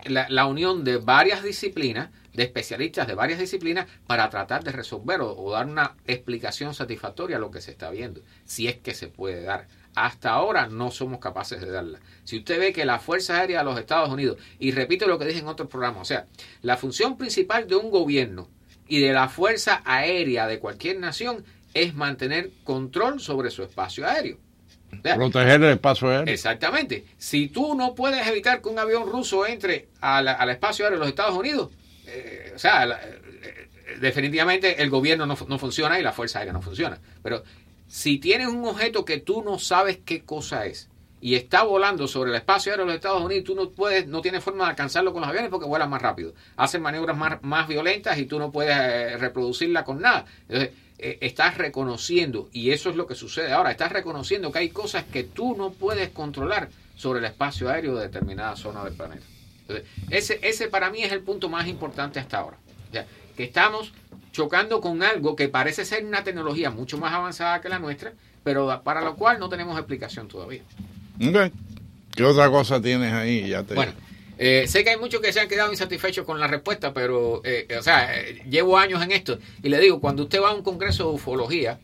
la, 0.05 0.27
la 0.29 0.47
unión 0.47 0.85
de 0.85 0.97
varias 0.97 1.43
disciplinas, 1.43 2.11
de 2.33 2.45
especialistas 2.45 3.07
de 3.07 3.15
varias 3.15 3.39
disciplinas, 3.39 3.87
para 4.07 4.31
tratar 4.31 4.65
de 4.65 4.73
resolver 4.73 5.21
o, 5.21 5.37
o 5.37 5.53
dar 5.53 5.67
una 5.67 5.97
explicación 6.07 6.75
satisfactoria 6.75 7.37
a 7.37 7.41
lo 7.41 7.51
que 7.51 7.61
se 7.61 7.73
está 7.73 7.91
viendo, 7.91 8.23
si 8.45 8.69
es 8.69 8.77
que 8.77 8.95
se 8.95 9.09
puede 9.09 9.43
dar. 9.43 9.67
Hasta 10.05 10.31
ahora 10.31 10.67
no 10.69 10.91
somos 10.91 11.19
capaces 11.19 11.61
de 11.61 11.71
darla. 11.71 11.99
Si 12.25 12.39
usted 12.39 12.59
ve 12.59 12.73
que 12.73 12.85
la 12.85 12.99
Fuerza 12.99 13.39
Aérea 13.41 13.59
de 13.61 13.65
los 13.65 13.79
Estados 13.79 14.11
Unidos, 14.11 14.37
y 14.59 14.71
repito 14.73 15.07
lo 15.07 15.19
que 15.19 15.25
dije 15.27 15.41
en 15.41 15.49
otros 15.49 15.69
programas, 15.69 16.03
o 16.03 16.05
sea, 16.05 16.27
la 16.63 16.77
función 16.77 17.17
principal 17.17 17.67
de 17.67 17.77
un 17.77 17.91
gobierno 17.91 18.49
y 18.87 19.01
de 19.01 19.13
la 19.13 19.29
fuerza 19.29 19.83
aérea 19.85 20.47
de 20.47 20.59
cualquier 20.61 20.99
nación 20.99 21.45
es 21.75 21.95
mantener 21.95 22.51
control 22.65 23.21
sobre 23.21 23.51
su 23.51 23.63
espacio 23.63 24.07
aéreo. 24.07 24.39
O 24.99 25.03
sea, 25.03 25.17
Proteger 25.17 25.63
el 25.63 25.73
espacio 25.73 26.09
aéreo. 26.09 26.33
Exactamente. 26.33 27.05
Si 27.19 27.49
tú 27.49 27.75
no 27.75 27.95
puedes 27.95 28.27
evitar 28.27 28.63
que 28.63 28.69
un 28.71 28.79
avión 28.79 29.07
ruso 29.11 29.47
entre 29.47 29.89
al 30.01 30.49
espacio 30.51 30.85
aéreo 30.87 30.99
de 30.99 31.05
los 31.05 31.09
Estados 31.11 31.37
Unidos, 31.37 31.71
eh, 32.07 32.53
o 32.55 32.59
sea, 32.59 32.87
la- 32.87 33.01
eh, 33.03 33.69
definitivamente 34.01 34.81
el 34.83 34.91
gobierno 34.91 35.27
no, 35.27 35.37
no 35.49 35.59
funciona 35.59 35.99
y 35.99 36.03
la 36.03 36.13
Fuerza 36.13 36.39
Aérea 36.39 36.53
no 36.53 36.63
funciona. 36.63 36.99
Pero 37.23 37.43
si 37.89 38.19
tienes 38.19 38.49
un 38.49 38.65
objeto 38.65 39.05
que 39.05 39.19
tú 39.19 39.43
no 39.43 39.59
sabes 39.59 39.99
qué 40.05 40.23
cosa 40.23 40.67
es 40.67 40.89
y 41.21 41.35
está 41.35 41.65
volando 41.65 42.07
sobre 42.07 42.31
el 42.31 42.37
espacio 42.37 42.71
aéreo 42.71 42.85
de 42.85 42.93
los 42.93 42.97
Estados 42.97 43.23
Unidos, 43.23 43.45
tú 43.45 43.55
no 43.55 43.71
puedes, 43.71 44.07
no 44.07 44.21
tienes 44.21 44.45
forma 44.45 44.65
de 44.65 44.71
alcanzarlo 44.71 45.13
con 45.13 45.23
los 45.23 45.29
aviones 45.29 45.51
porque 45.51 45.67
vuelan 45.67 45.91
más 45.91 46.01
rápido. 46.01 46.33
Hacen 46.57 46.81
maniobras 46.81 47.17
más, 47.17 47.43
más 47.43 47.67
violentas 47.67 48.19
y 48.19 48.27
tú 48.27 48.39
no 48.39 48.53
puedes 48.53 48.77
eh, 48.77 49.17
reproducirla 49.17 49.85
con 49.85 50.01
nada. 50.01 50.27
Entonces, 50.43 50.71
eh, 50.99 51.19
estás 51.21 51.57
reconociendo, 51.59 52.49
y 52.53 52.71
eso 52.71 52.91
es 52.91 52.97
lo 52.97 53.07
que 53.07 53.15
sucede 53.15 53.53
ahora, 53.53 53.71
estás 53.71 53.91
reconociendo 53.91 54.53
que 54.53 54.59
hay 54.59 54.69
cosas 54.69 55.05
que 55.05 55.25
tú 55.25 55.57
no 55.57 55.71
puedes 55.71 56.11
controlar 56.11 56.69
sobre 56.97 57.21
el 57.21 57.25
espacio 57.25 57.69
aéreo 57.69 57.97
de 57.97 58.03
determinada 58.03 58.55
zona 58.57 58.85
del 58.85 58.95
planeta. 58.95 59.25
Entonces, 59.63 59.87
ese, 60.11 60.41
ese 60.43 60.69
para 60.69 60.91
mí 60.91 61.03
es 61.03 61.13
el 61.13 61.23
punto 61.23 61.49
más 61.49 61.67
importante 61.67 62.19
hasta 62.21 62.39
ahora. 62.39 62.59
Que 63.37 63.45
estamos 63.45 63.93
chocando 64.39 64.81
con 64.81 65.03
algo 65.03 65.35
que 65.35 65.49
parece 65.49 65.85
ser 65.85 66.05
una 66.05 66.23
tecnología 66.23 66.71
mucho 66.71 66.97
más 66.97 67.13
avanzada 67.13 67.61
que 67.61 67.69
la 67.69 67.81
nuestra, 67.81 68.13
pero 68.45 68.83
para 68.85 69.01
lo 69.01 69.17
cual 69.17 69.41
no 69.41 69.49
tenemos 69.49 69.77
explicación 69.77 70.29
todavía. 70.29 70.63
Ok. 71.21 71.53
¿Qué 72.15 72.23
otra 72.23 72.49
cosa 72.49 72.81
tienes 72.81 73.13
ahí? 73.13 73.49
Ya 73.49 73.65
te... 73.65 73.75
Bueno, 73.75 73.91
eh, 74.39 74.67
sé 74.69 74.85
que 74.85 74.91
hay 74.91 74.97
muchos 74.97 75.21
que 75.21 75.33
se 75.33 75.41
han 75.41 75.49
quedado 75.49 75.73
insatisfechos 75.73 76.25
con 76.25 76.39
la 76.39 76.47
respuesta, 76.47 76.95
pero, 76.95 77.43
eh, 77.45 77.67
o 77.77 77.83
sea, 77.83 78.17
eh, 78.17 78.45
llevo 78.49 78.79
años 78.79 79.03
en 79.03 79.11
esto 79.11 79.41
y 79.61 79.71
le 79.71 79.81
digo, 79.81 80.01
cuando 80.01 80.23
usted 80.23 80.41
va 80.41 80.51
a 80.51 80.55
un 80.55 80.63
congreso 80.63 81.09
de 81.09 81.15
ufología, 81.17 81.81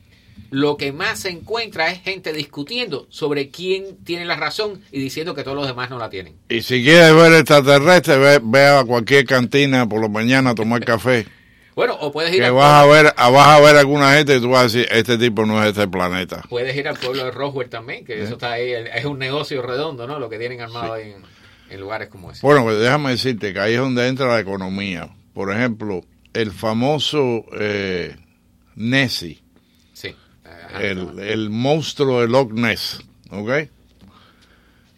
lo 0.52 0.76
que 0.76 0.92
más 0.92 1.18
se 1.18 1.30
encuentra 1.30 1.90
es 1.90 2.02
gente 2.02 2.32
discutiendo 2.32 3.08
sobre 3.10 3.48
quién 3.48 3.96
tiene 4.04 4.26
la 4.26 4.36
razón 4.36 4.80
y 4.92 5.00
diciendo 5.00 5.34
que 5.34 5.42
todos 5.42 5.56
los 5.56 5.66
demás 5.66 5.90
no 5.90 5.98
la 5.98 6.08
tienen. 6.08 6.34
Y 6.48 6.62
si 6.62 6.84
quieres 6.84 7.16
ver 7.16 7.32
extraterrestre, 7.32 8.16
ve, 8.16 8.40
ve 8.40 8.68
a 8.68 8.84
cualquier 8.84 9.24
cantina 9.24 9.88
por 9.88 10.00
la 10.00 10.08
mañana 10.08 10.50
a 10.50 10.54
tomar 10.54 10.84
café. 10.84 11.26
Bueno, 11.74 11.94
o 12.00 12.12
puedes 12.12 12.32
ir, 12.32 12.38
que 12.40 12.46
al 12.46 12.52
vas 12.52 12.84
a 12.84 12.86
ver 12.86 13.12
a, 13.16 13.30
vas 13.30 13.48
a 13.48 13.60
ver 13.60 13.76
alguna 13.76 14.12
gente 14.14 14.36
y 14.36 14.40
tú 14.40 14.50
vas 14.50 14.60
a 14.60 14.62
decir, 14.64 14.86
este 14.90 15.18
tipo 15.18 15.44
no 15.44 15.60
es 15.62 15.70
este 15.70 15.88
planeta. 15.88 16.42
puedes 16.48 16.76
ir 16.76 16.86
al 16.86 16.96
pueblo 16.96 17.24
de 17.24 17.30
Roswell 17.32 17.68
también, 17.68 18.04
que 18.04 18.22
eso 18.22 18.34
está 18.34 18.52
ahí, 18.52 18.70
es 18.72 19.04
un 19.04 19.18
negocio 19.18 19.60
redondo, 19.60 20.06
¿no? 20.06 20.18
Lo 20.20 20.28
que 20.30 20.38
tienen 20.38 20.60
armado 20.60 20.92
ahí 20.92 21.10
en, 21.10 21.22
en 21.70 21.80
lugares 21.80 22.08
como 22.08 22.30
ese. 22.30 22.46
Bueno, 22.46 22.62
pues 22.62 22.78
déjame 22.78 23.10
decirte 23.10 23.52
que 23.52 23.58
ahí 23.58 23.74
es 23.74 23.80
donde 23.80 24.06
entra 24.06 24.28
la 24.28 24.38
economía. 24.40 25.08
Por 25.32 25.50
ejemplo, 25.52 26.02
el 26.32 26.52
famoso 26.52 27.44
eh, 27.58 28.14
Nessie, 28.76 29.42
Sí. 29.92 30.14
Ajá. 30.44 30.80
el, 30.80 31.18
el 31.18 31.50
monstruo 31.50 32.20
de 32.20 32.28
Loch 32.28 32.52
Ness, 32.52 33.00
¿ok? 33.30 33.50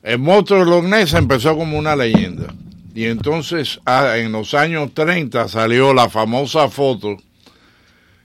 El 0.02 0.18
monstruo 0.18 0.60
de 0.60 0.66
Loch 0.66 0.84
Ness 0.84 1.14
empezó 1.14 1.56
como 1.56 1.78
una 1.78 1.96
leyenda. 1.96 2.54
Y 2.96 3.04
entonces, 3.04 3.78
ah, 3.84 4.16
en 4.16 4.32
los 4.32 4.54
años 4.54 4.94
30 4.94 5.48
salió 5.48 5.92
la 5.92 6.08
famosa 6.08 6.70
foto 6.70 7.18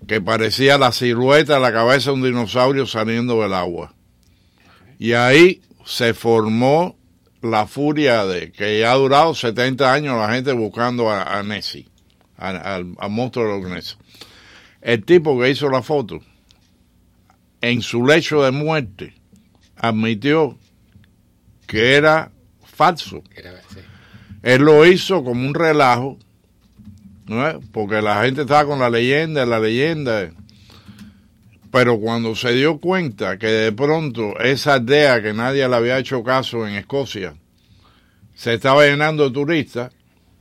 que 0.07 0.21
parecía 0.21 0.77
la 0.77 0.93
silueta 0.93 1.55
de 1.55 1.59
la 1.59 1.73
cabeza 1.73 2.11
de 2.11 2.15
un 2.15 2.23
dinosaurio 2.23 2.85
saliendo 2.85 3.41
del 3.41 3.53
agua. 3.53 3.93
Y 4.97 5.11
ahí 5.11 5.61
se 5.85 6.13
formó 6.13 6.95
la 7.41 7.67
furia 7.67 8.25
de 8.25 8.53
que 8.53 8.79
ya 8.79 8.93
ha 8.93 8.95
durado 8.95 9.35
70 9.35 9.91
años 9.91 10.17
la 10.17 10.33
gente 10.33 10.53
buscando 10.53 11.09
a, 11.09 11.37
a 11.37 11.43
Nessie, 11.43 11.89
al, 12.37 12.85
monstruo 13.09 13.47
de 13.47 13.51
Loch 13.51 13.69
Ness. 13.69 13.97
El 14.79 15.03
tipo 15.03 15.37
que 15.37 15.49
hizo 15.49 15.69
la 15.69 15.81
foto, 15.81 16.21
en 17.59 17.81
su 17.81 18.05
lecho 18.05 18.41
de 18.41 18.51
muerte, 18.51 19.15
admitió 19.75 20.57
que 21.67 21.95
era 21.95 22.31
falso. 22.63 23.21
Era-. 23.35 23.59
Él 24.43 24.63
lo 24.63 24.85
hizo 24.85 25.23
como 25.23 25.45
un 25.45 25.53
relajo, 25.53 26.17
¿no 27.27 27.59
porque 27.71 28.01
la 28.01 28.23
gente 28.23 28.41
estaba 28.41 28.65
con 28.65 28.79
la 28.79 28.89
leyenda, 28.89 29.45
la 29.45 29.59
leyenda. 29.59 30.31
Pero 31.71 31.99
cuando 31.99 32.35
se 32.35 32.51
dio 32.53 32.79
cuenta 32.79 33.37
que 33.37 33.47
de 33.47 33.71
pronto 33.71 34.37
esa 34.39 34.73
aldea 34.73 35.21
que 35.21 35.33
nadie 35.33 35.67
le 35.69 35.75
había 35.75 35.99
hecho 35.99 36.23
caso 36.23 36.67
en 36.67 36.75
Escocia 36.75 37.35
se 38.33 38.55
estaba 38.55 38.85
llenando 38.85 39.25
de 39.25 39.31
turistas, 39.31 39.93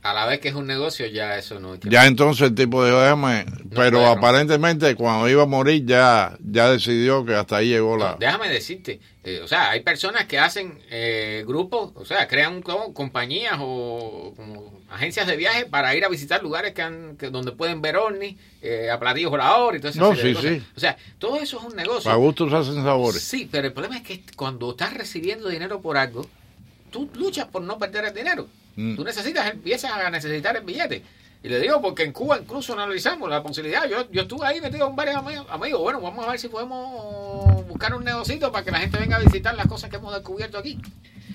A 0.03 0.13
la 0.15 0.25
vez 0.25 0.39
que 0.39 0.47
es 0.49 0.55
un 0.55 0.65
negocio, 0.65 1.05
ya 1.05 1.37
eso 1.37 1.59
no... 1.59 1.75
ya 1.75 2.07
entonces 2.07 2.47
el 2.49 2.55
tipo 2.55 2.83
dijo, 2.83 2.99
déjame, 2.99 3.45
pero 3.69 3.75
puede, 3.75 3.91
no. 3.91 4.07
aparentemente 4.07 4.95
cuando 4.95 5.29
iba 5.29 5.43
a 5.43 5.45
morir 5.45 5.85
ya, 5.85 6.35
ya 6.43 6.71
decidió 6.71 7.23
que 7.23 7.35
hasta 7.35 7.57
ahí 7.57 7.69
llegó 7.69 7.97
la... 7.97 8.15
Déjame 8.19 8.49
decirte, 8.49 8.99
eh, 9.23 9.41
o 9.43 9.47
sea, 9.47 9.69
hay 9.69 9.81
personas 9.81 10.25
que 10.25 10.39
hacen 10.39 10.79
eh, 10.89 11.43
grupos, 11.45 11.91
o 11.93 12.03
sea, 12.03 12.27
crean 12.27 12.63
como 12.63 12.95
compañías 12.95 13.57
o 13.59 14.33
como 14.35 14.81
agencias 14.89 15.27
de 15.27 15.35
viaje 15.37 15.65
para 15.67 15.95
ir 15.95 16.03
a 16.03 16.09
visitar 16.09 16.41
lugares 16.41 16.73
que 16.73 16.81
han, 16.81 17.15
que- 17.17 17.29
donde 17.29 17.51
pueden 17.51 17.83
ver 17.83 17.97
ovnis, 17.97 18.35
eh, 18.63 18.89
a 18.89 18.99
platillos 18.99 19.29
voladores 19.29 19.77
y 19.77 19.81
todo 19.81 19.91
eso. 19.91 19.99
No, 20.01 20.15
sí, 20.15 20.33
sí. 20.33 20.63
O 20.75 20.79
sea, 20.79 20.97
todo 21.19 21.37
eso 21.37 21.59
es 21.59 21.63
un 21.63 21.75
negocio. 21.75 22.05
Para 22.05 22.15
gustos 22.15 22.51
hacen 22.51 22.83
sabores. 22.83 23.21
Sí, 23.21 23.47
pero 23.51 23.67
el 23.67 23.73
problema 23.73 23.97
es 23.97 24.03
que 24.03 24.23
cuando 24.35 24.71
estás 24.71 24.95
recibiendo 24.95 25.47
dinero 25.47 25.79
por 25.79 25.95
algo, 25.97 26.25
tú 26.89 27.07
luchas 27.13 27.45
por 27.45 27.61
no 27.61 27.77
perder 27.77 28.05
el 28.05 28.13
dinero. 28.15 28.47
Mm. 28.75 28.95
Tú 28.95 29.03
necesitas, 29.03 29.49
empiezas 29.49 29.91
a 29.91 30.09
necesitar 30.09 30.55
el 30.55 30.63
billete. 30.63 31.03
Y 31.43 31.49
le 31.49 31.59
digo, 31.59 31.81
porque 31.81 32.03
en 32.03 32.11
Cuba 32.11 32.39
incluso 32.39 32.73
analizamos 32.73 33.29
la 33.29 33.41
posibilidad. 33.41 33.87
Yo, 33.89 34.09
yo 34.11 34.23
estuve 34.23 34.45
ahí 34.45 34.61
metido 34.61 34.85
con 34.85 34.95
varios 34.95 35.15
amigos. 35.49 35.81
Bueno, 35.81 35.99
vamos 35.99 36.25
a 36.25 36.31
ver 36.31 36.39
si 36.39 36.49
podemos 36.49 37.67
buscar 37.67 37.95
un 37.95 38.03
negocito 38.03 38.51
para 38.51 38.63
que 38.63 38.71
la 38.71 38.79
gente 38.79 38.99
venga 38.99 39.17
a 39.17 39.19
visitar 39.19 39.55
las 39.55 39.65
cosas 39.65 39.89
que 39.89 39.95
hemos 39.95 40.13
descubierto 40.13 40.59
aquí. 40.59 40.79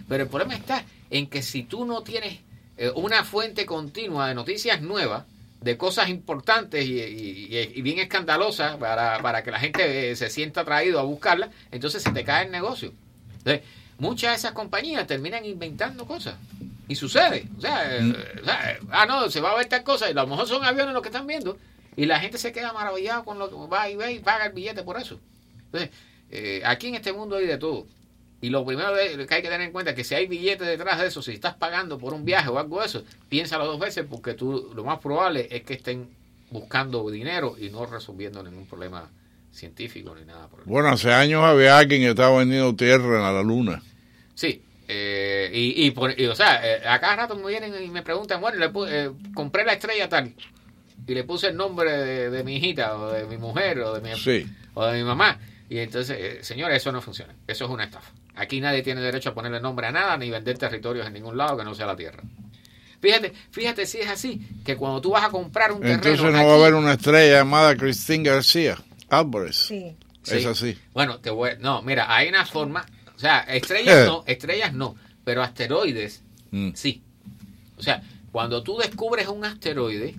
Pero 0.08 0.22
el 0.22 0.28
problema 0.28 0.54
está 0.54 0.84
en 1.10 1.26
que 1.26 1.42
si 1.42 1.64
tú 1.64 1.84
no 1.84 2.02
tienes 2.02 2.38
eh, 2.76 2.92
una 2.94 3.24
fuente 3.24 3.66
continua 3.66 4.28
de 4.28 4.34
noticias 4.34 4.80
nuevas, 4.80 5.24
de 5.60 5.76
cosas 5.76 6.08
importantes 6.08 6.84
y 6.86 7.82
bien 7.82 7.98
escandalosas 7.98 8.76
para, 8.76 9.20
para 9.20 9.42
que 9.42 9.50
la 9.50 9.58
gente 9.58 10.10
eh, 10.10 10.14
se 10.14 10.30
sienta 10.30 10.60
atraído 10.60 11.00
a 11.00 11.02
buscarlas, 11.02 11.50
entonces 11.72 12.02
se 12.02 12.12
te 12.12 12.22
cae 12.22 12.44
el 12.44 12.52
negocio. 12.52 12.92
Entonces, 13.38 13.62
muchas 13.98 14.30
de 14.30 14.36
esas 14.36 14.52
compañías 14.52 15.06
terminan 15.08 15.44
inventando 15.44 16.06
cosas. 16.06 16.36
Y 16.88 16.94
sucede. 16.94 17.48
O 17.56 17.60
sea, 17.60 17.96
eh, 17.96 18.14
o 18.40 18.44
sea, 18.44 18.78
ah, 18.90 19.06
no, 19.06 19.28
se 19.30 19.40
va 19.40 19.52
a 19.52 19.56
ver 19.56 19.66
tal 19.66 19.82
cosa 19.82 20.08
y 20.08 20.12
a 20.12 20.14
lo 20.14 20.26
mejor 20.26 20.46
son 20.46 20.64
aviones 20.64 20.92
los 20.92 21.02
que 21.02 21.08
están 21.08 21.26
viendo. 21.26 21.58
Y 21.96 22.06
la 22.06 22.20
gente 22.20 22.38
se 22.38 22.52
queda 22.52 22.72
maravillada 22.72 23.24
con 23.24 23.38
lo 23.38 23.48
que 23.48 23.56
va 23.72 23.88
y 23.88 23.96
ve 23.96 24.12
y 24.12 24.18
paga 24.20 24.46
el 24.46 24.52
billete 24.52 24.82
por 24.82 24.98
eso. 24.98 25.18
Entonces, 25.66 25.90
eh, 26.30 26.62
aquí 26.64 26.88
en 26.88 26.96
este 26.96 27.12
mundo 27.12 27.36
hay 27.36 27.46
de 27.46 27.58
todo. 27.58 27.86
Y 28.40 28.50
lo 28.50 28.64
primero 28.64 28.94
que 28.94 29.34
hay 29.34 29.42
que 29.42 29.48
tener 29.48 29.62
en 29.62 29.72
cuenta 29.72 29.92
es 29.92 29.96
que 29.96 30.04
si 30.04 30.14
hay 30.14 30.26
billetes 30.26 30.66
detrás 30.66 31.00
de 31.00 31.06
eso, 31.06 31.22
si 31.22 31.32
estás 31.32 31.54
pagando 31.54 31.98
por 31.98 32.12
un 32.12 32.24
viaje 32.24 32.48
o 32.50 32.58
algo 32.58 32.80
de 32.80 32.86
eso, 32.86 33.02
piénsalo 33.28 33.64
dos 33.64 33.80
veces 33.80 34.04
porque 34.08 34.34
tú 34.34 34.72
lo 34.74 34.84
más 34.84 34.98
probable 34.98 35.48
es 35.50 35.62
que 35.62 35.74
estén 35.74 36.08
buscando 36.50 37.08
dinero 37.10 37.56
y 37.58 37.70
no 37.70 37.86
resolviendo 37.86 38.42
ningún 38.42 38.66
problema 38.66 39.08
científico 39.52 40.14
ni 40.14 40.26
nada 40.26 40.48
por 40.48 40.60
el 40.60 40.66
Bueno, 40.66 40.90
hace 40.90 41.12
años 41.12 41.42
había 41.42 41.78
alguien 41.78 42.02
que 42.02 42.10
estaba 42.10 42.38
vendiendo 42.38 42.76
tierra 42.76 43.16
en 43.16 43.34
la 43.34 43.42
luna. 43.42 43.82
Sí, 44.34 44.62
eh, 44.88 45.50
y, 45.52 45.86
y, 45.86 45.90
por- 45.90 46.18
y, 46.18 46.26
o 46.26 46.34
sea, 46.34 46.60
eh, 46.64 46.82
a 46.86 46.98
cada 47.00 47.16
rato 47.16 47.36
me 47.36 47.46
vienen 47.48 47.74
y 47.82 47.88
me 47.88 48.02
preguntan, 48.02 48.40
bueno, 48.40 48.58
le 48.58 48.70
pu- 48.72 48.88
eh, 48.90 49.10
compré 49.34 49.64
la 49.64 49.72
estrella 49.74 50.08
tal 50.08 50.32
y 51.06 51.14
le 51.14 51.24
puse 51.24 51.48
el 51.48 51.56
nombre 51.56 51.90
de, 51.92 52.30
de 52.30 52.44
mi 52.44 52.56
hijita 52.56 52.96
o 52.96 53.10
de 53.12 53.24
mi 53.26 53.36
mujer 53.36 53.78
o 53.80 53.94
de 53.94 54.00
mi, 54.00 54.16
Sí. 54.18 54.46
o 54.74 54.84
de 54.86 54.98
mi 54.98 55.04
mamá. 55.04 55.38
Y 55.68 55.78
entonces, 55.78 56.16
eh, 56.20 56.38
señores, 56.44 56.76
eso 56.78 56.92
no 56.92 57.00
funciona. 57.02 57.34
Eso 57.46 57.64
es 57.64 57.70
una 57.70 57.84
estafa. 57.84 58.12
Aquí 58.36 58.60
nadie 58.60 58.82
tiene 58.82 59.00
derecho 59.00 59.30
a 59.30 59.34
ponerle 59.34 59.60
nombre 59.60 59.86
a 59.86 59.92
nada 59.92 60.16
ni 60.16 60.30
vender 60.30 60.58
territorios 60.58 61.06
en 61.06 61.12
ningún 61.14 61.36
lado 61.36 61.56
que 61.56 61.64
no 61.64 61.74
sea 61.74 61.86
la 61.86 61.96
tierra. 61.96 62.22
Fíjate, 63.00 63.32
fíjate 63.50 63.86
si 63.86 63.98
es 63.98 64.08
así, 64.08 64.40
que 64.64 64.76
cuando 64.76 65.00
tú 65.00 65.10
vas 65.10 65.24
a 65.24 65.28
comprar 65.30 65.70
un 65.72 65.80
terreno... 65.80 65.94
Entonces 65.96 66.22
no 66.22 66.38
aquí- 66.38 66.46
va 66.46 66.52
a 66.52 66.56
haber 66.56 66.74
una 66.74 66.92
estrella 66.94 67.38
llamada 67.38 67.76
Cristín 67.76 68.22
García 68.22 68.76
Álvarez. 69.10 69.56
Sí. 69.56 69.96
Es 70.24 70.42
Sí. 70.42 70.46
así. 70.46 70.78
Bueno, 70.92 71.18
te 71.20 71.30
voy, 71.30 71.50
no, 71.60 71.82
mira, 71.82 72.12
hay 72.14 72.28
una 72.28 72.44
forma, 72.46 72.84
o 73.16 73.18
sea, 73.18 73.40
estrellas 73.40 74.06
no, 74.06 74.22
estrellas 74.26 74.72
no, 74.74 74.94
pero 75.24 75.42
asteroides 75.42 76.22
Mm. 76.52 76.70
sí. 76.74 77.02
O 77.76 77.82
sea, 77.82 78.02
cuando 78.30 78.62
tú 78.62 78.78
descubres 78.78 79.26
un 79.28 79.44
asteroide, 79.44 80.14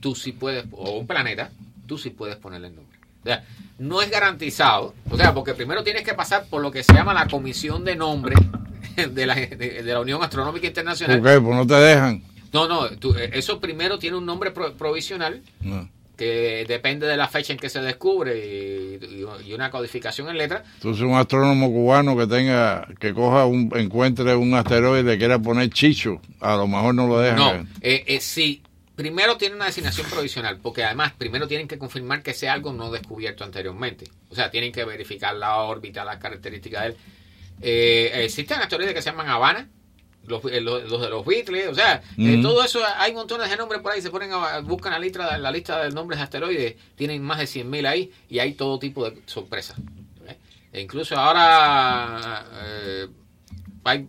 tú 0.00 0.14
sí 0.14 0.32
puedes, 0.32 0.64
o 0.72 0.98
un 0.98 1.06
planeta, 1.06 1.50
tú 1.86 1.98
sí 1.98 2.10
puedes 2.10 2.36
ponerle 2.36 2.68
el 2.68 2.76
nombre. 2.76 2.98
O 3.22 3.24
sea, 3.26 3.44
no 3.78 4.00
es 4.02 4.10
garantizado, 4.10 4.94
o 5.10 5.16
sea, 5.16 5.32
porque 5.34 5.54
primero 5.54 5.82
tienes 5.84 6.02
que 6.04 6.14
pasar 6.14 6.46
por 6.46 6.62
lo 6.62 6.70
que 6.70 6.82
se 6.82 6.92
llama 6.94 7.14
la 7.14 7.26
comisión 7.28 7.84
de 7.84 7.96
nombre 7.96 8.34
de 8.96 9.26
la, 9.26 9.34
de, 9.34 9.56
de 9.56 9.92
la 9.92 10.00
Unión 10.00 10.22
Astronómica 10.22 10.66
Internacional. 10.66 11.20
¿Por 11.20 11.28
qué? 11.30 11.40
Pues 11.40 11.56
no 11.56 11.66
te 11.66 11.74
dejan. 11.74 12.22
No, 12.52 12.68
no, 12.68 12.88
tú- 12.98 13.14
eh, 13.16 13.30
eso 13.34 13.60
primero 13.60 13.98
tiene 13.98 14.16
un 14.16 14.26
nombre 14.26 14.50
pro- 14.50 14.74
provisional 14.74 15.42
No. 15.60 15.88
Que 16.16 16.64
depende 16.68 17.06
de 17.06 17.16
la 17.16 17.28
fecha 17.28 17.52
en 17.52 17.58
que 17.58 17.68
se 17.68 17.80
descubre 17.80 18.38
y, 18.38 19.52
una 19.52 19.70
codificación 19.70 20.28
en 20.28 20.38
letra. 20.38 20.62
Entonces 20.76 21.02
un 21.02 21.14
astrónomo 21.14 21.70
cubano 21.70 22.16
que 22.16 22.26
tenga, 22.26 22.86
que 22.98 23.14
coja 23.14 23.46
un, 23.46 23.72
encuentre 23.74 24.34
un 24.34 24.54
asteroide 24.54 25.00
y 25.00 25.04
le 25.04 25.18
quiera 25.18 25.38
poner 25.38 25.70
chicho, 25.70 26.20
a 26.40 26.56
lo 26.56 26.66
mejor 26.66 26.94
no 26.94 27.06
lo 27.06 27.18
dejan. 27.18 27.38
No, 27.38 27.52
eh, 27.80 28.04
eh, 28.06 28.20
sí. 28.20 28.62
primero 28.94 29.36
tiene 29.36 29.56
una 29.56 29.66
designación 29.66 30.08
provisional, 30.08 30.58
porque 30.62 30.84
además 30.84 31.12
primero 31.16 31.48
tienen 31.48 31.68
que 31.68 31.78
confirmar 31.78 32.22
que 32.22 32.34
sea 32.34 32.52
algo 32.52 32.72
no 32.72 32.90
descubierto 32.90 33.44
anteriormente. 33.44 34.06
O 34.30 34.34
sea, 34.34 34.50
tienen 34.50 34.72
que 34.72 34.84
verificar 34.84 35.34
la 35.34 35.56
órbita, 35.58 36.04
las 36.04 36.18
características 36.18 36.82
de 36.82 36.88
él. 36.88 36.96
Eh, 37.62 38.24
existen 38.24 38.58
asteroides 38.58 38.94
que 38.94 39.02
se 39.02 39.10
llaman 39.10 39.28
Habana, 39.28 39.68
los, 40.26 40.44
eh, 40.46 40.60
los- 40.60 40.88
los 40.90 41.00
de 41.00 41.08
los 41.10 41.24
Beatles, 41.26 41.68
o 41.68 41.74
sea, 41.74 42.02
eh, 42.18 42.40
todo 42.42 42.62
eso, 42.64 42.80
hay 42.98 43.12
montones 43.12 43.50
de 43.50 43.56
nombres 43.56 43.80
por 43.80 43.92
ahí, 43.92 44.00
se 44.02 44.10
ponen 44.10 44.32
a, 44.32 44.60
buscan 44.60 44.92
la 44.92 44.98
lista, 44.98 45.36
la 45.38 45.50
lista 45.50 45.82
de 45.82 45.90
nombres 45.90 46.18
de 46.18 46.24
asteroides, 46.24 46.76
tienen 46.96 47.22
más 47.22 47.38
de 47.38 47.46
100.000 47.46 47.86
ahí 47.86 48.10
y 48.28 48.38
hay 48.38 48.52
todo 48.54 48.78
tipo 48.78 49.08
de 49.08 49.20
sorpresas. 49.26 49.76
¿eh? 50.28 50.38
E 50.72 50.80
incluso 50.80 51.16
ahora 51.16 52.44
eh, 52.64 53.08
hay 53.84 54.06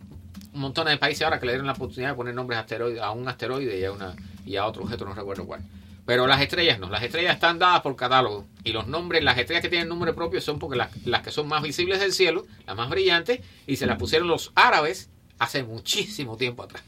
montones 0.52 0.92
de 0.92 0.98
países 0.98 1.22
ahora 1.22 1.40
que 1.40 1.46
le 1.46 1.52
dieron 1.52 1.66
la 1.66 1.72
oportunidad 1.72 2.10
de 2.10 2.14
poner 2.16 2.34
nombres 2.34 2.58
a, 2.58 2.60
asteroides, 2.60 3.00
a 3.02 3.10
un 3.10 3.28
asteroide 3.28 3.78
y 3.78 3.84
a, 3.84 3.92
una, 3.92 4.14
y 4.46 4.56
a 4.56 4.66
otro 4.66 4.84
objeto, 4.84 5.04
no 5.04 5.14
recuerdo 5.14 5.44
cuál. 5.46 5.62
Pero 6.06 6.26
las 6.26 6.40
estrellas 6.42 6.78
no, 6.78 6.90
las 6.90 7.02
estrellas 7.02 7.34
están 7.34 7.58
dadas 7.58 7.80
por 7.80 7.96
catálogo 7.96 8.46
y 8.62 8.72
los 8.72 8.86
nombres, 8.86 9.24
las 9.24 9.38
estrellas 9.38 9.62
que 9.62 9.70
tienen 9.70 9.88
nombre 9.88 10.12
propio 10.12 10.40
son 10.40 10.58
porque 10.58 10.76
las, 10.76 10.90
las 11.06 11.22
que 11.22 11.30
son 11.30 11.48
más 11.48 11.62
visibles 11.62 11.98
del 11.98 12.12
cielo, 12.12 12.46
las 12.66 12.76
más 12.76 12.90
brillantes, 12.90 13.40
y 13.66 13.76
se 13.76 13.86
las 13.86 13.98
pusieron 13.98 14.28
los 14.28 14.52
árabes 14.54 15.08
hace 15.38 15.62
muchísimo 15.64 16.36
tiempo 16.36 16.62
atrás. 16.62 16.82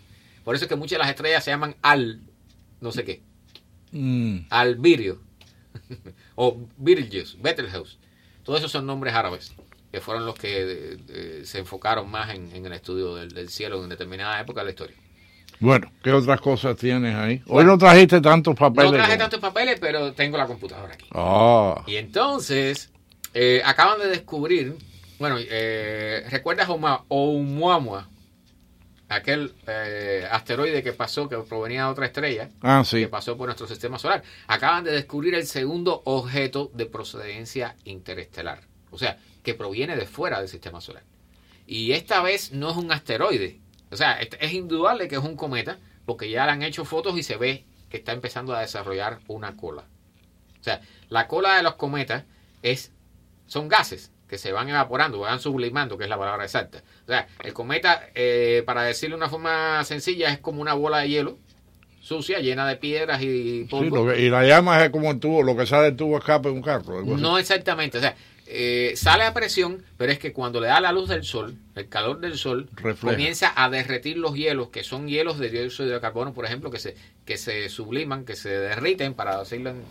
Por 0.45 0.55
eso 0.55 0.65
es 0.65 0.69
que 0.69 0.77
muchas 0.77 0.97
de 0.97 0.99
las 1.01 1.09
estrellas 1.11 1.43
se 1.45 1.51
llaman 1.51 1.77
Al, 1.83 2.21
no 2.81 2.93
sé 2.93 3.05
qué, 3.05 3.23
Mm. 3.93 4.47
Albirio, 4.51 5.21
o 6.35 6.59
Betelgeuse, 6.77 7.37
Betelgeuse. 7.41 7.97
Todos 8.43 8.59
esos 8.61 8.73
son 8.73 8.85
nombres 8.87 9.15
árabes, 9.15 9.53
que 9.93 10.01
fueron 10.01 10.27
los 10.27 10.35
que 10.35 10.63
eh, 10.63 10.97
eh, 11.09 11.43
se 11.45 11.59
enfocaron 11.61 12.11
más 12.11 12.35
en, 12.35 12.55
en 12.55 12.67
el 12.67 12.73
estudio 12.73 13.15
del, 13.15 13.31
del 13.31 13.49
cielo 13.49 13.83
en 13.83 13.89
determinada 13.89 14.41
época 14.41 14.61
de 14.61 14.65
la 14.67 14.71
historia. 14.71 14.97
Bueno, 15.61 15.91
¿qué 16.03 16.13
otras 16.13 16.41
cosas 16.41 16.77
tienes 16.77 17.15
ahí? 17.15 17.43
Hoy 17.47 17.65
no 17.65 17.79
trajiste 17.79 18.21
tantos 18.21 18.55
papeles. 18.57 18.91
No 18.91 18.97
traje 18.99 19.13
como- 19.13 19.21
tantos 19.21 19.41
papeles, 19.41 19.79
pero 19.81 20.13
tengo 20.13 20.37
la 20.37 20.47
computadora 20.47 20.93
aquí. 20.95 21.07
Ah, 21.13 21.83
Y 21.87 21.97
entonces, 21.97 22.91
eh, 23.33 23.63
acaban 23.65 23.99
de 23.99 24.09
descubrir, 24.09 24.77
bueno, 25.19 25.37
eh, 25.39 26.27
¿recuerdas 26.31 26.69
Oumuamua? 27.09 28.09
Aquel 29.09 29.55
eh, 29.69 30.27
asteroide 30.31 30.83
que 30.83 30.93
pasó, 30.93 31.29
que 31.29 31.37
provenía 31.39 31.85
de 31.85 31.91
otra 31.91 32.07
estrella, 32.07 32.51
ah, 32.61 32.83
sí. 32.85 33.01
que 33.01 33.09
pasó 33.09 33.37
por 33.37 33.47
nuestro 33.47 33.69
sistema 33.69 33.99
solar. 33.99 34.23
Acaban 34.49 34.83
de 34.83 34.91
descubrir 34.91 35.35
el 35.35 35.47
segundo 35.47 36.03
objeto 36.05 36.71
de 36.75 36.87
procedencia 36.87 37.77
interestelar, 37.85 38.63
o 38.91 38.99
sea, 38.99 39.19
que 39.45 39.55
proviene 39.55 39.97
de 39.97 40.07
fuera 40.07 40.41
del 40.41 40.49
sistema 40.49 40.81
solar. 40.81 41.05
Y 41.69 41.93
esta 41.93 42.21
vez 42.21 42.53
no 42.53 42.71
es 42.71 42.77
un 42.77 42.91
asteroide, 42.91 43.61
o 43.91 43.97
sea, 43.97 44.21
es 44.21 44.31
es 44.41 44.53
indudable 44.53 45.07
que 45.07 45.17
es 45.17 45.23
un 45.23 45.37
cometa, 45.37 45.79
porque 46.05 46.29
ya 46.29 46.45
le 46.47 46.53
han 46.53 46.63
hecho 46.63 46.85
fotos 46.85 47.17
y 47.17 47.23
se 47.23 47.37
ve 47.37 47.65
que 47.89 47.99
está 47.99 48.13
empezando 48.13 48.55
a 48.55 48.61
desarrollar 48.61 49.21
una 49.29 49.57
cola. 49.57 49.85
O 50.61 50.65
sea, 50.65 50.81
la 51.09 51.29
cola 51.29 51.57
de 51.57 51.63
los 51.63 51.77
cometas 51.77 52.25
es, 52.63 52.93
son 53.47 53.69
gases 53.69 54.11
que 54.29 54.39
se 54.39 54.53
van 54.53 54.69
evaporando, 54.69 55.21
van 55.21 55.41
sublimando, 55.41 55.97
que 55.97 56.05
es 56.05 56.11
la 56.11 56.19
palabra 56.19 56.45
exacta. 56.45 56.83
O 57.05 57.07
sea, 57.07 57.27
el 57.45 57.53
cometa, 57.53 58.09
eh, 58.15 58.63
para 58.67 58.83
decirlo 58.83 59.17
de 59.17 59.23
una 59.23 59.31
forma 59.31 59.85
sencilla, 59.85 60.31
es 60.33 60.39
como 60.39 60.61
una 60.61 60.75
bola 60.75 60.99
de 60.99 61.09
hielo 61.09 61.39
sucia, 62.01 62.39
llena 62.39 62.67
de 62.69 62.77
piedras 62.77 63.21
y 63.23 63.63
Sí, 63.63 63.67
polvo. 63.69 64.05
lo 64.05 64.13
que- 64.13 64.21
y 64.21 64.29
la 64.31 64.45
llama 64.45 64.85
es 64.85 64.91
como 64.91 65.11
el 65.11 65.19
tubo, 65.19 65.43
lo 65.43 65.57
que 65.57 65.67
sale 65.67 65.87
del 65.87 65.97
tubo 65.97 66.19
escape 66.19 66.49
de 66.49 66.55
un 66.55 66.63
carro. 66.63 67.03
No 67.05 67.37
exactamente, 67.39 67.99
o 67.99 68.01
sea, 68.01 68.15
eh, 68.47 68.93
sale 68.95 69.25
a 69.25 69.35
presión, 69.35 69.83
pero 69.97 70.13
es 70.13 70.21
que 70.21 70.33
cuando 70.33 70.61
le 70.61 70.69
da 70.69 70.81
la 70.81 70.93
luz 70.93 71.09
del 71.09 71.25
sol, 71.25 71.57
el 71.75 71.89
calor 71.89 72.21
del 72.21 72.39
sol, 72.39 72.69
Refleja. 72.77 73.17
comienza 73.17 73.53
a 73.57 73.69
derretir 73.71 74.19
los 74.19 74.35
hielos, 74.35 74.69
que 74.69 74.85
son 74.85 75.09
hielos 75.09 75.39
de 75.41 75.51
dióxido 75.51 75.89
de 75.89 76.01
carbono, 76.01 76.33
por 76.33 76.45
ejemplo, 76.45 76.71
que 76.71 76.79
se, 76.79 76.95
que 77.25 77.37
se 77.39 77.69
subliman, 77.69 78.25
que 78.25 78.37
se 78.37 78.51
derriten, 78.51 79.15
para 79.15 79.41
decirlo 79.41 79.71
en- 79.71 79.83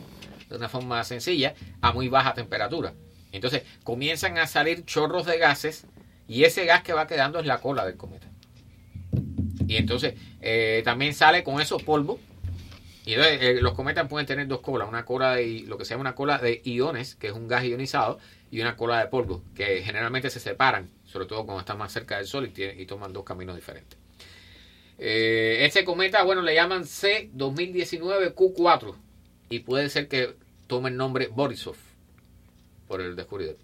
de 0.50 0.56
una 0.56 0.70
forma 0.70 1.04
sencilla, 1.04 1.54
a 1.82 1.92
muy 1.92 2.08
baja 2.08 2.34
temperatura. 2.34 2.94
Entonces 3.36 3.64
comienzan 3.84 4.38
a 4.38 4.48
salir 4.48 4.86
chorros 4.86 5.26
de 5.26 5.38
gases 5.38 5.86
y 6.28 6.44
ese 6.44 6.66
gas 6.66 6.84
que 6.84 6.94
va 6.94 7.08
quedando 7.08 7.40
es 7.40 7.46
la 7.46 7.60
cola 7.60 7.86
del 7.86 7.98
cometa. 7.98 8.28
Y 9.68 9.78
entonces 9.78 10.16
eh, 10.42 10.82
también 10.84 11.14
sale 11.14 11.44
con 11.44 11.62
esos 11.62 11.84
polvos. 11.84 12.20
Y 13.06 13.14
eh, 13.14 13.60
los 13.62 13.74
cometas 13.74 14.08
pueden 14.08 14.26
tener 14.26 14.48
dos 14.48 14.62
colas, 14.62 14.88
una 14.88 15.06
cola 15.06 15.36
de 15.36 15.64
lo 15.68 15.78
que 15.78 15.86
se 15.86 15.92
llama 15.92 16.02
una 16.02 16.16
cola 16.16 16.40
de 16.40 16.62
iones, 16.66 17.14
que 17.16 17.28
es 17.28 17.34
un 17.34 17.48
gas 17.48 17.64
ionizado, 17.64 18.18
y 18.50 18.62
una 18.62 18.76
cola 18.76 19.00
de 19.00 19.08
polvo, 19.08 19.44
que 19.54 19.84
generalmente 19.84 20.32
se 20.32 20.40
separan, 20.40 20.90
sobre 21.06 21.28
todo 21.28 21.46
cuando 21.46 21.60
están 21.60 21.78
más 21.78 21.92
cerca 21.92 22.18
del 22.18 22.26
Sol 22.26 22.52
y, 22.56 22.86
toman 22.88 23.14
dos 23.14 23.24
caminos 23.24 23.56
diferentes. 23.56 24.00
Eh, 24.98 25.60
este 25.62 25.86
cometa, 25.86 26.24
bueno, 26.24 26.42
le 26.42 26.56
llaman 26.56 26.86
C 26.86 27.30
2019 27.34 28.34
Q4 28.34 28.96
y 29.50 29.60
puede 29.60 29.90
ser 29.90 30.08
que 30.08 30.36
tome 30.66 30.90
el 30.90 30.98
nombre 30.98 31.28
Borisov 31.28 31.76
por 32.88 33.02
el 33.02 33.16
descubridor. 33.16 33.58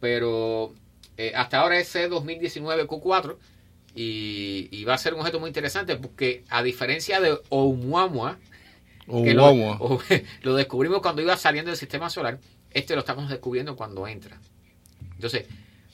Pero 0.00 0.74
eh, 1.16 1.32
hasta 1.34 1.60
ahora 1.60 1.78
es 1.78 1.88
C 1.88 2.08
2019 2.08 2.86
Q4 2.86 3.38
y, 3.94 4.68
y 4.70 4.84
va 4.84 4.94
a 4.94 4.98
ser 4.98 5.14
un 5.14 5.20
objeto 5.20 5.40
muy 5.40 5.48
interesante 5.48 5.96
porque 5.96 6.44
a 6.50 6.62
diferencia 6.62 7.20
de 7.20 7.38
Oumuamua, 7.50 8.38
que 9.22 9.34
lo, 9.34 9.46
Oumuamua. 9.46 9.76
o- 9.80 10.00
lo 10.42 10.54
descubrimos 10.54 11.00
cuando 11.02 11.22
iba 11.22 11.36
saliendo 11.36 11.70
del 11.70 11.78
sistema 11.78 12.10
solar, 12.10 12.40
este 12.70 12.94
lo 12.94 13.00
estamos 13.00 13.28
descubriendo 13.30 13.76
cuando 13.76 14.06
entra. 14.08 14.40
Entonces, 15.14 15.46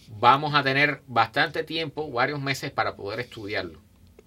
vamos 0.09 0.55
a 0.55 0.63
tener 0.63 1.03
bastante 1.07 1.65
tiempo, 1.65 2.11
varios 2.11 2.41
meses 2.41 2.71
para 2.73 2.97
poder 2.97 3.21
estudiarlo. 3.21 3.81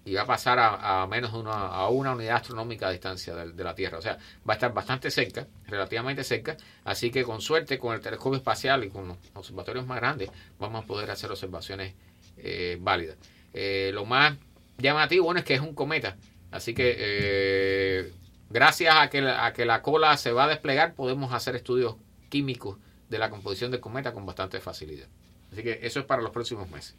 Y 0.04 0.14
va 0.14 0.22
a 0.22 0.26
pasar 0.26 0.58
a, 0.58 1.06
menos 1.06 1.32
de 1.32 1.38
una, 1.38 1.52
a 1.52 1.88
una 1.88 2.12
unidad 2.12 2.36
astronómica 2.36 2.86
de 2.88 2.94
distancia 2.94 3.36
de, 3.36 3.64
la 3.64 3.74
Tierra. 3.74 3.98
O 3.98 4.02
sea, 4.02 4.18
va 4.48 4.54
a 4.54 4.56
estar 4.56 4.74
bastante 4.74 5.10
cerca, 5.10 5.46
relativamente 5.66 6.24
cerca. 6.24 6.56
Así 6.84 7.10
que 7.10 7.22
con 7.22 7.40
suerte, 7.40 7.78
con 7.78 7.94
el 7.94 8.00
telescopio 8.00 8.38
espacial 8.38 8.82
y 8.82 8.90
con 8.90 9.06
los 9.06 9.18
observatorios 9.34 9.86
más 9.86 9.98
grandes, 10.00 10.30
vamos 10.58 10.82
a 10.82 10.86
poder 10.86 11.10
hacer 11.10 11.30
observaciones 11.30 11.94
eh, 12.36 12.78
válidas. 12.80 13.16
Eh, 13.54 13.90
lo 13.94 14.04
más 14.04 14.36
llamativo, 14.78 15.34
es 15.36 15.44
que 15.44 15.54
es 15.54 15.60
un 15.60 15.74
cometa. 15.74 16.16
Así 16.50 16.74
que 16.74 16.96
eh, 16.98 18.12
gracias 18.50 18.96
a 18.96 19.08
que, 19.08 19.20
a 19.20 19.52
que 19.52 19.64
la 19.64 19.82
cola 19.82 20.16
se 20.16 20.32
va 20.32 20.44
a 20.44 20.48
desplegar, 20.48 20.94
podemos 20.94 21.32
hacer 21.32 21.54
estudios 21.54 21.96
químicos 22.28 22.78
de 23.08 23.18
la 23.18 23.30
composición 23.30 23.70
del 23.70 23.80
cometa 23.80 24.12
con 24.12 24.26
bastante 24.26 24.60
facilidad. 24.60 25.06
Así 25.52 25.62
que 25.62 25.80
eso 25.82 26.00
es 26.00 26.06
para 26.06 26.22
los 26.22 26.30
próximos 26.30 26.68
meses. 26.70 26.96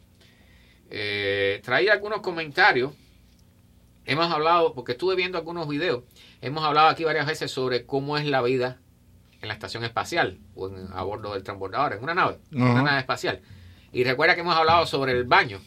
Eh, 0.90 1.60
traía 1.64 1.92
algunos 1.92 2.20
comentarios. 2.20 2.92
Hemos 4.06 4.30
hablado, 4.32 4.74
porque 4.74 4.92
estuve 4.92 5.14
viendo 5.16 5.38
algunos 5.38 5.66
videos, 5.66 6.02
hemos 6.42 6.62
hablado 6.62 6.88
aquí 6.88 7.04
varias 7.04 7.26
veces 7.26 7.50
sobre 7.50 7.86
cómo 7.86 8.18
es 8.18 8.26
la 8.26 8.42
vida 8.42 8.78
en 9.40 9.48
la 9.48 9.54
estación 9.54 9.82
espacial 9.84 10.38
o 10.54 10.68
en- 10.68 10.88
a 10.92 11.02
bordo 11.02 11.32
del 11.32 11.42
transbordador, 11.42 11.94
en 11.94 12.02
una 12.02 12.14
nave, 12.14 12.36
una 12.52 12.82
nave 12.82 12.98
espacial. 13.00 13.40
Y 13.94 14.04
recuerda 14.04 14.34
que 14.34 14.42
hemos 14.42 14.54
hablado 14.56 14.84
sobre 14.86 15.12
el 15.12 15.24
baño, 15.24 15.58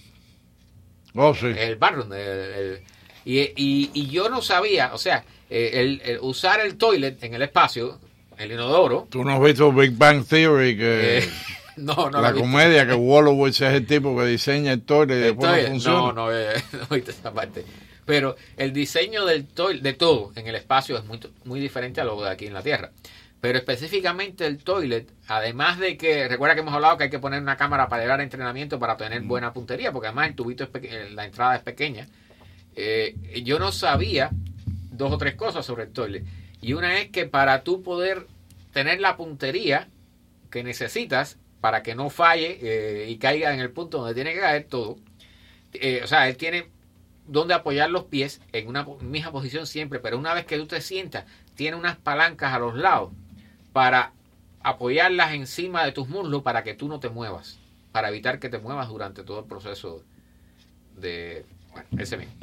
Oh, 1.16 1.34
sí. 1.34 1.48
el 1.48 1.78
el- 2.14 2.82
y, 3.26 3.40
y- 3.40 3.90
y 3.94 4.08
yo 4.08 4.30
no 4.30 4.42
sabía, 4.44 4.94
o 4.94 4.98
sea, 5.00 5.26
eh, 5.50 5.72
el, 5.74 6.02
el 6.06 6.20
usar 6.22 6.60
el 6.60 6.78
toilet 6.78 7.22
en 7.24 7.34
el 7.34 7.42
espacio, 7.42 8.00
el 8.38 8.52
inodoro, 8.52 9.08
Tú 9.10 9.24
no 9.24 9.32
has 9.32 9.42
visto 9.42 9.72
Big 9.72 9.98
Bang 9.98 10.24
Theory, 10.26 10.78
que 10.78 11.18
eh, 11.20 11.30
no, 11.78 12.10
no 12.10 12.22
la 12.22 12.32
visto. 12.32 12.42
comedia 12.42 12.86
que 12.88 12.94
Wolowitz 12.94 13.62
es 13.62 13.74
el 13.74 13.86
tipo 13.86 14.18
que 14.18 14.26
diseña 14.26 14.74
el 14.74 14.82
toilet 14.82 15.18
y 15.18 15.22
después 15.22 15.50
Entonces, 15.52 15.64
no 15.64 15.70
funciona. 15.72 15.98
no, 16.00 16.14
no, 16.14 16.32
eh, 16.34 16.54
no 16.74 16.88
he 16.92 16.96
visto 16.96 17.12
esa 17.12 17.34
parte. 17.34 17.66
Pero 18.06 18.36
el 18.56 18.72
diseño 18.74 19.26
del 19.26 19.46
toilet, 19.48 19.82
de 19.84 19.94
todo 19.94 20.32
en 20.36 20.48
el 20.48 20.56
espacio 20.56 20.98
es 20.98 21.04
muy, 21.06 21.20
muy 21.46 21.60
diferente 21.60 22.00
a 22.02 22.06
lo 22.06 22.22
de 22.22 22.30
aquí 22.30 22.46
en 22.48 22.54
la 22.54 22.62
Tierra. 22.64 22.92
Pero 23.42 23.60
específicamente 23.60 24.48
el 24.48 24.58
toilet, 24.64 25.12
además 25.28 25.78
de 25.78 25.96
que, 25.98 26.28
recuerda 26.28 26.56
que 26.56 26.62
hemos 26.62 26.74
hablado 26.74 26.98
que 26.98 27.04
hay 27.06 27.10
que 27.10 27.20
poner 27.20 27.42
una 27.42 27.56
cámara 27.58 27.88
para 27.88 28.02
llevar 28.02 28.20
entrenamiento 28.22 28.80
para 28.80 28.98
tener 28.98 29.22
Mm. 29.22 29.28
buena 29.28 29.54
puntería, 29.54 29.92
porque 29.92 30.08
además 30.08 30.30
el 30.30 30.36
tubito 30.36 30.64
es 30.64 30.70
eh, 30.84 31.10
la 31.14 31.26
entrada 31.26 31.56
es 31.56 31.62
pequeña. 31.62 32.08
Eh, 32.76 33.16
yo 33.44 33.60
no 33.60 33.72
sabía 33.72 34.30
dos 34.92 35.12
o 35.12 35.18
tres 35.18 35.36
cosas 35.36 35.66
sobre 35.66 35.84
el 35.84 35.92
toilet. 35.92 36.24
Y 36.62 36.74
una 36.74 37.00
es 37.00 37.10
que 37.10 37.26
para 37.28 37.64
tú 37.64 37.84
poder 37.84 38.26
tener 38.74 39.00
la 39.02 39.18
puntería 39.18 39.88
que 40.50 40.64
necesitas 40.64 41.38
para 41.62 41.84
que 41.84 41.96
no 41.96 42.10
falle 42.10 42.60
eh, 42.62 43.10
y 43.10 43.18
caiga 43.18 43.54
en 43.54 43.60
el 43.60 43.72
punto 43.72 44.00
donde 44.00 44.14
tiene 44.14 44.34
que 44.34 44.40
caer 44.40 44.66
todo, 44.66 44.98
eh, 45.74 46.02
o 46.04 46.08
sea, 46.08 46.28
él 46.28 46.38
tiene 46.38 46.70
donde 47.28 47.54
apoyar 47.54 47.90
los 47.90 48.06
pies 48.06 48.42
en 48.54 48.68
una 48.68 48.86
misma 49.02 49.32
posición 49.32 49.68
siempre, 49.68 50.00
pero 50.00 50.18
una 50.18 50.34
vez 50.34 50.46
que 50.46 50.58
tú 50.58 50.66
te 50.66 50.82
sientas, 50.82 51.26
tiene 51.56 51.76
unas 51.76 51.98
palancas 51.98 52.54
a 52.54 52.60
los 52.60 52.76
lados 52.76 53.12
para 53.74 54.14
apoyarlas 54.62 55.34
encima 55.34 55.84
de 55.86 55.92
tus 55.92 56.08
muslos 56.08 56.42
para 56.42 56.64
que 56.64 56.74
tú 56.74 56.88
no 56.88 57.00
te 57.00 57.10
muevas, 57.10 57.60
para 57.92 58.10
evitar 58.10 58.40
que 58.40 58.50
te 58.50 58.60
muevas 58.60 58.88
durante 58.88 59.24
todo 59.24 59.40
el 59.40 59.46
proceso 59.46 60.04
de, 60.96 61.46
bueno, 61.72 61.88
ese 61.98 62.18
mismo. 62.18 62.34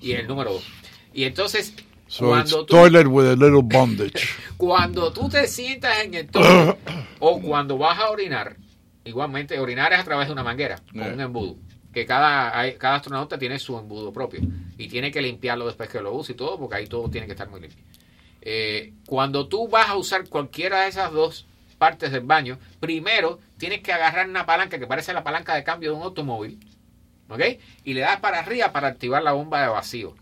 Y 0.00 0.12
el 0.12 0.28
número 0.28 0.52
dos. 0.52 0.64
Y 1.12 1.24
entonces, 1.24 1.74
So 2.08 2.34
it's 2.38 2.52
cuando 2.52 2.64
tú, 2.64 2.74
toilet 2.74 3.06
with 3.06 3.26
a 3.26 3.36
little 3.36 3.60
bondage. 3.62 4.28
cuando 4.56 5.12
tú 5.12 5.28
te 5.28 5.46
sientas 5.46 5.98
en 6.04 6.14
el 6.14 6.26
toilet 6.28 6.78
o 7.20 7.40
cuando 7.40 7.78
vas 7.78 7.98
a 7.98 8.10
orinar, 8.10 8.56
igualmente 9.04 9.58
orinar 9.58 9.92
es 9.92 10.00
a 10.00 10.04
través 10.04 10.26
de 10.28 10.32
una 10.32 10.42
manguera 10.44 10.76
o 10.90 10.94
Yeah. 10.94 11.12
un 11.12 11.20
embudo. 11.20 11.56
Que 11.92 12.04
cada, 12.06 12.52
cada 12.78 12.96
astronauta 12.96 13.38
tiene 13.38 13.58
su 13.58 13.76
embudo 13.78 14.12
propio 14.12 14.40
y 14.76 14.88
tiene 14.88 15.10
que 15.10 15.22
limpiarlo 15.22 15.66
después 15.66 15.88
que 15.88 16.00
lo 16.00 16.12
use 16.14 16.32
y 16.32 16.34
todo, 16.36 16.58
porque 16.58 16.76
ahí 16.76 16.86
todo 16.86 17.08
tiene 17.08 17.26
que 17.26 17.32
estar 17.32 17.48
muy 17.48 17.60
limpio. 17.60 17.82
Eh, 18.42 18.92
cuando 19.06 19.48
tú 19.48 19.68
vas 19.68 19.88
a 19.88 19.96
usar 19.96 20.28
cualquiera 20.28 20.82
de 20.82 20.88
esas 20.88 21.12
dos 21.12 21.46
partes 21.78 22.12
del 22.12 22.20
baño, 22.22 22.58
primero 22.78 23.38
tienes 23.56 23.80
que 23.80 23.92
agarrar 23.92 24.28
una 24.28 24.46
palanca 24.46 24.78
que 24.78 24.86
parece 24.86 25.12
la 25.12 25.24
palanca 25.24 25.54
de 25.54 25.64
cambio 25.64 25.90
de 25.90 25.96
un 25.96 26.02
automóvil, 26.02 26.58
¿ok? 27.28 27.40
Y 27.84 27.94
le 27.94 28.02
das 28.02 28.20
para 28.20 28.38
arriba 28.40 28.70
para 28.72 28.88
activar 28.88 29.22
la 29.22 29.32
bomba 29.32 29.62
de 29.62 29.68
vacío. 29.68 30.14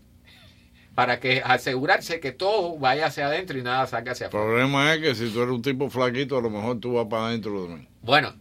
Para 0.97 1.19
que 1.19 1.43
asegurarse 1.45 2.19
que 2.19 2.31
todo 2.31 2.75
vaya 2.79 3.05
hacia 3.05 3.27
adentro 3.27 3.55
y 3.55 3.61
nada 3.61 3.85
salga 3.85 4.13
hacia 4.13 4.23
El 4.25 4.29
afuera. 4.29 4.45
problema 4.47 4.93
es 4.95 4.99
que 4.99 5.13
si 5.13 5.29
tú 5.31 5.43
eres 5.43 5.53
un 5.53 5.61
tipo 5.61 5.91
flaquito, 5.91 6.39
a 6.39 6.41
lo 6.41 6.49
mejor 6.49 6.79
tú 6.79 6.93
vas 6.93 7.05
para 7.05 7.27
adentro 7.27 7.67
de 7.67 7.75
mí. 7.75 7.87
Bueno, 8.01 8.33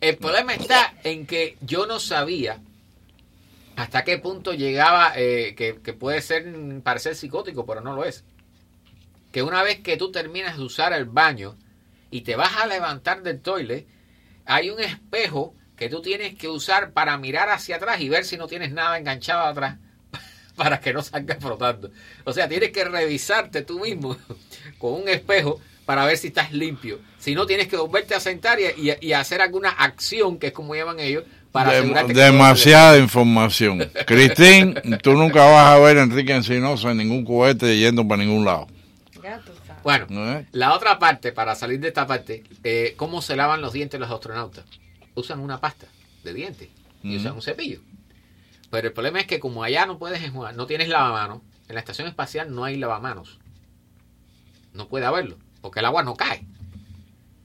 el 0.00 0.16
problema 0.16 0.52
está 0.52 0.94
en 1.04 1.26
que 1.26 1.56
yo 1.60 1.86
no 1.86 2.00
sabía 2.00 2.58
hasta 3.76 4.02
qué 4.02 4.18
punto 4.18 4.52
llegaba, 4.52 5.12
eh, 5.14 5.54
que, 5.56 5.78
que 5.80 5.92
puede 5.92 6.20
ser 6.22 6.44
parecer 6.82 7.14
psicótico, 7.14 7.64
pero 7.64 7.80
no 7.80 7.94
lo 7.94 8.04
es. 8.04 8.24
Que 9.30 9.44
una 9.44 9.62
vez 9.62 9.78
que 9.78 9.96
tú 9.96 10.10
terminas 10.10 10.56
de 10.56 10.64
usar 10.64 10.92
el 10.92 11.04
baño 11.04 11.56
y 12.10 12.22
te 12.22 12.34
vas 12.34 12.56
a 12.56 12.66
levantar 12.66 13.22
del 13.22 13.40
toilet, 13.40 13.86
hay 14.44 14.70
un 14.70 14.80
espejo 14.80 15.54
que 15.76 15.88
tú 15.88 16.02
tienes 16.02 16.34
que 16.34 16.48
usar 16.48 16.90
para 16.94 17.16
mirar 17.16 17.48
hacia 17.48 17.76
atrás 17.76 18.00
y 18.00 18.08
ver 18.08 18.24
si 18.24 18.36
no 18.36 18.48
tienes 18.48 18.72
nada 18.72 18.98
enganchado 18.98 19.46
atrás 19.46 19.78
para 20.62 20.78
que 20.80 20.92
no 20.92 21.02
salga 21.02 21.36
flotando. 21.40 21.90
O 22.24 22.32
sea, 22.32 22.48
tienes 22.48 22.70
que 22.70 22.84
revisarte 22.84 23.62
tú 23.62 23.80
mismo 23.80 24.16
con 24.78 24.92
un 25.02 25.08
espejo 25.08 25.60
para 25.84 26.04
ver 26.04 26.16
si 26.16 26.28
estás 26.28 26.52
limpio. 26.52 27.00
Si 27.18 27.34
no, 27.34 27.46
tienes 27.46 27.66
que 27.66 27.76
volverte 27.76 28.14
a 28.14 28.20
sentar 28.20 28.58
y, 28.60 28.66
y- 28.90 28.96
y 29.08 29.12
hacer 29.12 29.40
alguna 29.40 29.70
acción, 29.70 30.38
que 30.38 30.48
es 30.48 30.52
como 30.52 30.74
llaman 30.76 31.00
ellos, 31.00 31.24
para 31.50 31.72
Dem- 31.72 31.78
asegurarte 31.80 32.14
que 32.14 32.20
demasiada 32.20 32.98
información. 32.98 33.90
Cristín, 34.06 34.74
tú 35.02 35.14
nunca 35.14 35.44
vas 35.44 35.74
a 35.74 35.78
ver 35.80 35.98
a 35.98 36.02
Enrique 36.02 36.32
Encinosa 36.32 36.92
en 36.92 36.98
ningún 36.98 37.24
cohete 37.24 37.76
yendo 37.76 38.06
para 38.06 38.22
ningún 38.22 38.44
lado. 38.44 38.68
Bueno, 39.82 40.06
la 40.52 40.74
otra 40.74 40.98
parte, 40.98 41.32
para 41.32 41.54
salir 41.56 41.80
de 41.80 41.88
esta 41.88 42.06
parte, 42.06 42.44
eh, 42.62 42.94
¿cómo 42.96 43.20
se 43.20 43.34
lavan 43.36 43.60
los 43.60 43.72
dientes 43.72 43.98
los 43.98 44.10
astronautas? 44.10 44.64
Usan 45.14 45.40
una 45.40 45.60
pasta 45.60 45.86
de 46.22 46.32
dientes 46.32 46.68
y 47.02 47.08
Ujú. 47.16 47.16
usan 47.20 47.32
un 47.34 47.42
cepillo. 47.42 47.80
Pero 48.72 48.88
el 48.88 48.94
problema 48.94 49.20
es 49.20 49.26
que 49.26 49.38
como 49.38 49.62
allá 49.62 49.84
no 49.84 49.98
puedes 49.98 50.22
enjuagar, 50.22 50.56
no 50.56 50.66
tienes 50.66 50.88
lavamanos, 50.88 51.42
en 51.68 51.74
la 51.74 51.80
estación 51.80 52.08
espacial 52.08 52.54
no 52.54 52.64
hay 52.64 52.78
lavamanos. 52.78 53.38
No 54.72 54.88
puede 54.88 55.04
haberlo, 55.04 55.36
porque 55.60 55.80
el 55.80 55.84
agua 55.84 56.02
no 56.02 56.16
cae. 56.16 56.46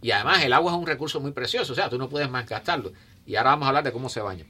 Y 0.01 0.11
además 0.11 0.41
el 0.45 0.53
agua 0.53 0.71
es 0.71 0.77
un 0.77 0.87
recurso 0.87 1.19
muy 1.19 1.33
precioso, 1.33 1.73
o 1.73 1.75
sea, 1.75 1.89
tú 1.89 1.97
no 1.97 2.07
puedes 2.07 2.29
más 2.29 2.47
gastarlo. 2.47 2.93
Y 3.25 3.35
ahora 3.35 3.49
vamos 3.49 3.65
a 3.65 3.67
hablar 3.69 3.83
de 3.83 3.91
cómo 3.91 4.07
se 4.07 4.21
baña. 4.21 4.45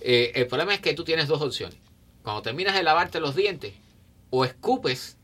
Eh, 0.00 0.32
el 0.34 0.48
problema 0.48 0.74
es 0.74 0.80
que 0.80 0.92
tú 0.94 1.04
tienes 1.04 1.28
dos 1.28 1.40
opciones. 1.40 1.78
Cuando 2.24 2.42
terminas 2.42 2.74
de 2.74 2.82
lavarte 2.82 3.20
los 3.20 3.36
dientes, 3.36 3.72
o 4.30 4.44
escupes, 4.44 5.16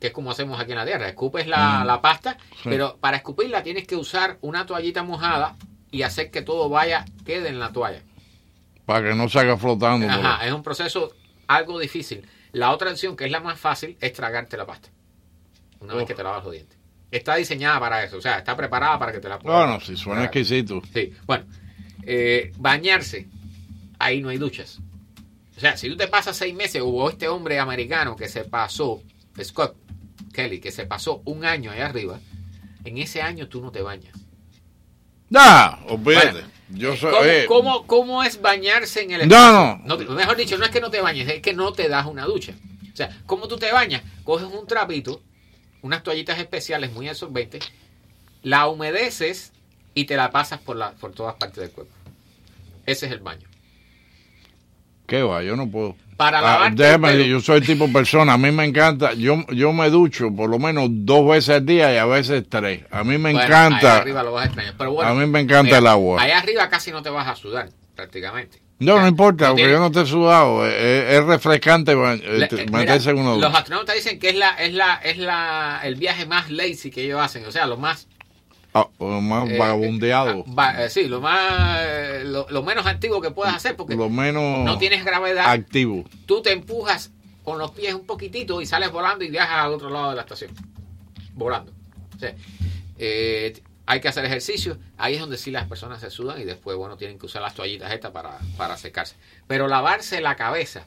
que 0.00 0.08
es 0.08 0.12
como 0.12 0.30
hacemos 0.32 0.60
aquí 0.60 0.72
en 0.72 0.78
la 0.78 0.84
tierra, 0.84 1.08
escupes 1.08 1.46
la, 1.46 1.82
la 1.86 2.02
pasta, 2.02 2.36
Sí. 2.62 2.68
pero 2.68 2.98
para 2.98 3.16
escupirla 3.16 3.62
tienes 3.62 3.86
que 3.86 3.96
usar 3.96 4.36
una 4.42 4.66
toallita 4.66 5.02
mojada 5.02 5.56
y 5.90 6.02
hacer 6.02 6.30
que 6.30 6.42
todo 6.42 6.68
vaya, 6.68 7.06
quede 7.24 7.48
en 7.48 7.58
la 7.58 7.72
toalla. 7.72 8.02
Para 8.86 9.08
que 9.08 9.14
no 9.14 9.28
salga 9.28 9.56
flotando. 9.56 10.08
Ajá, 10.08 10.46
es 10.46 10.52
un 10.52 10.62
proceso 10.62 11.14
algo 11.46 11.78
difícil. 11.78 12.26
La 12.52 12.70
otra 12.70 12.90
opción, 12.90 13.16
que 13.16 13.24
es 13.24 13.30
la 13.30 13.40
más 13.40 13.58
fácil, 13.58 13.96
es 14.00 14.12
tragarte 14.12 14.56
la 14.56 14.66
pasta. 14.66 14.88
Una 15.80 15.94
vez 15.94 16.06
que 16.06 16.14
te 16.14 16.22
lavas 16.22 16.44
los 16.44 16.52
dientes. 16.52 16.78
Está 17.10 17.36
diseñada 17.36 17.78
para 17.78 18.04
eso, 18.04 18.16
o 18.16 18.20
sea, 18.20 18.38
está 18.38 18.56
preparada 18.56 18.98
para 18.98 19.12
que 19.12 19.20
te 19.20 19.28
la 19.28 19.38
puedas. 19.38 19.66
Bueno, 19.66 19.80
si 19.80 19.96
suena 19.96 20.22
tragar. 20.22 20.36
exquisito. 20.36 20.80
Sí, 20.94 21.12
bueno, 21.26 21.44
eh, 22.04 22.52
bañarse, 22.56 23.28
ahí 23.98 24.22
no 24.22 24.30
hay 24.30 24.38
duchas. 24.38 24.80
O 25.56 25.60
sea, 25.60 25.76
si 25.76 25.90
tú 25.90 25.96
te 25.96 26.08
pasas 26.08 26.36
seis 26.36 26.54
meses, 26.54 26.80
hubo 26.80 27.10
este 27.10 27.28
hombre 27.28 27.58
americano 27.58 28.16
que 28.16 28.28
se 28.28 28.44
pasó, 28.44 29.02
Scott 29.42 29.76
Kelly, 30.32 30.60
que 30.60 30.72
se 30.72 30.86
pasó 30.86 31.20
un 31.26 31.44
año 31.44 31.70
allá 31.70 31.86
arriba, 31.86 32.18
en 32.84 32.98
ese 32.98 33.20
año 33.20 33.48
tú 33.48 33.60
no 33.60 33.70
te 33.70 33.82
bañas. 33.82 34.14
¡Ah! 35.34 35.80
Olvídate. 35.88 36.32
Bueno, 36.32 36.48
Yo 36.74 36.96
soy. 36.96 37.10
¿Cómo, 37.12 37.24
eh, 37.24 37.44
cómo, 37.46 37.86
cómo 37.86 38.22
es 38.22 38.40
bañarse 38.40 39.02
en 39.02 39.10
el 39.12 39.28
No, 39.28 39.78
no. 39.84 39.96
te- 39.96 40.04
mejor 40.06 40.36
dicho, 40.36 40.56
no 40.58 40.64
es 40.64 40.70
que 40.70 40.80
no 40.80 40.90
te 40.90 41.00
bañes, 41.00 41.28
es 41.28 41.40
que 41.42 41.52
no 41.52 41.72
te 41.72 41.88
das 41.88 42.06
una 42.06 42.24
ducha. 42.24 42.52
O 42.92 42.96
sea, 42.96 43.16
¿cómo 43.26 43.48
tú 43.48 43.56
te 43.56 43.70
bañas? 43.72 44.02
Coges 44.24 44.46
un 44.48 44.66
trapito, 44.66 45.20
unas 45.82 46.02
toallitas 46.02 46.38
especiales 46.38 46.92
muy 46.92 47.08
absorbentes, 47.08 47.64
la 48.42 48.68
humedeces 48.68 49.52
y 49.94 50.04
te 50.04 50.16
la 50.16 50.30
pasas 50.30 50.60
por, 50.60 50.76
la, 50.76 50.92
por 50.92 51.12
todas 51.12 51.34
partes 51.36 51.58
del 51.62 51.70
cuerpo. 51.70 51.92
Ese 52.86 53.06
es 53.06 53.12
el 53.12 53.20
baño. 53.20 53.46
¿Qué 55.06 55.22
va? 55.22 55.42
Yo 55.42 55.56
no 55.56 55.70
puedo. 55.70 55.96
Para 56.30 56.64
Ah, 56.66 57.12
yo 57.26 57.40
soy 57.40 57.60
tipo 57.60 57.92
persona, 57.92 58.34
a 58.34 58.38
mí 58.38 58.50
me 58.50 58.64
encanta, 58.64 59.12
yo, 59.14 59.44
yo 59.48 59.72
me 59.72 59.90
ducho 59.90 60.34
por 60.34 60.48
lo 60.48 60.58
menos 60.58 60.88
dos 60.90 61.28
veces 61.28 61.56
al 61.56 61.66
día 61.66 61.92
y 61.92 61.96
a 61.98 62.04
veces 62.06 62.44
tres. 62.48 62.82
A 62.90 63.02
mí 63.04 63.18
me 63.18 63.32
Bueno, 63.32 63.42
encanta. 63.42 63.92
allá 63.92 63.96
arriba 64.02 64.22
lo 64.22 64.32
vas 64.32 64.42
a 64.44 64.46
extrañar. 64.46 64.74
Pero 64.78 64.92
bueno, 64.92 65.10
A 65.10 65.14
mí 65.14 65.26
me 65.26 65.40
encanta 65.40 65.62
mira, 65.64 65.78
el 65.78 65.86
agua. 65.86 66.22
Allá 66.22 66.38
arriba 66.38 66.68
casi 66.68 66.90
no 66.92 67.02
te 67.02 67.10
vas 67.10 67.26
a 67.28 67.34
sudar, 67.34 67.68
prácticamente. 67.96 68.60
No, 68.78 68.98
no 69.00 69.06
importa, 69.06 69.50
porque 69.50 69.70
yo 69.70 69.78
no 69.78 69.86
esté 69.86 70.04
sudado. 70.06 70.66
Es, 70.66 70.74
es- 70.74 71.14
es 71.20 71.24
refrescante 71.24 71.94
ba- 71.94 72.14
eh, 72.14 72.48
te- 72.50 72.66
meterse 72.68 73.10
en 73.10 73.18
uno. 73.18 73.36
Los 73.36 73.54
astronautas 73.54 73.94
dicen 73.94 74.18
que 74.18 74.30
es 74.30 74.34
la 74.34 74.48
es 74.58 74.72
la 74.74 74.94
es 74.96 75.18
la 75.18 75.80
el 75.84 75.94
viaje 75.94 76.26
más 76.26 76.50
lazy 76.50 76.90
que 76.90 77.04
ellos 77.04 77.20
hacen, 77.20 77.44
o 77.46 77.52
sea, 77.52 77.66
lo 77.66 77.76
más 77.76 78.08
Ah, 78.74 78.88
o 78.98 79.20
más 79.20 79.50
eh, 79.50 79.58
vagabundeado. 79.58 80.44
va- 80.46 80.84
eh, 80.84 80.88
sí, 80.90 81.04
lo 81.06 81.20
más 81.20 81.80
eh, 81.82 82.22
lo, 82.24 82.46
lo 82.48 82.62
menos 82.62 82.86
antiguo 82.86 83.20
que 83.20 83.30
puedas 83.30 83.54
hacer 83.54 83.76
porque 83.76 83.94
lo 83.96 84.08
menos 84.08 84.60
no 84.64 84.78
tienes 84.78 85.04
gravedad. 85.04 85.44
activo. 85.50 86.04
Tú 86.26 86.40
te 86.40 86.52
empujas 86.52 87.10
con 87.44 87.58
los 87.58 87.72
pies 87.72 87.92
un 87.92 88.06
poquitito 88.06 88.60
y 88.62 88.66
sales 88.66 88.90
volando 88.90 89.24
y 89.24 89.30
viajas 89.30 89.64
al 89.66 89.72
otro 89.74 89.90
lado 89.90 90.10
de 90.10 90.16
la 90.16 90.22
estación. 90.22 90.52
Volando. 91.34 91.72
O 92.16 92.18
sea, 92.18 92.34
eh, 92.98 93.60
hay 93.84 94.00
que 94.00 94.08
hacer 94.08 94.24
ejercicio. 94.24 94.78
Ahí 94.96 95.14
es 95.14 95.20
donde 95.20 95.36
sí 95.36 95.50
las 95.50 95.66
personas 95.68 96.00
se 96.00 96.10
sudan 96.10 96.40
y 96.40 96.44
después, 96.44 96.76
bueno, 96.76 96.96
tienen 96.96 97.18
que 97.18 97.26
usar 97.26 97.42
las 97.42 97.54
toallitas 97.54 97.92
estas 97.92 98.12
para, 98.12 98.38
para 98.56 98.76
secarse. 98.78 99.16
Pero 99.48 99.68
lavarse 99.68 100.20
la 100.22 100.36
cabeza, 100.36 100.86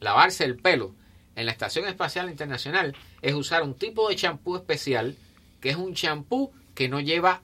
lavarse 0.00 0.44
el 0.44 0.56
pelo 0.56 0.94
en 1.34 1.46
la 1.46 1.52
Estación 1.52 1.86
Espacial 1.88 2.30
Internacional 2.30 2.96
es 3.20 3.34
usar 3.34 3.62
un 3.62 3.74
tipo 3.74 4.08
de 4.08 4.16
champú 4.16 4.56
especial 4.56 5.16
que 5.60 5.70
es 5.70 5.76
un 5.76 5.94
champú 5.94 6.52
que 6.76 6.88
no 6.88 7.00
lleva 7.00 7.40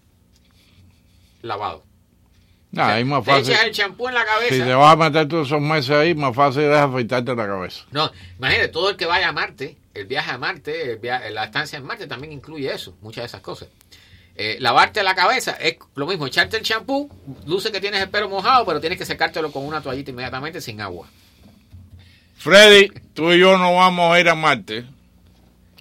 lavado. 1.43 1.83
Nah, 2.71 2.85
O 2.85 2.87
sea, 2.87 3.01
es 3.01 3.07
más 3.07 3.25
te 3.25 3.31
fácil. 3.33 3.53
echas 3.53 3.65
el 3.67 3.73
champú 3.73 4.09
en 4.09 4.15
la 4.15 4.25
cabeza. 4.25 4.55
Si 4.55 4.61
te 4.63 4.75
vas 4.75 4.93
a 4.93 4.97
meter 4.97 5.29
todos 5.29 5.49
esos 5.49 5.61
meses 5.61 5.91
ahí, 5.91 6.15
más 6.15 6.35
fácil 6.35 6.63
es 6.63 6.77
afeitarte 6.79 7.35
la 7.35 7.47
cabeza. 7.47 7.85
No, 7.91 8.11
imagínate, 8.39 8.69
todo 8.69 8.91
el 8.91 8.97
que 8.97 9.05
vaya 9.07 9.29
a 9.29 9.33
Marte, 9.33 9.77
el 9.93 10.07
viaje 10.07 10.31
a 10.31 10.39
Marte, 10.39 10.93
el 10.93 11.35
la 11.35 11.45
estancia 11.45 11.77
en 11.79 11.85
Marte 11.85 12.07
también 12.07 12.33
incluye 12.33 12.73
eso, 12.73 12.97
muchas 13.03 13.23
de 13.23 13.27
esas 13.27 13.41
cosas. 13.41 13.69
Eh, 14.35 14.57
lavarte 14.61 15.03
la 15.03 15.15
cabeza 15.15 15.53
es 15.53 15.77
lo 15.95 16.07
mismo, 16.07 16.27
echarte 16.27 16.57
el 16.57 16.63
champú, 16.63 17.11
luce 17.47 17.71
que 17.71 17.81
tienes 17.81 18.01
el 18.01 18.09
pelo 18.09 18.31
mojado, 18.31 18.65
pero 18.65 18.81
tienes 18.81 18.97
que 18.99 19.05
secártelo 19.05 19.53
con 19.53 19.67
una 19.67 19.83
toallita 19.83 20.11
inmediatamente 20.11 20.61
sin 20.63 20.81
agua. 20.81 21.09
Freddy, 22.39 22.91
tú 23.13 23.33
y 23.33 23.39
yo 23.39 23.59
no 23.59 23.75
vamos 23.75 24.15
a 24.15 24.19
ir 24.21 24.29
a 24.31 24.35
Marte. 24.35 24.87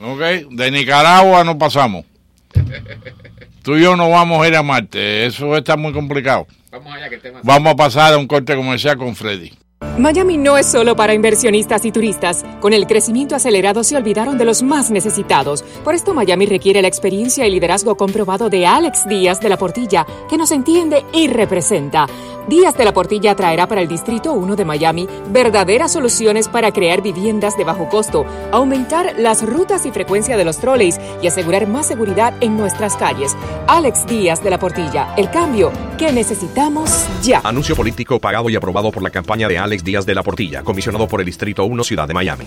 ¿Ok? 0.01 0.19
De 0.51 0.71
Nicaragua 0.71 1.43
no 1.45 1.57
pasamos. 1.57 2.05
Tú 3.63 3.75
y 3.75 3.83
yo 3.83 3.95
no 3.95 4.09
vamos 4.09 4.43
a 4.43 4.47
ir 4.47 4.55
a 4.55 4.63
Marte. 4.63 5.25
Eso 5.25 5.55
está 5.55 5.77
muy 5.77 5.93
complicado. 5.93 6.47
Vamos 6.71 6.93
allá 6.95 7.09
que 7.09 7.15
el 7.15 7.21
tema... 7.21 7.41
Vamos 7.43 7.73
a 7.73 7.75
pasar 7.75 8.13
a 8.13 8.17
un 8.17 8.25
corte 8.25 8.55
comercial 8.55 8.97
con 8.97 9.15
Freddy. 9.15 9.51
Miami 9.97 10.37
no 10.37 10.57
es 10.57 10.67
solo 10.67 10.95
para 10.95 11.13
inversionistas 11.13 11.85
y 11.85 11.91
turistas. 11.91 12.43
Con 12.59 12.73
el 12.73 12.87
crecimiento 12.87 13.35
acelerado 13.35 13.83
se 13.83 13.97
olvidaron 13.97 14.37
de 14.37 14.45
los 14.45 14.63
más 14.63 14.89
necesitados. 14.89 15.63
Por 15.83 15.93
esto 15.93 16.13
Miami 16.13 16.45
requiere 16.45 16.81
la 16.81 16.87
experiencia 16.87 17.45
y 17.45 17.51
liderazgo 17.51 17.97
comprobado 17.97 18.49
de 18.49 18.65
Alex 18.65 19.07
Díaz 19.07 19.39
de 19.41 19.49
la 19.49 19.57
Portilla, 19.57 20.07
que 20.29 20.37
nos 20.37 20.51
entiende 20.51 21.05
y 21.13 21.27
representa. 21.27 22.07
Díaz 22.47 22.75
de 22.75 22.85
la 22.85 22.93
Portilla 22.93 23.35
traerá 23.35 23.67
para 23.67 23.81
el 23.81 23.87
Distrito 23.87 24.33
1 24.33 24.55
de 24.55 24.65
Miami 24.65 25.07
verdaderas 25.29 25.93
soluciones 25.93 26.47
para 26.47 26.71
crear 26.71 27.01
viviendas 27.01 27.57
de 27.57 27.63
bajo 27.63 27.87
costo, 27.87 28.25
aumentar 28.51 29.15
las 29.17 29.43
rutas 29.43 29.85
y 29.85 29.91
frecuencia 29.91 30.37
de 30.37 30.45
los 30.45 30.57
troleys 30.57 30.99
y 31.21 31.27
asegurar 31.27 31.67
más 31.67 31.87
seguridad 31.87 32.33
en 32.41 32.57
nuestras 32.57 32.95
calles. 32.97 33.35
Alex 33.67 34.05
Díaz 34.07 34.43
de 34.43 34.49
la 34.49 34.59
Portilla, 34.59 35.13
el 35.17 35.29
cambio 35.29 35.71
que 35.97 36.11
necesitamos 36.11 37.07
ya. 37.21 37.41
Anuncio 37.43 37.75
político 37.75 38.19
pagado 38.19 38.49
y 38.49 38.55
aprobado 38.55 38.91
por 38.91 39.03
la 39.03 39.11
campaña 39.11 39.47
de 39.47 39.57
Alex 39.57 39.83
Díaz 39.83 40.05
de 40.05 40.15
la 40.15 40.23
Portilla, 40.23 40.63
comisionado 40.63 41.07
por 41.07 41.21
el 41.21 41.25
Distrito 41.25 41.63
1, 41.65 41.83
Ciudad 41.83 42.07
de 42.07 42.13
Miami. 42.13 42.45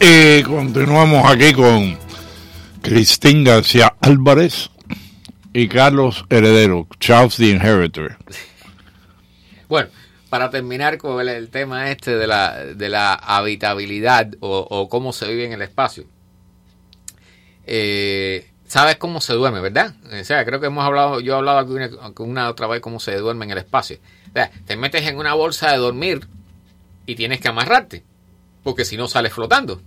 Y 0.00 0.42
continuamos 0.42 1.30
aquí 1.30 1.52
con 1.52 1.96
Cristín 2.82 3.44
García 3.44 3.94
Álvarez 4.00 4.70
y 5.56 5.68
Carlos 5.68 6.26
Heredero, 6.28 6.86
Charles 7.00 7.36
the 7.36 7.48
Inheritor. 7.48 8.16
Bueno, 9.68 9.88
para 10.30 10.48
terminar 10.50 10.96
con 10.96 11.28
el, 11.28 11.48
tema 11.48 11.90
este 11.90 12.16
de 12.16 12.28
la, 12.28 12.64
de 12.64 12.88
la 12.88 13.14
habitabilidad 13.14 14.28
o, 14.38 14.88
cómo 14.88 15.12
se 15.12 15.26
vive 15.26 15.44
en 15.46 15.52
el 15.54 15.62
espacio. 15.62 16.04
Eh, 17.66 18.48
Sabes 18.68 18.96
cómo 18.96 19.20
se 19.20 19.32
duerme, 19.32 19.60
¿verdad? 19.60 19.94
O 20.04 20.24
sea, 20.24 20.44
creo 20.44 20.60
que 20.60 20.66
hemos 20.66 20.84
hablado, 20.84 21.18
yo 21.18 21.34
he 21.34 21.36
hablado 21.36 21.74
una 22.18 22.48
otra 22.48 22.68
vez 22.68 22.80
cómo 22.80 23.00
se 23.00 23.16
duerme 23.16 23.46
en 23.46 23.52
el 23.52 23.58
espacio. 23.58 23.98
O 24.28 24.32
sea, 24.34 24.52
te 24.66 24.76
metes 24.76 25.04
en 25.06 25.18
una 25.18 25.34
bolsa 25.34 25.72
de 25.72 25.78
dormir 25.78 26.28
y 27.06 27.16
tienes 27.16 27.40
que 27.40 27.48
amarrarte, 27.48 28.04
porque 28.62 28.84
si 28.84 28.96
no 28.96 29.08
sales 29.08 29.32
flotando. 29.32 29.80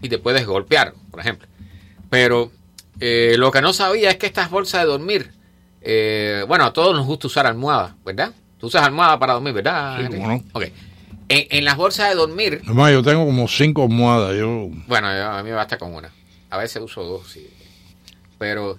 y 0.00 0.08
te 0.08 0.18
puedes 0.18 0.44
golpear, 0.44 0.94
por 1.10 1.20
ejemplo. 1.20 1.46
Pero 2.08 2.50
eh, 3.00 3.34
lo 3.38 3.50
que 3.50 3.62
no 3.62 3.72
sabía 3.72 4.10
es 4.10 4.16
que 4.16 4.26
estas 4.26 4.50
bolsas 4.50 4.82
de 4.82 4.86
dormir, 4.86 5.32
eh, 5.80 6.44
bueno, 6.46 6.64
a 6.64 6.72
todos 6.72 6.94
nos 6.94 7.06
gusta 7.06 7.26
usar 7.26 7.46
almohada, 7.46 7.96
¿verdad? 8.04 8.32
Tú 8.58 8.66
usas 8.66 8.82
almohada 8.82 9.18
para 9.18 9.34
dormir, 9.34 9.54
¿verdad? 9.54 9.96
Sí, 9.98 10.04
Henry? 10.04 10.18
cómo 10.18 10.28
no. 10.28 10.44
Ok. 10.52 10.64
En, 11.28 11.46
en 11.50 11.64
las 11.64 11.76
bolsas 11.76 12.10
de 12.10 12.14
dormir, 12.16 12.60
Además, 12.64 12.92
yo 12.92 13.02
tengo 13.02 13.24
como 13.24 13.48
cinco 13.48 13.84
almohadas. 13.84 14.36
Yo, 14.36 14.68
bueno, 14.86 15.08
a 15.08 15.42
mí 15.42 15.48
me 15.48 15.56
basta 15.56 15.78
con 15.78 15.94
una. 15.94 16.10
A 16.50 16.58
veces 16.58 16.82
uso 16.82 17.02
dos, 17.04 17.28
sí. 17.28 17.48
Pero 18.36 18.78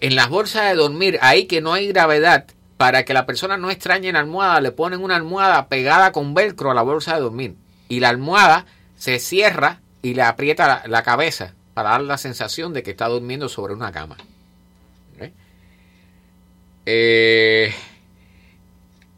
en 0.00 0.16
las 0.16 0.28
bolsas 0.28 0.70
de 0.70 0.74
dormir, 0.74 1.18
ahí 1.20 1.44
que 1.44 1.60
no 1.60 1.72
hay 1.72 1.88
gravedad, 1.88 2.46
para 2.76 3.04
que 3.04 3.14
la 3.14 3.26
persona 3.26 3.56
no 3.56 3.70
extrañe 3.70 4.08
en 4.08 4.14
la 4.14 4.20
almohada, 4.20 4.60
le 4.60 4.72
ponen 4.72 5.04
una 5.04 5.14
almohada 5.14 5.68
pegada 5.68 6.10
con 6.10 6.34
velcro 6.34 6.72
a 6.72 6.74
la 6.74 6.82
bolsa 6.82 7.14
de 7.14 7.20
dormir. 7.20 7.54
Y 7.88 8.00
la 8.00 8.08
almohada 8.08 8.66
se 8.96 9.20
cierra 9.20 9.80
y 10.02 10.14
le 10.14 10.22
aprieta 10.22 10.66
la, 10.66 10.82
la 10.88 11.02
cabeza 11.02 11.54
para 11.74 11.90
dar 11.90 12.02
la 12.02 12.18
sensación 12.18 12.72
de 12.72 12.82
que 12.82 12.92
está 12.92 13.08
durmiendo 13.08 13.48
sobre 13.48 13.74
una 13.74 13.92
cama. 13.92 14.16
¿Ok? 15.16 15.30
Eh, 16.86 17.72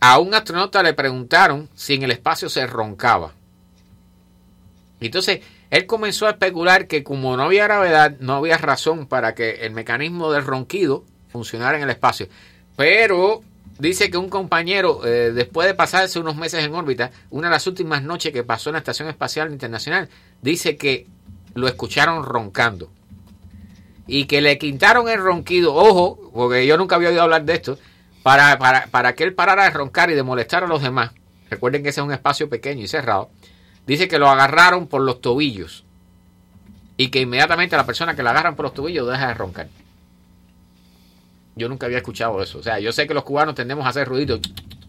a 0.00 0.18
un 0.18 0.34
astronauta 0.34 0.82
le 0.82 0.92
preguntaron 0.92 1.68
si 1.74 1.94
en 1.94 2.02
el 2.02 2.10
espacio 2.10 2.48
se 2.48 2.66
roncaba. 2.66 3.32
Entonces, 5.00 5.40
él 5.70 5.86
comenzó 5.86 6.26
a 6.26 6.30
especular 6.30 6.86
que 6.86 7.02
como 7.02 7.36
no 7.36 7.44
había 7.44 7.64
gravedad, 7.64 8.16
no 8.20 8.34
había 8.34 8.58
razón 8.58 9.06
para 9.06 9.34
que 9.34 9.66
el 9.66 9.72
mecanismo 9.72 10.30
del 10.30 10.44
ronquido 10.44 11.04
funcionara 11.28 11.76
en 11.76 11.84
el 11.84 11.90
espacio. 11.90 12.28
Pero 12.76 13.42
dice 13.78 14.10
que 14.10 14.18
un 14.18 14.28
compañero, 14.28 15.04
eh, 15.06 15.32
después 15.32 15.66
de 15.66 15.74
pasarse 15.74 16.18
unos 16.18 16.36
meses 16.36 16.64
en 16.64 16.74
órbita, 16.74 17.10
una 17.30 17.48
de 17.48 17.52
las 17.52 17.66
últimas 17.66 18.02
noches 18.02 18.32
que 18.32 18.44
pasó 18.44 18.70
en 18.70 18.74
la 18.74 18.78
Estación 18.78 19.08
Espacial 19.08 19.50
Internacional, 19.52 20.08
dice 20.42 20.76
que 20.76 21.06
lo 21.54 21.68
escucharon 21.68 22.24
roncando. 22.24 22.90
Y 24.06 24.26
que 24.26 24.40
le 24.40 24.58
quitaron 24.58 25.08
el 25.08 25.20
ronquido, 25.20 25.74
ojo, 25.74 26.30
porque 26.34 26.66
yo 26.66 26.76
nunca 26.76 26.96
había 26.96 27.08
oído 27.08 27.22
hablar 27.22 27.44
de 27.44 27.54
esto, 27.54 27.78
para, 28.22 28.58
para, 28.58 28.86
para 28.88 29.14
que 29.14 29.24
él 29.24 29.34
parara 29.34 29.64
de 29.64 29.70
roncar 29.70 30.10
y 30.10 30.14
de 30.14 30.22
molestar 30.22 30.64
a 30.64 30.66
los 30.66 30.82
demás. 30.82 31.12
Recuerden 31.48 31.82
que 31.82 31.90
ese 31.90 32.00
es 32.00 32.06
un 32.06 32.12
espacio 32.12 32.48
pequeño 32.48 32.82
y 32.82 32.88
cerrado. 32.88 33.30
Dice 33.86 34.08
que 34.08 34.18
lo 34.18 34.28
agarraron 34.28 34.86
por 34.88 35.02
los 35.02 35.20
tobillos. 35.20 35.84
Y 36.96 37.08
que 37.08 37.20
inmediatamente 37.20 37.76
la 37.76 37.86
persona 37.86 38.14
que 38.14 38.22
la 38.22 38.30
agarran 38.30 38.56
por 38.56 38.64
los 38.64 38.74
tobillos 38.74 39.08
deja 39.08 39.28
de 39.28 39.34
roncar. 39.34 39.68
Yo 41.56 41.68
nunca 41.68 41.86
había 41.86 41.98
escuchado 41.98 42.42
eso. 42.42 42.58
O 42.58 42.62
sea, 42.62 42.78
yo 42.78 42.92
sé 42.92 43.06
que 43.06 43.14
los 43.14 43.24
cubanos 43.24 43.54
tendemos 43.54 43.86
a 43.86 43.90
hacer 43.90 44.08
ruiditos 44.08 44.40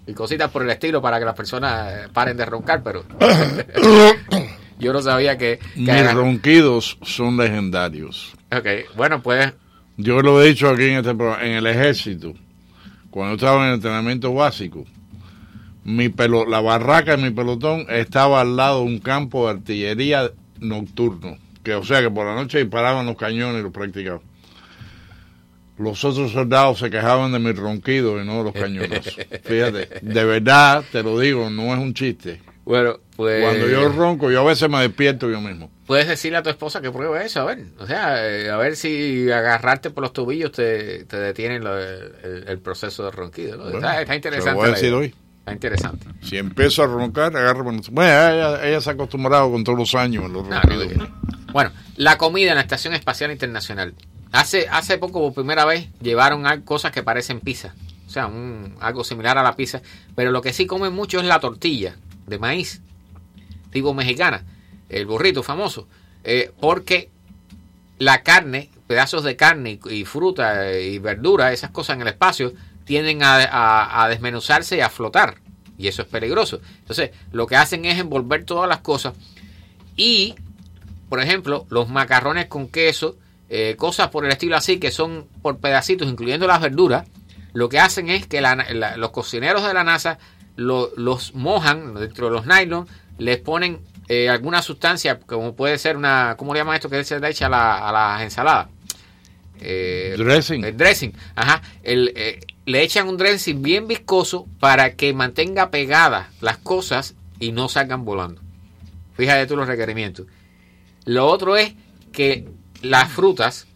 y 0.07 0.13
cositas 0.13 0.51
por 0.51 0.63
el 0.63 0.69
estilo 0.69 1.01
para 1.01 1.19
que 1.19 1.25
las 1.25 1.35
personas 1.35 2.09
paren 2.09 2.37
de 2.37 2.45
roncar, 2.45 2.83
pero 2.83 3.03
yo 4.79 4.93
no 4.93 5.01
sabía 5.01 5.37
que, 5.37 5.59
que 5.73 5.79
mis 5.79 6.13
ronquidos 6.13 6.97
son 7.01 7.37
legendarios. 7.37 8.33
Ok, 8.51 8.95
bueno, 8.95 9.21
pues 9.21 9.53
Yo 9.97 10.21
lo 10.21 10.41
he 10.41 10.49
dicho 10.49 10.69
aquí 10.69 10.83
en 10.83 10.97
este 10.97 11.15
programa, 11.15 11.43
en 11.45 11.53
el 11.53 11.67
ejército, 11.67 12.33
cuando 13.09 13.35
estaba 13.35 13.63
en 13.63 13.69
el 13.69 13.75
entrenamiento 13.75 14.33
básico, 14.33 14.85
mi 15.85 16.09
pelo, 16.09 16.45
la 16.45 16.61
barraca 16.61 17.15
de 17.15 17.23
mi 17.23 17.29
pelotón 17.29 17.85
estaba 17.89 18.41
al 18.41 18.55
lado 18.57 18.79
de 18.79 18.85
un 18.87 18.99
campo 18.99 19.45
de 19.45 19.53
artillería 19.53 20.31
nocturno, 20.59 21.37
que 21.63 21.75
o 21.75 21.83
sea 21.83 22.01
que 22.01 22.09
por 22.09 22.25
la 22.25 22.35
noche 22.35 22.57
disparaban 22.59 23.05
los 23.05 23.15
cañones 23.15 23.61
y 23.61 23.63
los 23.63 23.71
practicaban. 23.71 24.21
Los 25.77 26.03
otros 26.05 26.31
soldados 26.31 26.79
se 26.79 26.89
quejaban 26.89 27.33
de 27.33 27.39
mi 27.39 27.51
ronquido 27.51 28.21
y 28.21 28.25
no 28.25 28.37
de 28.37 28.43
los 28.45 28.53
cañones. 28.53 29.15
Fíjate, 29.43 29.99
de 30.01 30.25
verdad, 30.25 30.83
te 30.91 31.03
lo 31.03 31.19
digo, 31.19 31.49
no 31.49 31.73
es 31.73 31.79
un 31.79 31.93
chiste. 31.93 32.41
Bueno, 32.63 32.99
pues. 33.15 33.43
Cuando 33.43 33.67
yo 33.67 33.89
ronco, 33.89 34.31
yo 34.31 34.41
a 34.41 34.43
veces 34.43 34.69
me 34.69 34.79
despierto 34.81 35.29
yo 35.29 35.39
mismo. 35.41 35.69
Puedes 35.87 36.07
decirle 36.07 36.37
a 36.37 36.43
tu 36.43 36.49
esposa 36.49 36.81
que 36.81 36.91
pruebe 36.91 37.25
eso, 37.25 37.41
a 37.41 37.45
ver. 37.45 37.65
O 37.79 37.85
sea, 37.85 38.27
eh, 38.27 38.49
a 38.49 38.57
ver 38.57 38.75
si 38.75 39.31
agarrarte 39.31 39.89
por 39.91 40.01
los 40.03 40.13
tobillos 40.13 40.51
te, 40.51 41.05
te 41.05 41.17
detiene 41.17 41.59
lo- 41.59 41.79
el, 41.79 42.45
el 42.47 42.59
proceso 42.59 43.03
de 43.05 43.11
ronquido. 43.11 43.57
¿no? 43.57 43.63
Bueno, 43.63 43.77
está, 43.79 44.01
está 44.01 44.15
interesante. 44.15 44.51
lo 44.51 44.57
voy 44.57 44.69
a 44.69 44.73
decir 44.73 44.93
hoy. 44.93 45.13
Está 45.39 45.53
interesante. 45.53 46.07
Si 46.23 46.37
empiezo 46.37 46.81
a 46.83 46.87
roncar, 46.87 47.35
agarro. 47.37 47.63
Bueno, 47.63 47.81
ella, 47.91 48.65
ella 48.67 48.81
se 48.81 48.89
ha 48.89 48.93
acostumbrado 48.93 49.51
con 49.51 49.63
todos 49.63 49.77
los 49.77 49.93
años 49.93 50.25
a 50.25 50.27
los 50.27 50.47
No, 50.47 50.59
ronquidos. 50.61 50.97
no, 50.97 51.07
Bueno, 51.53 51.71
la 51.97 52.17
comida 52.17 52.49
en 52.49 52.55
la 52.55 52.61
Estación 52.61 52.93
Espacial 52.95 53.31
Internacional. 53.31 53.93
Hace, 54.31 54.67
hace 54.69 54.97
poco, 54.97 55.21
por 55.21 55.33
primera 55.35 55.63
vez, 55.65 55.87
llevaron 56.01 56.43
cosas 56.61 56.91
que 56.91 57.03
parecen 57.03 57.39
pizza. 57.41 57.75
O 58.07 58.09
sea, 58.09 58.25
un, 58.25 58.75
algo 58.81 59.03
similar 59.03 59.37
a 59.37 59.43
la 59.43 59.55
pizza. 59.55 59.81
Pero 60.15 60.31
lo 60.31 60.41
que 60.41 60.51
sí 60.51 60.65
comen 60.65 60.93
mucho 60.93 61.19
es 61.19 61.25
la 61.25 61.39
tortilla 61.39 61.95
de 62.25 62.39
maíz, 62.39 62.81
tipo 63.75 63.93
mexicana. 63.93 64.43
El 64.89 65.05
burrito 65.05 65.43
famoso. 65.43 65.87
Eh, 66.23 66.51
porque 66.59 67.09
la 67.99 68.23
carne, 68.23 68.69
pedazos 68.87 69.23
de 69.23 69.35
carne 69.35 69.79
y, 69.89 70.05
fruta 70.05 70.67
eh, 70.71 70.87
y 70.93 70.99
verdura, 70.99 71.51
esas 71.53 71.69
cosas 71.71 71.95
en 71.97 72.01
el 72.01 72.07
espacio, 72.07 72.53
tienden 72.85 73.21
a, 73.23 74.03
a- 74.03 74.07
desmenuzarse 74.09 74.77
y 74.77 74.81
a 74.81 74.89
flotar. 74.89 75.35
Y 75.77 75.87
eso 75.87 76.01
es 76.03 76.07
peligroso. 76.07 76.61
Entonces, 76.79 77.11
lo 77.31 77.45
que 77.47 77.57
hacen 77.57 77.83
es 77.85 77.99
envolver 77.99 78.45
todas 78.45 78.69
las 78.69 78.79
cosas. 78.79 79.13
Y, 79.97 80.35
por 81.09 81.19
ejemplo, 81.19 81.65
los 81.69 81.89
macarrones 81.89 82.45
con 82.47 82.67
queso, 82.69 83.17
eh, 83.49 83.75
cosas 83.77 84.07
por 84.09 84.25
el 84.25 84.31
estilo 84.31 84.55
así, 84.55 84.77
que 84.79 84.91
son 84.91 85.27
por 85.41 85.57
pedacitos, 85.57 86.07
incluyendo 86.07 86.47
las 86.47 86.61
verduras, 86.61 87.07
lo 87.53 87.69
que 87.69 87.79
hacen 87.79 88.09
es 88.09 88.25
que 88.27 88.41
los 88.95 89.11
cocineros 89.11 89.65
de 89.65 89.73
la 89.73 89.83
NASA 89.83 90.17
lo- 90.55 90.91
los 90.97 91.33
mojan 91.35 91.93
dentro 91.95 92.27
de 92.27 92.31
los 92.33 92.45
nylon, 92.45 92.87
les 93.17 93.37
ponen 93.39 93.79
eh, 94.07 94.29
alguna 94.29 94.61
sustancia, 94.61 95.19
como 95.19 95.55
puede 95.55 95.77
ser 95.77 95.97
una, 95.97 96.35
¿cómo 96.37 96.53
le 96.53 96.59
llaman 96.59 96.75
esto 96.75 96.89
que 96.89 97.03
se 97.03 97.19
le 97.19 97.29
echa 97.29 97.47
a, 97.47 97.49
la- 97.49 97.89
a 97.89 97.91
las 97.91 98.21
ensaladas? 98.21 98.67
Eh, 99.61 100.15
Dressing. 100.17 100.63
El 100.63 100.75
dressing, 100.77 101.13
ajá. 101.35 101.61
El, 101.81 102.11
eh, 102.15 102.39
le 102.65 102.81
echan 102.83 103.07
un 103.07 103.17
dressing 103.17 103.61
bien 103.61 103.87
viscoso 103.87 104.47
para 104.59 104.95
que 104.95 105.13
mantenga 105.13 105.71
pegadas 105.71 106.27
las 106.41 106.57
cosas 106.57 107.15
y 107.39 107.51
no 107.51 107.69
salgan 107.69 108.05
volando. 108.05 108.41
Fíjate 109.15 109.45
tú 109.47 109.55
los 109.55 109.67
requerimientos. 109.67 110.27
Lo 111.05 111.27
otro 111.27 111.55
es 111.55 111.73
que 112.11 112.49
las 112.81 113.11
frutas 113.11 113.67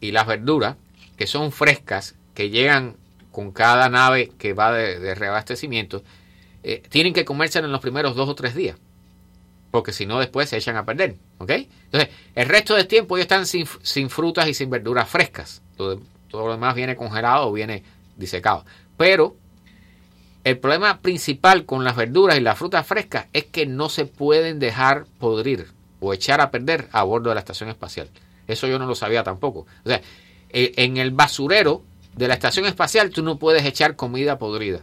y 0.00 0.12
las 0.12 0.26
verduras, 0.26 0.76
que 1.16 1.26
son 1.26 1.52
frescas, 1.52 2.14
que 2.34 2.50
llegan 2.50 2.96
con 3.30 3.52
cada 3.52 3.88
nave 3.88 4.32
que 4.38 4.52
va 4.54 4.72
de, 4.72 4.98
de 4.98 5.14
reabastecimiento, 5.14 6.02
eh, 6.62 6.82
tienen 6.88 7.12
que 7.12 7.24
comerse 7.24 7.58
en 7.58 7.72
los 7.72 7.80
primeros 7.80 8.14
dos 8.14 8.28
o 8.28 8.34
tres 8.34 8.54
días. 8.54 8.76
Porque 9.70 9.92
si 9.92 10.04
no, 10.04 10.20
después 10.20 10.48
se 10.48 10.58
echan 10.58 10.76
a 10.76 10.84
perder. 10.84 11.16
¿Ok? 11.38 11.50
Entonces, 11.50 12.10
el 12.34 12.48
resto 12.48 12.74
del 12.74 12.86
tiempo 12.86 13.16
ellos 13.16 13.24
están 13.24 13.46
sin, 13.46 13.66
sin 13.82 14.10
frutas 14.10 14.46
y 14.48 14.54
sin 14.54 14.70
verduras 14.70 15.08
frescas. 15.08 15.62
Todo, 15.76 16.00
todo 16.28 16.46
lo 16.46 16.52
demás 16.52 16.74
viene 16.74 16.94
congelado 16.94 17.48
o 17.48 17.52
viene 17.52 17.82
disecado. 18.16 18.64
Pero 18.96 19.36
el 20.44 20.58
problema 20.58 21.00
principal 21.00 21.64
con 21.64 21.84
las 21.84 21.96
verduras 21.96 22.36
y 22.36 22.40
las 22.40 22.58
frutas 22.58 22.86
frescas 22.86 23.26
es 23.32 23.44
que 23.44 23.64
no 23.66 23.88
se 23.88 24.06
pueden 24.06 24.58
dejar 24.58 25.06
podrir 25.18 25.68
o 26.00 26.12
echar 26.12 26.40
a 26.40 26.50
perder 26.50 26.88
a 26.92 27.04
bordo 27.04 27.28
de 27.28 27.36
la 27.36 27.40
estación 27.40 27.68
espacial. 27.68 28.08
Eso 28.48 28.66
yo 28.66 28.78
no 28.78 28.86
lo 28.86 28.94
sabía 28.94 29.22
tampoco. 29.22 29.66
O 29.84 29.88
sea, 29.88 30.00
eh, 30.50 30.72
en 30.76 30.96
el 30.96 31.12
basurero 31.12 31.82
de 32.16 32.28
la 32.28 32.34
estación 32.34 32.66
espacial 32.66 33.10
tú 33.10 33.22
no 33.22 33.38
puedes 33.38 33.64
echar 33.64 33.94
comida 33.96 34.38
podrida. 34.38 34.82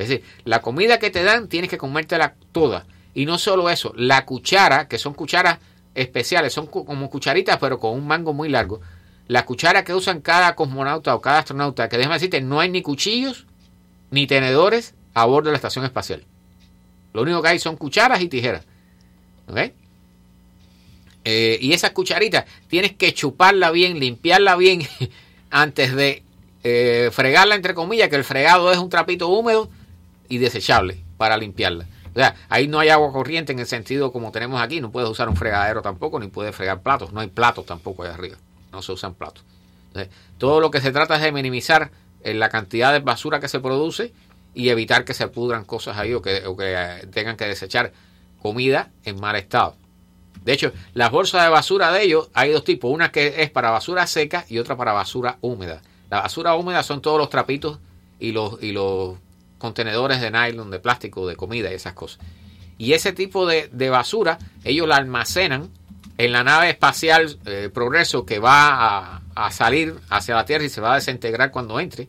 Es 0.00 0.08
decir, 0.08 0.24
la 0.44 0.62
comida 0.62 0.98
que 0.98 1.10
te 1.10 1.22
dan 1.22 1.48
tienes 1.48 1.68
que 1.68 1.76
comértela 1.76 2.34
toda. 2.52 2.86
Y 3.14 3.26
no 3.26 3.38
solo 3.38 3.68
eso, 3.68 3.92
la 3.96 4.24
cuchara, 4.24 4.88
que 4.88 4.98
son 4.98 5.12
cucharas 5.12 5.58
especiales, 5.94 6.52
son 6.54 6.66
como 6.66 7.10
cucharitas 7.10 7.58
pero 7.58 7.78
con 7.78 7.92
un 7.92 8.06
mango 8.06 8.32
muy 8.32 8.48
largo. 8.48 8.80
La 9.28 9.44
cuchara 9.44 9.84
que 9.84 9.92
usan 9.92 10.20
cada 10.22 10.54
cosmonauta 10.56 11.14
o 11.14 11.20
cada 11.20 11.40
astronauta, 11.40 11.88
que 11.88 11.98
déjame 11.98 12.14
decirte, 12.14 12.40
no 12.40 12.60
hay 12.60 12.70
ni 12.70 12.82
cuchillos 12.82 13.46
ni 14.10 14.26
tenedores 14.26 14.94
a 15.12 15.26
bordo 15.26 15.48
de 15.48 15.52
la 15.52 15.56
estación 15.56 15.84
espacial. 15.84 16.24
Lo 17.12 17.22
único 17.22 17.42
que 17.42 17.48
hay 17.48 17.58
son 17.58 17.76
cucharas 17.76 18.22
y 18.22 18.28
tijeras. 18.28 18.64
¿Ok? 19.48 19.58
Eh, 21.24 21.58
y 21.60 21.74
esas 21.74 21.90
cucharitas 21.90 22.46
tienes 22.68 22.94
que 22.94 23.12
chuparla 23.12 23.70
bien, 23.70 24.00
limpiarla 24.00 24.56
bien 24.56 24.80
antes 25.50 25.94
de 25.94 26.22
eh, 26.64 27.10
fregarla, 27.12 27.54
entre 27.54 27.74
comillas, 27.74 28.08
que 28.08 28.16
el 28.16 28.24
fregado 28.24 28.72
es 28.72 28.78
un 28.78 28.88
trapito 28.88 29.28
húmedo 29.28 29.68
y 30.30 30.38
desechable 30.38 31.04
para 31.18 31.36
limpiarla. 31.36 31.86
O 32.12 32.14
sea, 32.14 32.34
ahí 32.48 32.66
no 32.66 32.78
hay 32.78 32.88
agua 32.88 33.12
corriente 33.12 33.52
en 33.52 33.58
el 33.58 33.66
sentido 33.66 34.10
como 34.12 34.32
tenemos 34.32 34.60
aquí. 34.62 34.80
No 34.80 34.90
puedes 34.90 35.10
usar 35.10 35.28
un 35.28 35.36
fregadero 35.36 35.82
tampoco, 35.82 36.18
ni 36.18 36.28
puedes 36.28 36.56
fregar 36.56 36.80
platos. 36.80 37.12
No 37.12 37.20
hay 37.20 37.28
platos 37.28 37.66
tampoco 37.66 38.04
ahí 38.04 38.10
arriba. 38.10 38.36
No 38.72 38.80
se 38.80 38.92
usan 38.92 39.14
platos. 39.14 39.44
Todo 40.38 40.60
lo 40.60 40.70
que 40.70 40.80
se 40.80 40.92
trata 40.92 41.16
es 41.16 41.22
de 41.22 41.32
minimizar 41.32 41.90
eh, 42.22 42.32
la 42.32 42.48
cantidad 42.48 42.92
de 42.92 43.00
basura 43.00 43.40
que 43.40 43.48
se 43.48 43.60
produce 43.60 44.12
y 44.54 44.68
evitar 44.70 45.04
que 45.04 45.14
se 45.14 45.28
pudran 45.28 45.64
cosas 45.64 45.98
ahí 45.98 46.14
o 46.14 46.22
que, 46.22 46.46
o 46.46 46.56
que 46.56 46.74
eh, 46.74 47.06
tengan 47.12 47.36
que 47.36 47.46
desechar 47.46 47.92
comida 48.40 48.90
en 49.04 49.20
mal 49.20 49.36
estado. 49.36 49.76
De 50.44 50.52
hecho, 50.52 50.72
las 50.94 51.10
bolsas 51.10 51.44
de 51.44 51.50
basura 51.50 51.92
de 51.92 52.04
ellos 52.04 52.30
hay 52.34 52.52
dos 52.52 52.64
tipos. 52.64 52.90
Una 52.90 53.10
que 53.12 53.42
es 53.42 53.50
para 53.50 53.70
basura 53.70 54.06
seca 54.06 54.44
y 54.48 54.58
otra 54.58 54.76
para 54.76 54.92
basura 54.92 55.38
húmeda. 55.40 55.82
La 56.08 56.22
basura 56.22 56.54
húmeda 56.54 56.82
son 56.82 57.02
todos 57.02 57.18
los 57.18 57.30
trapitos 57.30 57.78
y 58.18 58.32
los, 58.32 58.62
y 58.62 58.72
los 58.72 59.18
contenedores 59.60 60.20
de 60.20 60.32
nylon, 60.32 60.72
de 60.72 60.80
plástico, 60.80 61.28
de 61.28 61.36
comida 61.36 61.70
y 61.70 61.74
esas 61.74 61.92
cosas. 61.92 62.18
Y 62.78 62.94
ese 62.94 63.12
tipo 63.12 63.46
de, 63.46 63.90
basura, 63.90 64.38
ellos 64.64 64.88
la 64.88 64.96
almacenan 64.96 65.70
en 66.18 66.32
la 66.32 66.42
nave 66.42 66.70
espacial 66.70 67.38
eh, 67.44 67.70
Progreso 67.72 68.26
que 68.26 68.38
va 68.38 69.14
a, 69.14 69.22
a 69.34 69.50
salir 69.52 69.94
hacia 70.08 70.34
la 70.34 70.44
Tierra 70.44 70.64
y 70.64 70.70
se 70.70 70.80
va 70.80 70.92
a 70.92 70.94
desintegrar 70.96 71.50
cuando 71.50 71.78
entre, 71.78 72.08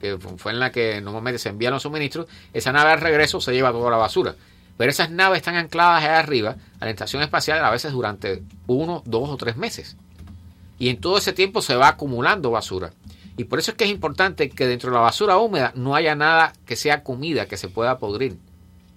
que 0.00 0.18
fue 0.18 0.52
en 0.52 0.58
la 0.58 0.72
que 0.72 1.00
normalmente 1.00 1.38
se 1.38 1.50
envían 1.50 1.74
los 1.74 1.82
suministros, 1.82 2.26
esa 2.54 2.72
nave 2.72 2.92
al 2.92 3.00
regreso 3.00 3.40
se 3.40 3.52
lleva 3.52 3.72
toda 3.72 3.90
la 3.90 3.98
basura. 3.98 4.34
Pero 4.78 4.90
esas 4.90 5.10
naves 5.10 5.40
están 5.40 5.56
ancladas 5.56 6.02
allá 6.02 6.18
arriba 6.18 6.56
a 6.80 6.86
la 6.86 6.90
estación 6.90 7.22
espacial 7.22 7.62
a 7.62 7.70
veces 7.70 7.92
durante 7.92 8.42
uno, 8.66 9.02
dos 9.04 9.28
o 9.28 9.36
tres 9.36 9.58
meses. 9.58 9.98
Y 10.78 10.88
en 10.88 10.98
todo 10.98 11.18
ese 11.18 11.34
tiempo 11.34 11.60
se 11.60 11.76
va 11.76 11.88
acumulando 11.88 12.50
basura. 12.50 12.90
Y 13.40 13.44
por 13.44 13.58
eso 13.58 13.70
es 13.70 13.76
que 13.78 13.84
es 13.84 13.90
importante 13.90 14.50
que 14.50 14.66
dentro 14.66 14.90
de 14.90 14.96
la 14.96 15.00
basura 15.02 15.38
húmeda 15.38 15.72
no 15.74 15.94
haya 15.94 16.14
nada 16.14 16.52
que 16.66 16.76
sea 16.76 17.02
comida 17.02 17.46
que 17.46 17.56
se 17.56 17.68
pueda 17.68 17.96
podrir. 17.98 18.36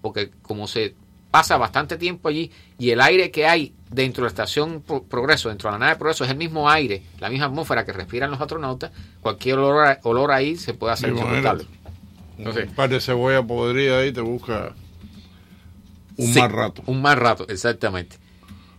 Porque 0.02 0.32
como 0.42 0.68
se 0.68 0.96
pasa 1.32 1.58
bastante 1.58 1.98
tiempo 1.98 2.28
allí 2.28 2.52
y 2.78 2.90
el 2.90 3.00
aire 3.00 3.32
que 3.32 3.48
hay 3.48 3.74
dentro 3.90 4.24
de 4.24 4.26
la 4.26 4.32
estación 4.32 4.82
Pro- 4.82 5.04
Progreso, 5.04 5.48
dentro 5.50 5.70
de 5.70 5.74
la 5.74 5.80
nave 5.80 5.96
Progreso, 5.98 6.26
es 6.26 6.30
el 6.30 6.36
mismo 6.38 6.70
aire, 6.70 7.04
la 7.20 7.30
misma 7.30 7.46
atmósfera 7.46 7.86
que 7.86 7.94
respiran 7.94 8.30
los 8.32 8.42
astronautas, 8.42 8.92
cualquier 9.22 9.58
olor, 9.60 9.98
olor 10.04 10.32
ahí 10.32 10.58
se 10.58 10.74
puede 10.74 10.94
hacer 10.94 11.12
insoportable. 11.12 11.66
Un 12.38 12.76
par 12.76 12.90
de 12.90 13.00
cebolla 13.00 13.42
podrida 13.44 14.00
ahí 14.00 14.12
te 14.12 14.20
busca 14.22 14.74
un 16.18 16.34
Sí, 16.34 16.40
mal 16.40 16.52
rato. 16.52 16.84
Un 16.86 17.02
mal 17.02 17.18
rato, 17.18 17.48
exactamente. 17.48 18.18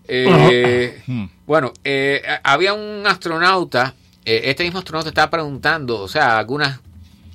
Eh, 0.06 1.28
bueno, 1.46 1.72
eh, 1.82 2.22
había 2.42 2.74
un 2.74 3.06
astronauta, 3.06 3.94
eh, 4.24 4.42
este 4.44 4.64
mismo 4.64 4.78
astronauta 4.78 5.08
estaba 5.10 5.30
preguntando, 5.30 6.00
o 6.00 6.08
sea, 6.08 6.38
algunas 6.38 6.80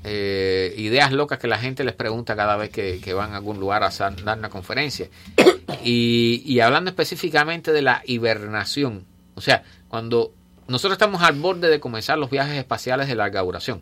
eh, 0.04 0.74
ideas 0.78 1.12
locas 1.12 1.40
que 1.40 1.48
la 1.48 1.58
gente 1.58 1.84
les 1.84 1.94
pregunta 1.94 2.36
cada 2.36 2.56
vez 2.56 2.70
que, 2.70 3.00
que 3.02 3.14
van 3.14 3.34
a 3.34 3.38
algún 3.38 3.60
lugar 3.60 3.84
a 3.84 3.88
hacer- 3.88 4.24
dar 4.24 4.38
una 4.38 4.50
conferencia. 4.50 5.08
Y, 5.84 6.42
y 6.46 6.60
hablando 6.62 6.90
específicamente 6.90 7.72
de 7.72 7.82
la 7.84 8.02
hibernación, 8.06 9.06
o 9.36 9.40
sea, 9.42 9.64
cuando 9.88 10.34
nosotros 10.68 10.94
estamos 10.94 11.22
al 11.22 11.36
borde 11.40 11.70
de 11.70 11.80
comenzar 11.80 12.18
los 12.18 12.30
viajes 12.30 12.58
espaciales 12.58 13.08
de 13.08 13.16
larga 13.16 13.42
duración. 13.42 13.82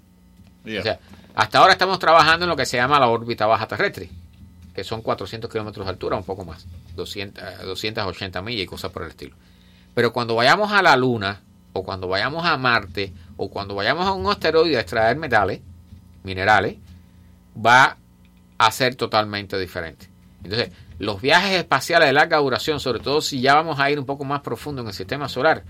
O 0.80 0.84
sea, 0.84 1.00
hasta 1.34 1.58
ahora 1.60 1.72
estamos 1.72 1.98
trabajando 1.98 2.46
en 2.46 2.50
lo 2.50 2.56
que 2.56 2.66
se 2.68 2.78
llama 2.78 3.00
la 3.00 3.08
órbita 3.08 3.48
baja 3.48 3.68
terrestre, 3.68 4.10
que 4.76 4.84
son 4.84 5.02
400 5.02 5.50
kilómetros 5.50 5.86
de 5.88 5.92
altura, 5.92 6.18
un 6.18 6.24
poco 6.24 6.46
más, 6.46 6.68
200, 6.96 7.42
eh, 7.44 7.66
280 7.66 8.42
millas 8.44 8.64
y 8.64 8.68
cosas 8.68 8.92
por 8.92 9.02
el 9.04 9.10
estilo. 9.10 9.36
Pero 9.96 10.14
cuando 10.14 10.36
vayamos 10.36 10.72
a 10.74 10.82
la 10.84 10.96
Luna, 10.98 11.42
o 11.78 11.84
cuando 11.84 12.08
vayamos 12.08 12.46
a 12.46 12.58
Marte, 12.58 13.14
o 13.38 13.50
cuando 13.50 13.76
vayamos 13.76 14.06
a 14.08 14.14
un 14.14 14.30
asteroide 14.30 14.78
a 14.78 14.82
extraer 14.82 15.18
metales, 15.18 15.62
minerales, 16.24 16.76
va 17.56 17.98
a 18.58 18.72
ser 18.72 18.96
totalmente 18.96 19.58
diferente. 19.58 20.08
Entonces, 20.44 20.72
los 21.00 21.22
viajes 21.22 21.52
espaciales 21.58 22.08
de 22.10 22.14
larga 22.14 22.38
duración, 22.38 22.80
sobre 22.80 23.00
todo 23.00 23.22
si 23.22 23.42
ya 23.42 23.54
vamos 23.56 23.80
a 23.80 23.90
ir 23.92 24.00
un 24.00 24.06
poco 24.06 24.24
más 24.26 24.42
profundo 24.42 24.82
en 24.82 24.88
el 24.88 24.94
sistema 24.94 25.30
solar, 25.30 25.64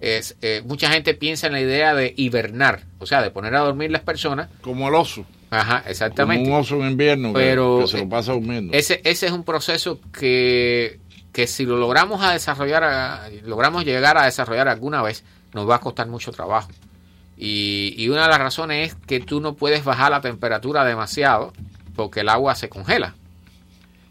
es, 0.00 0.36
eh, 0.42 0.62
mucha 0.66 0.90
gente 0.90 1.14
piensa 1.14 1.46
en 1.46 1.52
la 1.52 1.60
idea 1.60 1.94
de 1.94 2.12
hibernar, 2.16 2.82
o 2.98 3.06
sea, 3.06 3.22
de 3.22 3.30
poner 3.30 3.54
a 3.54 3.60
dormir 3.60 3.90
las 3.92 4.02
personas. 4.02 4.48
Como 4.60 4.88
el 4.88 4.94
oso. 4.96 5.24
Ajá, 5.50 5.84
exactamente. 5.86 6.42
Como 6.44 6.56
un 6.56 6.60
oso 6.62 6.76
en 6.82 6.90
invierno 6.90 7.32
que- 7.32 7.38
Pero 7.38 7.78
que, 7.82 7.86
se 7.86 7.98
lo 7.98 8.08
pasa 8.08 8.32
durmiendo. 8.32 8.72
ese, 8.76 9.00
ese 9.04 9.26
es 9.26 9.32
un 9.32 9.44
proceso 9.44 10.00
que, 10.18 10.98
que 11.32 11.46
si 11.46 11.64
lo 11.64 11.76
logramos 11.76 12.20
a 12.24 12.32
desarrollar, 12.32 12.82
a- 12.82 13.28
logramos 13.44 13.84
llegar 13.84 14.16
a 14.18 14.24
desarrollar 14.24 14.66
alguna 14.68 15.02
vez, 15.02 15.22
nos 15.54 15.68
va 15.68 15.76
a 15.76 15.80
costar 15.80 16.06
mucho 16.08 16.32
trabajo. 16.32 16.70
Y, 17.36 17.94
y 17.96 18.08
una 18.08 18.22
de 18.22 18.28
las 18.28 18.38
razones 18.38 18.88
es 18.92 18.94
que 19.06 19.20
tú 19.20 19.40
no 19.40 19.54
puedes 19.54 19.84
bajar 19.84 20.10
la 20.10 20.20
temperatura 20.20 20.84
demasiado 20.84 21.52
porque 21.96 22.20
el 22.20 22.28
agua 22.28 22.54
se 22.54 22.68
congela. 22.68 23.14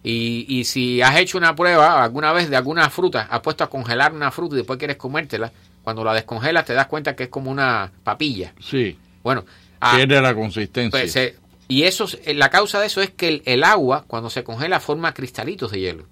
Y, 0.04 0.46
y 0.50 0.64
si 0.64 1.02
has 1.02 1.18
hecho 1.18 1.38
una 1.38 1.56
prueba 1.56 2.04
alguna 2.04 2.32
vez 2.34 2.50
de 2.50 2.56
alguna 2.58 2.90
fruta, 2.90 3.28
has 3.30 3.40
puesto 3.42 3.64
a 3.64 3.70
congelar 3.70 4.14
una 4.14 4.32
fruta 4.32 4.56
y 4.56 4.58
después 4.58 4.80
quieres 4.80 4.98
comértela, 4.98 5.52
cuando 5.84 6.04
la 6.04 6.14
descongelas 6.14 6.66
te 6.66 6.74
das 6.74 6.88
cuenta 6.88 7.16
que 7.16 7.24
es 7.24 7.30
como 7.30 7.52
una 7.52 7.92
papilla. 8.04 8.54
Sí. 8.60 8.98
Bueno, 9.24 9.46
ah, 9.80 9.94
Pierde 9.96 10.20
la 10.22 10.34
consistencia. 10.34 11.00
pues, 11.00 11.12
se- 11.12 11.36
y 11.68 11.84
eso, 11.84 12.06
es- 12.06 12.36
la 12.36 12.50
causa 12.50 12.80
de 12.80 12.88
eso 12.88 13.02
es 13.02 13.12
que 13.12 13.28
el, 13.28 13.42
el 13.46 13.64
agua, 13.64 14.04
cuando 14.08 14.30
se 14.32 14.44
congela, 14.44 14.80
forma 14.80 15.14
cristalitos 15.14 15.72
de 15.72 15.80
hielo. 15.80 16.06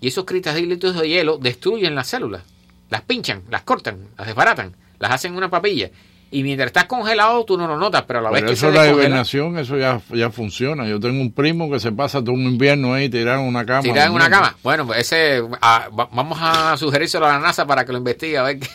Y 0.00 0.08
esos 0.08 0.24
cristalitos 0.24 0.94
de 0.98 1.08
hielo 1.08 1.38
destruyen 1.38 1.94
las 1.94 2.08
células. 2.08 2.42
Las 2.90 3.02
pinchan, 3.02 3.42
las 3.50 3.62
cortan, 3.62 4.08
las 4.16 4.26
desbaratan, 4.26 4.74
las 4.98 5.10
hacen 5.12 5.36
una 5.36 5.50
papilla. 5.50 5.90
Y 6.30 6.42
mientras 6.42 6.66
estás 6.68 6.84
congelado, 6.86 7.44
tú 7.44 7.56
no 7.56 7.66
lo 7.68 7.76
notas, 7.78 8.02
pero 8.02 8.18
a 8.18 8.22
la 8.22 8.30
vez 8.30 8.40
Pero 8.40 8.48
que 8.48 8.54
eso 8.54 8.70
la 8.70 8.88
hibernación, 8.88 9.58
eso 9.58 9.76
ya, 9.78 10.00
ya 10.12 10.30
funciona. 10.30 10.86
Yo 10.86 10.98
tengo 10.98 11.20
un 11.20 11.32
primo 11.32 11.70
que 11.70 11.78
se 11.78 11.92
pasa 11.92 12.20
todo 12.20 12.32
un 12.32 12.42
invierno 12.42 12.92
ahí 12.94 13.08
tirado 13.08 13.40
en 13.42 13.46
una 13.48 13.64
cama. 13.64 13.82
tirar 13.82 14.08
en 14.08 14.12
una 14.12 14.28
cama. 14.28 14.56
Bueno, 14.62 14.86
pues 14.86 14.98
ese, 15.00 15.40
ah, 15.62 15.88
va- 15.98 16.08
vamos 16.12 16.38
a 16.40 16.76
sugerírselo 16.76 17.26
a 17.26 17.32
la 17.34 17.38
NASA 17.38 17.64
para 17.66 17.84
que 17.84 17.92
lo 17.92 17.98
investigue, 17.98 18.38
a 18.38 18.42
ver 18.42 18.58
qué, 18.58 18.68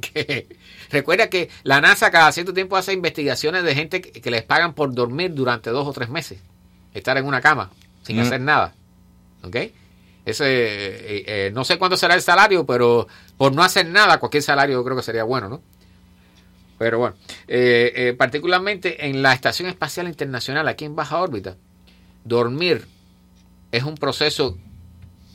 qué- 0.00 0.56
Recuerda 0.90 1.28
que 1.28 1.48
la 1.62 1.80
NASA 1.80 2.10
cada 2.10 2.30
cierto 2.32 2.52
tiempo 2.52 2.76
hace 2.76 2.92
investigaciones 2.92 3.62
de 3.64 3.74
gente 3.74 4.00
que, 4.00 4.20
que 4.20 4.30
les 4.30 4.42
pagan 4.42 4.72
por 4.74 4.92
dormir 4.92 5.32
durante 5.34 5.70
dos 5.70 5.86
o 5.86 5.92
tres 5.92 6.08
meses. 6.08 6.40
Estar 6.92 7.16
en 7.18 7.24
una 7.26 7.40
cama, 7.40 7.70
sin 8.02 8.16
Mm. 8.16 8.20
hacer 8.20 8.40
nada. 8.40 8.74
¿Ok? 9.42 9.56
Ese, 10.24 10.44
eh, 10.44 11.24
eh, 11.26 11.50
no 11.54 11.64
sé 11.64 11.78
cuánto 11.78 11.96
será 11.96 12.14
el 12.14 12.22
salario, 12.22 12.66
pero 12.66 13.06
por 13.36 13.54
no 13.54 13.62
hacer 13.62 13.86
nada, 13.88 14.18
cualquier 14.18 14.42
salario 14.42 14.76
yo 14.78 14.84
creo 14.84 14.96
que 14.96 15.02
sería 15.02 15.24
bueno, 15.24 15.48
¿no? 15.48 15.62
Pero 16.78 16.98
bueno, 16.98 17.16
eh, 17.48 17.92
eh, 17.94 18.14
particularmente 18.16 19.06
en 19.06 19.22
la 19.22 19.32
Estación 19.32 19.68
Espacial 19.68 20.08
Internacional, 20.08 20.68
aquí 20.68 20.84
en 20.84 20.94
baja 20.94 21.18
órbita, 21.20 21.56
dormir 22.24 22.86
es 23.72 23.82
un 23.84 23.94
proceso 23.94 24.58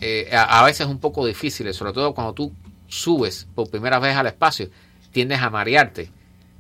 eh, 0.02 0.30
a, 0.32 0.60
a 0.60 0.64
veces 0.66 0.86
un 0.88 1.00
poco 1.00 1.26
difícil, 1.26 1.74
sobre 1.74 1.94
todo 1.94 2.14
cuando 2.14 2.34
tú 2.34 2.52
subes 2.88 3.48
por 3.56 3.70
primera 3.70 3.98
vez 4.00 4.16
al 4.16 4.28
espacio, 4.28 4.70
tiendes 5.12 5.40
a 5.42 5.50
marearte, 5.50 6.12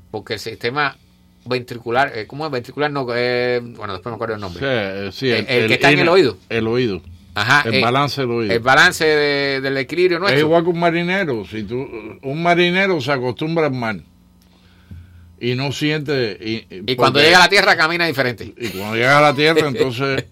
porque 0.10 0.34
el 0.34 0.39
sistema 0.39 0.98
ventricular, 1.46 2.12
¿cómo 2.28 2.46
es 2.46 2.52
ventricular? 2.52 2.92
No, 2.92 3.06
eh, 3.14 3.60
bueno, 3.64 3.94
después 3.94 4.12
me 4.12 4.16
acuerdo 4.16 4.36
el 4.36 4.42
nombre. 4.42 5.12
Sí, 5.12 5.20
sí, 5.20 5.30
El- 5.30 5.46
el 5.48 5.68
que 5.68 5.74
está 5.76 5.92
en 5.92 6.00
el 6.00 6.10
oído. 6.10 6.38
El 6.50 6.68
oído. 6.68 7.02
Ajá, 7.34 7.64
el 7.68 7.76
eh, 7.76 7.82
balance 7.82 8.22
del 8.22 8.32
oído. 8.32 8.54
El 8.54 8.60
balance 8.60 9.06
de- 9.06 9.62
del 9.62 9.78
equilibrio 9.78 10.18
Es 10.18 10.22
nuestro. 10.22 10.40
igual 10.42 10.64
que 10.64 10.70
un 10.70 10.80
marinero. 10.80 11.46
Si 11.46 11.64
tú, 11.64 11.88
un 12.22 12.44
marinero 12.44 13.00
se 13.02 13.12
acostumbra 13.12 13.68
al 13.68 13.74
mar 13.74 13.98
y 15.40 15.56
no 15.56 15.72
siente. 15.72 16.38
Y, 16.40 16.92
Y 16.92 16.96
cuando 16.96 17.20
llega 17.20 17.38
a 17.38 17.42
la 17.42 17.50
Tierra 17.50 17.76
camina 17.76 18.06
diferente. 18.06 18.54
Y 18.58 18.70
cuando 18.70 18.96
llega 18.96 19.18
a 19.18 19.22
la 19.22 19.34
Tierra, 19.34 19.68
entonces 19.68 20.26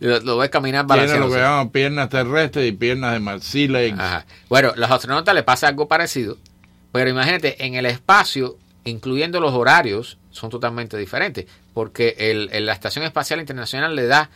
lo, 0.00 0.20
lo 0.20 0.38
ves 0.38 0.50
caminar 0.50 0.86
tiene 0.86 1.18
lo 1.18 1.30
que 1.30 1.38
llaman 1.38 1.70
piernas 1.70 2.08
terrestres 2.08 2.68
y 2.68 2.72
piernas 2.72 3.12
de 3.12 3.20
mar. 3.20 3.40
Sea 3.40 3.68
legs. 3.68 3.98
Ajá. 3.98 4.26
Bueno, 4.48 4.72
los 4.76 4.90
astronautas 4.90 5.34
les 5.34 5.44
pasa 5.44 5.68
algo 5.68 5.88
parecido, 5.88 6.36
pero 6.92 7.08
imagínate, 7.10 7.64
en 7.64 7.74
el 7.74 7.86
espacio, 7.86 8.56
incluyendo 8.84 9.40
los 9.40 9.52
horarios, 9.52 10.18
son 10.30 10.50
totalmente 10.50 10.96
diferentes, 10.96 11.46
porque 11.74 12.16
el, 12.18 12.48
el- 12.52 12.66
la 12.66 12.72
Estación 12.72 13.04
Espacial 13.04 13.40
Internacional 13.40 13.94
le 13.94 14.06
da 14.06 14.30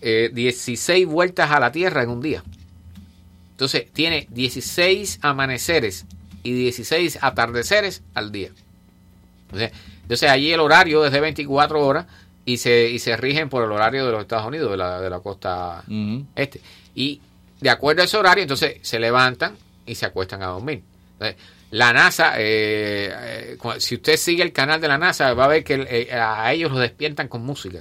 eh, 0.00 0.30
16 0.32 1.06
vueltas 1.06 1.50
a 1.50 1.60
la 1.60 1.72
Tierra 1.72 2.02
en 2.02 2.10
un 2.10 2.20
día. 2.20 2.42
Entonces, 3.52 3.90
tiene 3.92 4.26
16 4.30 5.20
amaneceres 5.22 6.06
y 6.42 6.52
16 6.52 7.18
atardeceres 7.22 8.02
al 8.14 8.30
día. 8.32 8.50
Entonces, 9.46 9.72
entonces 10.02 10.30
allí 10.30 10.52
el 10.52 10.60
horario 10.60 11.04
es 11.04 11.12
de 11.12 11.20
24 11.20 11.84
horas 11.84 12.06
y 12.44 12.58
se, 12.58 12.90
y 12.90 12.98
se 12.98 13.16
rigen 13.16 13.48
por 13.48 13.64
el 13.64 13.72
horario 13.72 14.06
de 14.06 14.12
los 14.12 14.20
Estados 14.20 14.46
Unidos, 14.46 14.70
de 14.70 14.76
la, 14.76 15.00
de 15.00 15.10
la 15.10 15.20
costa 15.20 15.82
este. 16.34 16.60
Y 16.94 17.20
de 17.60 17.70
acuerdo 17.70 18.02
a 18.02 18.04
ese 18.04 18.16
horario, 18.16 18.42
entonces 18.42 18.76
se 18.82 18.98
levantan 18.98 19.56
y 19.84 19.94
se 19.94 20.06
acuestan 20.06 20.42
a 20.42 20.46
dormir. 20.46 20.82
Entonces, 21.14 21.36
la 21.70 21.92
NASA, 21.92 22.34
eh, 22.38 23.12
eh, 23.12 23.58
si 23.78 23.96
usted 23.96 24.16
sigue 24.16 24.42
el 24.42 24.52
canal 24.52 24.80
de 24.80 24.88
la 24.88 24.98
NASA, 24.98 25.34
va 25.34 25.46
a 25.46 25.48
ver 25.48 25.64
que 25.64 25.74
eh, 25.74 26.12
a 26.12 26.52
ellos 26.52 26.70
los 26.70 26.80
despiertan 26.80 27.28
con 27.28 27.44
música. 27.44 27.80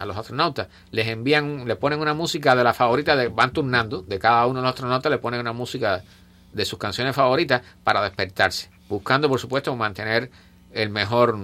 A 0.00 0.06
los 0.06 0.16
astronautas. 0.16 0.66
Les 0.90 1.06
envían, 1.06 1.68
le 1.68 1.76
ponen 1.76 2.00
una 2.00 2.14
música 2.14 2.56
de 2.56 2.64
la 2.64 2.74
favorita, 2.74 3.14
de, 3.14 3.28
van 3.28 3.52
turnando, 3.52 4.02
de 4.02 4.18
cada 4.18 4.46
uno 4.46 4.60
de 4.60 4.62
los 4.62 4.70
astronautas 4.74 5.10
le 5.10 5.18
ponen 5.18 5.40
una 5.40 5.52
música 5.52 6.02
de 6.52 6.64
sus 6.64 6.78
canciones 6.78 7.14
favoritas 7.14 7.62
para 7.84 8.02
despertarse, 8.02 8.70
buscando 8.88 9.28
por 9.28 9.38
supuesto 9.38 9.76
mantener 9.76 10.30
el 10.72 10.90
mejor 10.90 11.36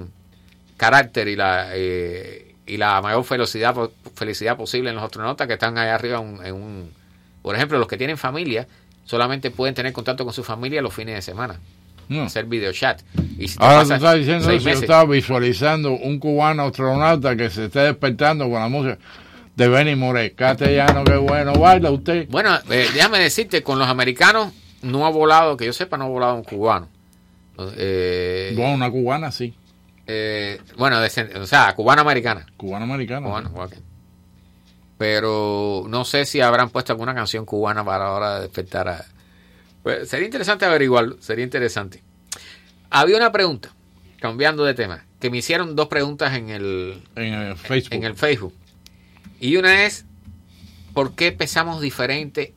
carácter 0.76 1.28
y 1.28 1.36
la 1.36 1.68
eh, 1.72 2.54
y 2.66 2.76
la 2.78 3.00
mayor 3.00 3.24
felicidad 3.24 3.74
felicidad 4.14 4.56
posible 4.56 4.90
en 4.90 4.96
los 4.96 5.04
astronautas 5.04 5.46
que 5.46 5.52
están 5.54 5.78
allá 5.78 5.94
arriba 5.94 6.18
en 6.20 6.44
en 6.44 6.54
un- 6.54 6.92
por 7.42 7.54
ejemplo 7.54 7.78
los 7.78 7.86
que 7.88 7.96
tienen 7.96 8.18
familia 8.18 8.66
solamente 9.04 9.50
pueden 9.50 9.74
tener 9.74 9.92
contacto 9.92 10.24
con 10.24 10.32
su 10.34 10.42
familia 10.42 10.82
los 10.82 10.92
fines 10.92 11.14
de 11.14 11.22
semana 11.22 11.60
hacer 12.24 12.46
videochat 12.46 13.02
y 13.38 13.48
si 13.48 13.56
Ahora 13.60 13.84
tú 13.84 13.92
estás 13.94 14.14
diciendo 14.16 14.50
eso, 14.50 14.68
yo 14.68 14.70
estaba 14.70 15.04
visualizando 15.04 15.92
un 15.92 16.18
cubano 16.18 16.64
astronauta 16.64 17.36
que 17.36 17.50
se 17.50 17.66
esté 17.66 17.80
despertando 17.80 18.48
con 18.48 18.60
la 18.60 18.68
música 18.68 18.98
de 19.56 19.68
Benny 19.68 19.94
Moré. 19.96 20.32
Castellano, 20.32 21.04
qué 21.04 21.16
bueno, 21.16 21.52
baila 21.54 21.90
usted. 21.90 22.28
Bueno, 22.28 22.54
eh, 22.70 22.88
déjame 22.94 23.18
decirte, 23.18 23.62
con 23.62 23.78
los 23.78 23.88
americanos 23.88 24.52
no 24.82 25.06
ha 25.06 25.10
volado, 25.10 25.56
que 25.56 25.66
yo 25.66 25.72
sepa, 25.72 25.96
no 25.96 26.04
ha 26.04 26.08
volado 26.08 26.34
un 26.36 26.44
cubano. 26.44 26.88
Eh, 27.76 28.52
Bueno, 28.56 28.74
una 28.74 28.90
cubana 28.90 29.32
sí. 29.32 29.54
eh, 30.06 30.60
bueno, 30.76 30.98
o 31.00 31.46
sea, 31.46 31.74
cubano-americana. 31.74 32.46
Cubano-americana. 32.56 33.26
Cubano, 33.26 33.50
ok. 33.54 33.72
Pero 34.98 35.84
no 35.88 36.04
sé 36.04 36.24
si 36.24 36.40
habrán 36.40 36.70
puesto 36.70 36.92
alguna 36.92 37.14
canción 37.14 37.44
cubana 37.44 37.84
para 37.84 38.06
ahora 38.06 38.40
despertar 38.40 38.88
a, 38.88 39.04
Pues 39.86 40.08
sería 40.08 40.24
interesante 40.26 40.64
averiguarlo, 40.64 41.16
sería 41.20 41.44
interesante. 41.44 42.02
Había 42.90 43.18
una 43.18 43.30
pregunta, 43.30 43.72
cambiando 44.18 44.64
de 44.64 44.74
tema, 44.74 45.04
que 45.20 45.30
me 45.30 45.36
hicieron 45.36 45.76
dos 45.76 45.86
preguntas 45.86 46.36
en 46.36 46.50
el, 46.50 47.04
en 47.14 47.34
el 47.34 47.56
Facebook. 47.56 47.94
En 47.94 48.02
el 48.02 48.16
Facebook. 48.16 48.52
Y 49.38 49.54
una 49.58 49.84
es, 49.84 50.04
¿por 50.92 51.14
qué 51.14 51.30
pesamos 51.30 51.80
diferente 51.80 52.52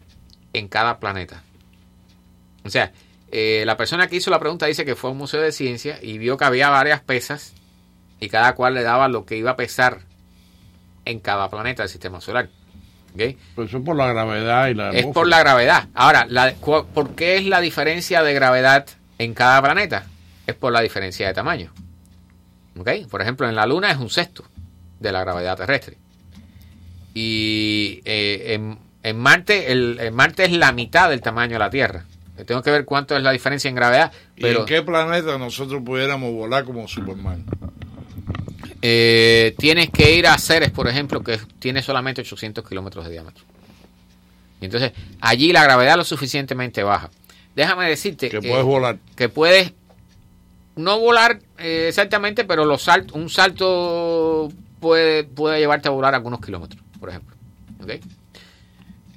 en 0.54 0.68
cada 0.68 1.00
planeta? 1.00 1.44
O 2.64 2.72
sea, 2.72 2.94
eh, 3.32 3.62
la 3.64 3.78
persona 3.78 4.08
que 4.08 4.16
hizo 4.16 4.32
la 4.32 4.40
pregunta 4.40 4.66
dice 4.66 4.84
que 4.84 4.96
fue 4.96 5.12
a 5.12 5.14
un 5.14 5.20
museo 5.20 5.40
de 5.40 5.52
ciencia 5.52 6.00
y 6.02 6.18
vio 6.18 6.36
que 6.36 6.46
había 6.46 6.70
varias 6.70 7.02
pesas 7.02 7.54
y 8.20 8.30
cada 8.30 8.56
cual 8.56 8.74
le 8.74 8.82
daba 8.82 9.08
lo 9.08 9.28
que 9.28 9.38
iba 9.38 9.52
a 9.52 9.56
pesar 9.56 10.00
en 11.06 11.20
cada 11.20 11.48
planeta 11.52 11.84
del 11.84 11.92
sistema 11.92 12.22
solar. 12.22 12.50
¿Okay? 13.14 13.38
Pues 13.56 13.70
eso 13.70 13.80
es 13.80 13.84
por 13.84 13.96
la 13.96 14.08
gravedad 14.08 14.68
y 14.68 14.74
la 14.74 14.92
Es 14.92 15.06
por 15.08 15.28
la 15.28 15.40
gravedad. 15.40 15.88
Ahora, 15.94 16.26
la, 16.30 16.54
¿por 16.54 17.16
qué 17.16 17.38
es 17.38 17.46
la 17.46 17.62
diferencia 17.62 18.24
de 18.24 18.34
gravedad 18.34 18.86
en 19.18 19.34
cada 19.34 19.62
planeta? 19.62 20.06
Es 20.48 20.56
por 20.56 20.72
la 20.72 20.82
diferencia 20.82 21.28
de 21.28 21.34
tamaño. 21.34 21.72
¿Okay? 22.78 23.06
Por 23.06 23.22
ejemplo, 23.22 23.48
en 23.48 23.56
la 23.56 23.66
Luna 23.66 23.92
es 23.92 23.98
un 23.98 24.10
sexto 24.10 24.46
de 25.00 25.12
la 25.12 25.22
gravedad 25.22 25.58
terrestre. 25.58 25.98
Y 27.14 28.02
eh, 28.06 28.54
en, 28.54 28.80
en, 29.04 29.18
Marte, 29.18 29.72
el, 29.72 29.98
en 30.00 30.14
Marte 30.14 30.46
es 30.46 30.52
la 30.52 30.72
mitad 30.72 31.10
del 31.10 31.22
tamaño 31.22 31.54
de 31.54 31.60
la 31.60 31.70
Tierra. 31.70 32.06
Tengo 32.46 32.62
que 32.62 32.72
ver 32.72 32.86
cuánto 32.86 33.18
es 33.18 33.24
la 33.24 33.32
diferencia 33.32 33.68
en 33.68 33.76
gravedad. 33.76 34.12
Pero, 34.40 34.60
¿Y 34.60 34.62
en 34.62 34.66
qué 34.66 34.82
planeta 34.82 35.38
nosotros 35.38 35.82
pudiéramos 35.84 36.32
volar 36.32 36.64
como 36.64 36.88
Superman? 36.88 37.46
Eh, 38.82 39.56
tienes 39.58 39.90
que 39.90 40.16
ir 40.16 40.28
a 40.28 40.38
Ceres, 40.38 40.72
por 40.72 40.88
ejemplo, 40.88 41.22
que 41.22 41.38
tiene 41.60 41.82
solamente 41.82 42.22
800 42.22 42.68
kilómetros 42.68 43.06
de 43.06 43.12
diámetro. 43.12 43.44
Y 44.62 44.66
entonces, 44.66 44.94
allí 45.20 45.52
la 45.52 45.64
gravedad 45.64 45.94
es 45.94 45.98
lo 45.98 46.06
suficientemente 46.06 46.84
baja. 46.84 47.10
Déjame 47.56 47.90
decirte 47.90 48.30
que 48.30 48.42
puedes 48.42 48.64
volar. 48.64 48.98
Que 49.16 49.30
puedes 49.30 49.74
no 50.76 51.00
volar 51.00 51.40
eh, 51.58 51.88
exactamente, 51.90 52.46
pero 52.46 52.66
los 52.66 52.88
un 53.14 53.30
salto 53.30 54.50
puede, 54.80 55.26
puede 55.26 55.60
llevarte 55.60 55.90
a 55.90 55.92
volar 55.92 56.16
algunos 56.16 56.40
kilómetros, 56.40 56.82
por 57.00 57.10
ejemplo. 57.10 57.36
¿Okay? 57.82 58.00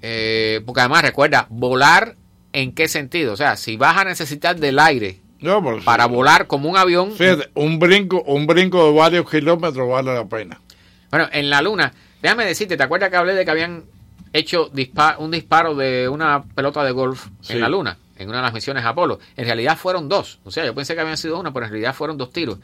Eh, 0.00 0.60
porque 0.66 0.80
además, 0.80 1.02
recuerda, 1.02 1.46
volar 1.50 2.16
en 2.52 2.72
qué 2.72 2.88
sentido. 2.88 3.32
O 3.32 3.36
sea, 3.36 3.56
si 3.56 3.76
vas 3.76 3.96
a 3.96 4.04
necesitar 4.04 4.58
del 4.58 4.78
aire 4.78 5.20
no, 5.42 5.62
para 5.84 6.06
volar 6.06 6.46
como 6.46 6.68
un 6.70 6.76
avión. 6.76 7.12
Fíjate, 7.12 7.50
un 7.54 7.78
brinco, 7.78 8.22
un 8.22 8.46
brinco 8.46 8.84
de 8.86 8.96
varios 8.96 9.28
kilómetros 9.28 9.88
vale 9.88 10.14
la 10.14 10.24
pena. 10.24 10.60
Bueno, 11.10 11.28
en 11.32 11.50
la 11.50 11.60
luna, 11.62 11.92
déjame 12.22 12.44
decirte, 12.46 12.76
¿te 12.76 12.82
acuerdas 12.82 13.10
que 13.10 13.16
hablé 13.16 13.34
de 13.34 13.44
que 13.44 13.50
habían 13.50 13.84
hecho 14.32 14.70
un 15.18 15.30
disparo 15.30 15.74
de 15.74 16.08
una 16.08 16.42
pelota 16.42 16.82
de 16.84 16.92
golf 16.92 17.26
Sí. 17.42 17.52
en 17.54 17.60
la 17.60 17.68
luna? 17.68 17.98
En 18.16 18.28
una 18.28 18.38
de 18.38 18.42
las 18.44 18.54
misiones 18.54 18.84
Apolo. 18.84 19.18
En 19.36 19.44
realidad 19.46 19.76
fueron 19.76 20.08
dos. 20.08 20.38
O 20.44 20.50
sea, 20.50 20.64
yo 20.64 20.74
pensé 20.74 20.94
que 20.94 21.00
habían 21.00 21.16
sido 21.16 21.38
una, 21.40 21.52
pero 21.52 21.66
en 21.66 21.72
realidad 21.72 21.94
fueron 21.94 22.16
dos 22.18 22.32
tiros. 22.32 22.58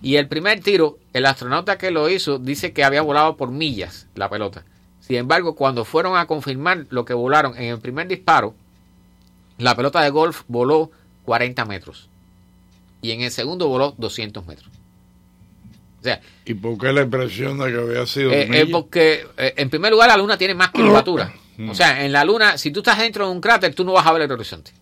Y 0.00 0.16
el 0.16 0.28
primer 0.28 0.60
tiro, 0.60 0.98
el 1.12 1.26
astronauta 1.26 1.76
que 1.78 1.90
lo 1.90 2.08
hizo 2.08 2.38
dice 2.38 2.72
que 2.72 2.84
había 2.84 3.02
volado 3.02 3.36
por 3.36 3.50
millas 3.50 4.06
la 4.14 4.28
pelota. 4.28 4.64
Sin 5.00 5.16
embargo, 5.16 5.54
cuando 5.56 5.84
fueron 5.84 6.16
a 6.16 6.26
confirmar 6.26 6.86
lo 6.90 7.04
que 7.04 7.14
volaron 7.14 7.56
en 7.56 7.64
el 7.64 7.78
primer 7.80 8.06
disparo, 8.08 8.54
la 9.58 9.74
pelota 9.76 10.00
de 10.00 10.10
golf 10.10 10.42
voló 10.48 10.90
40 11.24 11.64
metros. 11.64 12.08
Y 13.02 13.10
en 13.10 13.20
el 13.20 13.30
segundo 13.30 13.68
voló 13.68 13.94
200 13.98 14.46
metros. 14.46 14.70
O 16.00 16.02
sea, 16.04 16.20
¿Y 16.44 16.54
por 16.54 16.78
qué 16.78 16.92
la 16.92 17.02
impresión 17.02 17.58
de 17.58 17.70
que 17.72 17.78
había 17.78 18.06
sido 18.06 18.32
eh, 18.32 18.46
milla? 18.48 18.62
eh, 18.62 18.66
porque, 18.66 19.26
eh, 19.36 19.54
en 19.56 19.68
primer 19.70 19.92
lugar, 19.92 20.08
la 20.08 20.16
luna 20.16 20.36
tiene 20.38 20.54
más 20.54 20.70
curvatura. 20.70 21.32
o 21.68 21.74
sea, 21.74 22.04
en 22.04 22.10
la 22.12 22.24
luna, 22.24 22.56
si 22.58 22.70
tú 22.72 22.80
estás 22.80 22.98
dentro 22.98 23.26
de 23.26 23.32
un 23.32 23.40
cráter, 23.40 23.74
tú 23.74 23.84
no 23.84 23.92
vas 23.92 24.06
a 24.06 24.12
ver 24.12 24.22
el 24.22 24.32
horizonte. 24.32 24.72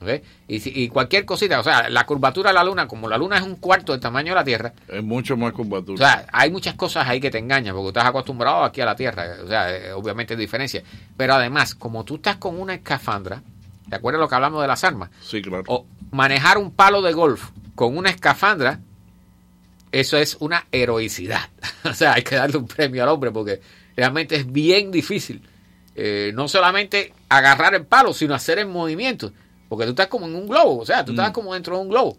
¿Ok? 0.00 0.08
Y, 0.48 0.82
y 0.84 0.88
cualquier 0.88 1.24
cosita, 1.24 1.60
o 1.60 1.62
sea, 1.62 1.88
la 1.88 2.04
curvatura 2.06 2.50
de 2.50 2.54
la 2.54 2.64
luna, 2.64 2.88
como 2.88 3.08
la 3.08 3.16
luna 3.18 3.36
es 3.36 3.42
un 3.42 3.56
cuarto 3.56 3.92
del 3.92 4.00
tamaño 4.00 4.30
de 4.32 4.34
la 4.34 4.44
Tierra, 4.44 4.72
Es 4.88 5.02
mucho 5.02 5.36
más 5.36 5.52
curvatura. 5.52 5.94
o 5.94 5.98
sea, 5.98 6.26
hay 6.32 6.50
muchas 6.50 6.74
cosas 6.74 7.06
ahí 7.06 7.20
que 7.20 7.30
te 7.30 7.38
engañan, 7.38 7.74
porque 7.74 7.88
estás 7.88 8.06
acostumbrado 8.06 8.64
aquí 8.64 8.80
a 8.80 8.86
la 8.86 8.96
Tierra. 8.96 9.36
O 9.44 9.48
sea, 9.48 9.70
eh, 9.76 9.92
obviamente 9.92 10.34
hay 10.34 10.40
diferencia. 10.40 10.82
Pero 11.16 11.34
además, 11.34 11.74
como 11.74 12.04
tú 12.04 12.16
estás 12.16 12.36
con 12.36 12.58
una 12.58 12.74
escafandra, 12.74 13.42
¿te 13.88 13.94
acuerdas 13.94 14.20
lo 14.20 14.28
que 14.28 14.34
hablamos 14.34 14.60
de 14.62 14.68
las 14.68 14.82
armas? 14.84 15.10
sí, 15.20 15.40
claro. 15.42 15.62
O 15.68 15.86
manejar 16.12 16.58
un 16.58 16.70
palo 16.70 17.02
de 17.02 17.12
golf 17.12 17.50
con 17.74 17.96
una 17.96 18.10
escafandra, 18.10 18.80
eso 19.90 20.16
es 20.16 20.36
una 20.38 20.66
heroicidad. 20.70 21.50
o 21.84 21.92
sea, 21.94 22.14
hay 22.14 22.22
que 22.22 22.36
darle 22.36 22.58
un 22.58 22.68
premio 22.68 23.02
al 23.02 23.08
hombre 23.08 23.32
porque 23.32 23.60
realmente 23.96 24.36
es 24.36 24.50
bien 24.50 24.92
difícil. 24.92 25.42
eh, 25.94 26.32
no 26.34 26.48
solamente 26.48 27.12
agarrar 27.28 27.74
el 27.74 27.84
palo, 27.84 28.14
sino 28.14 28.34
hacer 28.34 28.58
el 28.58 28.66
movimiento. 28.66 29.32
Porque 29.68 29.84
tú 29.84 29.90
estás 29.90 30.06
como 30.06 30.26
en 30.26 30.34
un 30.34 30.48
globo, 30.48 30.78
o 30.78 30.86
sea, 30.86 31.04
tú 31.04 31.12
estás 31.12 31.30
como 31.32 31.54
dentro 31.54 31.76
de 31.76 31.82
un 31.82 31.88
globo. 31.88 32.16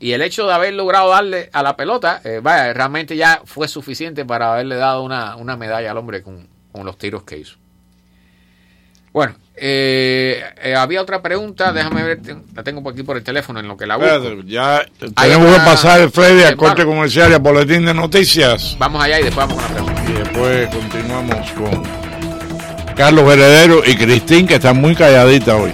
Y 0.00 0.12
el 0.12 0.22
hecho 0.22 0.46
de 0.46 0.52
haber 0.52 0.74
logrado 0.74 1.10
darle 1.10 1.48
a 1.52 1.62
la 1.62 1.76
pelota, 1.76 2.20
eh, 2.24 2.40
vaya, 2.42 2.72
realmente 2.72 3.16
ya 3.16 3.42
fue 3.44 3.68
suficiente 3.68 4.24
para 4.24 4.52
haberle 4.52 4.76
dado 4.76 5.02
una, 5.02 5.36
una 5.36 5.56
medalla 5.56 5.90
al 5.90 5.98
hombre 5.98 6.22
con, 6.22 6.48
con 6.72 6.84
los 6.84 6.98
tiros 6.98 7.22
que 7.22 7.38
hizo. 7.38 7.56
Bueno, 9.12 9.36
eh, 9.56 10.42
eh, 10.62 10.74
había 10.74 11.00
otra 11.00 11.22
pregunta, 11.22 11.72
déjame 11.72 12.02
ver, 12.02 12.20
la 12.54 12.62
tengo 12.62 12.82
por 12.82 12.92
aquí 12.92 13.02
por 13.02 13.16
el 13.16 13.22
teléfono 13.22 13.60
en 13.60 13.68
lo 13.68 13.76
que 13.76 13.86
la 13.86 13.96
busco. 13.96 14.12
Espérate, 14.14 14.42
ya 14.48 14.84
tenemos 15.14 15.48
una- 15.48 15.64
que 15.64 15.70
pasar, 15.70 16.10
Freddy, 16.10 16.42
al 16.44 16.56
corte 16.56 16.84
comercial 16.84 17.30
y 17.30 17.34
al 17.34 17.40
boletín 17.40 17.84
de 17.86 17.94
noticias. 17.94 18.76
Vamos 18.78 19.02
allá 19.02 19.20
y 19.20 19.24
después 19.24 19.46
vamos 19.46 19.62
con 19.62 19.74
la 19.74 19.82
pregunta. 19.82 20.10
Y 20.10 20.12
después 20.12 20.68
continuamos 20.68 21.50
con 21.52 21.82
Carlos 22.96 23.32
Heredero 23.32 23.82
y 23.84 23.96
Cristín, 23.96 24.46
que 24.46 24.54
están 24.56 24.76
muy 24.80 24.94
calladitas 24.94 25.54
hoy. 25.54 25.72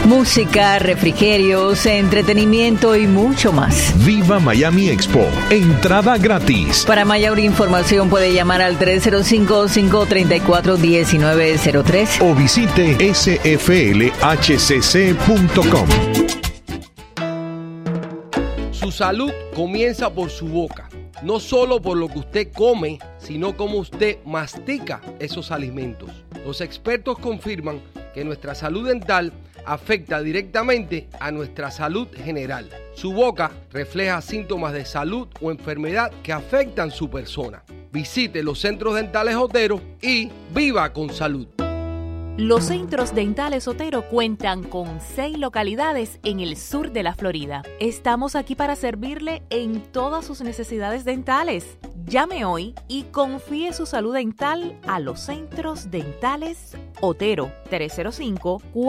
Música, 0.05 0.79
refrigerios, 0.79 1.85
entretenimiento 1.85 2.95
y 2.95 3.05
mucho 3.07 3.51
más. 3.51 3.93
Viva 4.05 4.39
Miami 4.39 4.87
Expo. 4.89 5.27
Entrada 5.49 6.17
gratis. 6.17 6.85
Para 6.85 7.03
mayor 7.05 7.39
información 7.39 8.09
puede 8.09 8.33
llamar 8.33 8.61
al 8.61 8.77
305-534-1903 11.33 12.21
o 12.21 12.35
visite 12.35 13.13
sflhcc.com. 13.13 13.53
Su 18.71 18.91
salud 18.91 19.31
comienza 19.55 20.13
por 20.13 20.29
su 20.29 20.47
boca. 20.47 20.89
No 21.23 21.39
solo 21.39 21.81
por 21.81 21.97
lo 21.97 22.09
que 22.09 22.19
usted 22.19 22.51
come, 22.51 22.99
sino 23.17 23.55
cómo 23.55 23.77
usted 23.77 24.17
mastica 24.25 25.01
esos 25.19 25.51
alimentos. 25.51 26.11
Los 26.45 26.59
expertos 26.59 27.17
confirman 27.17 27.81
que 28.13 28.25
nuestra 28.25 28.53
salud 28.55 28.87
dental 28.87 29.31
afecta 29.65 30.21
directamente 30.21 31.07
a 31.19 31.31
nuestra 31.31 31.71
salud 31.71 32.09
general. 32.13 32.69
Su 32.93 33.13
boca 33.13 33.51
refleja 33.71 34.21
síntomas 34.21 34.73
de 34.73 34.83
salud 34.85 35.29
o 35.41 35.51
enfermedad 35.51 36.11
que 36.21 36.33
afectan 36.33 36.91
su 36.91 37.09
persona. 37.09 37.63
Visite 37.93 38.41
los 38.41 38.59
centros 38.59 38.95
dentales 38.95 39.35
Otero 39.35 39.79
y 40.01 40.27
viva 40.51 40.91
con 40.91 41.13
salud. 41.13 41.45
Los 42.37 42.63
centros 42.63 43.13
dentales 43.13 43.67
Otero 43.67 44.09
cuentan 44.09 44.63
con 44.63 44.99
seis 44.99 45.37
localidades 45.37 46.19
en 46.23 46.39
el 46.39 46.57
sur 46.57 46.91
de 46.91 47.03
la 47.03 47.13
Florida. 47.13 47.61
Estamos 47.79 48.35
aquí 48.35 48.55
para 48.55 48.75
servirle 48.75 49.43
en 49.51 49.79
todas 49.79 50.25
sus 50.25 50.41
necesidades 50.41 51.05
dentales. 51.05 51.77
Llame 52.07 52.45
hoy 52.45 52.73
y 52.87 53.03
confíe 53.03 53.73
su 53.73 53.85
salud 53.85 54.15
dental 54.15 54.75
a 54.87 54.99
los 54.99 55.19
centros 55.19 55.91
dentales 55.91 56.75
Otero 56.99 57.51
305 57.69 58.61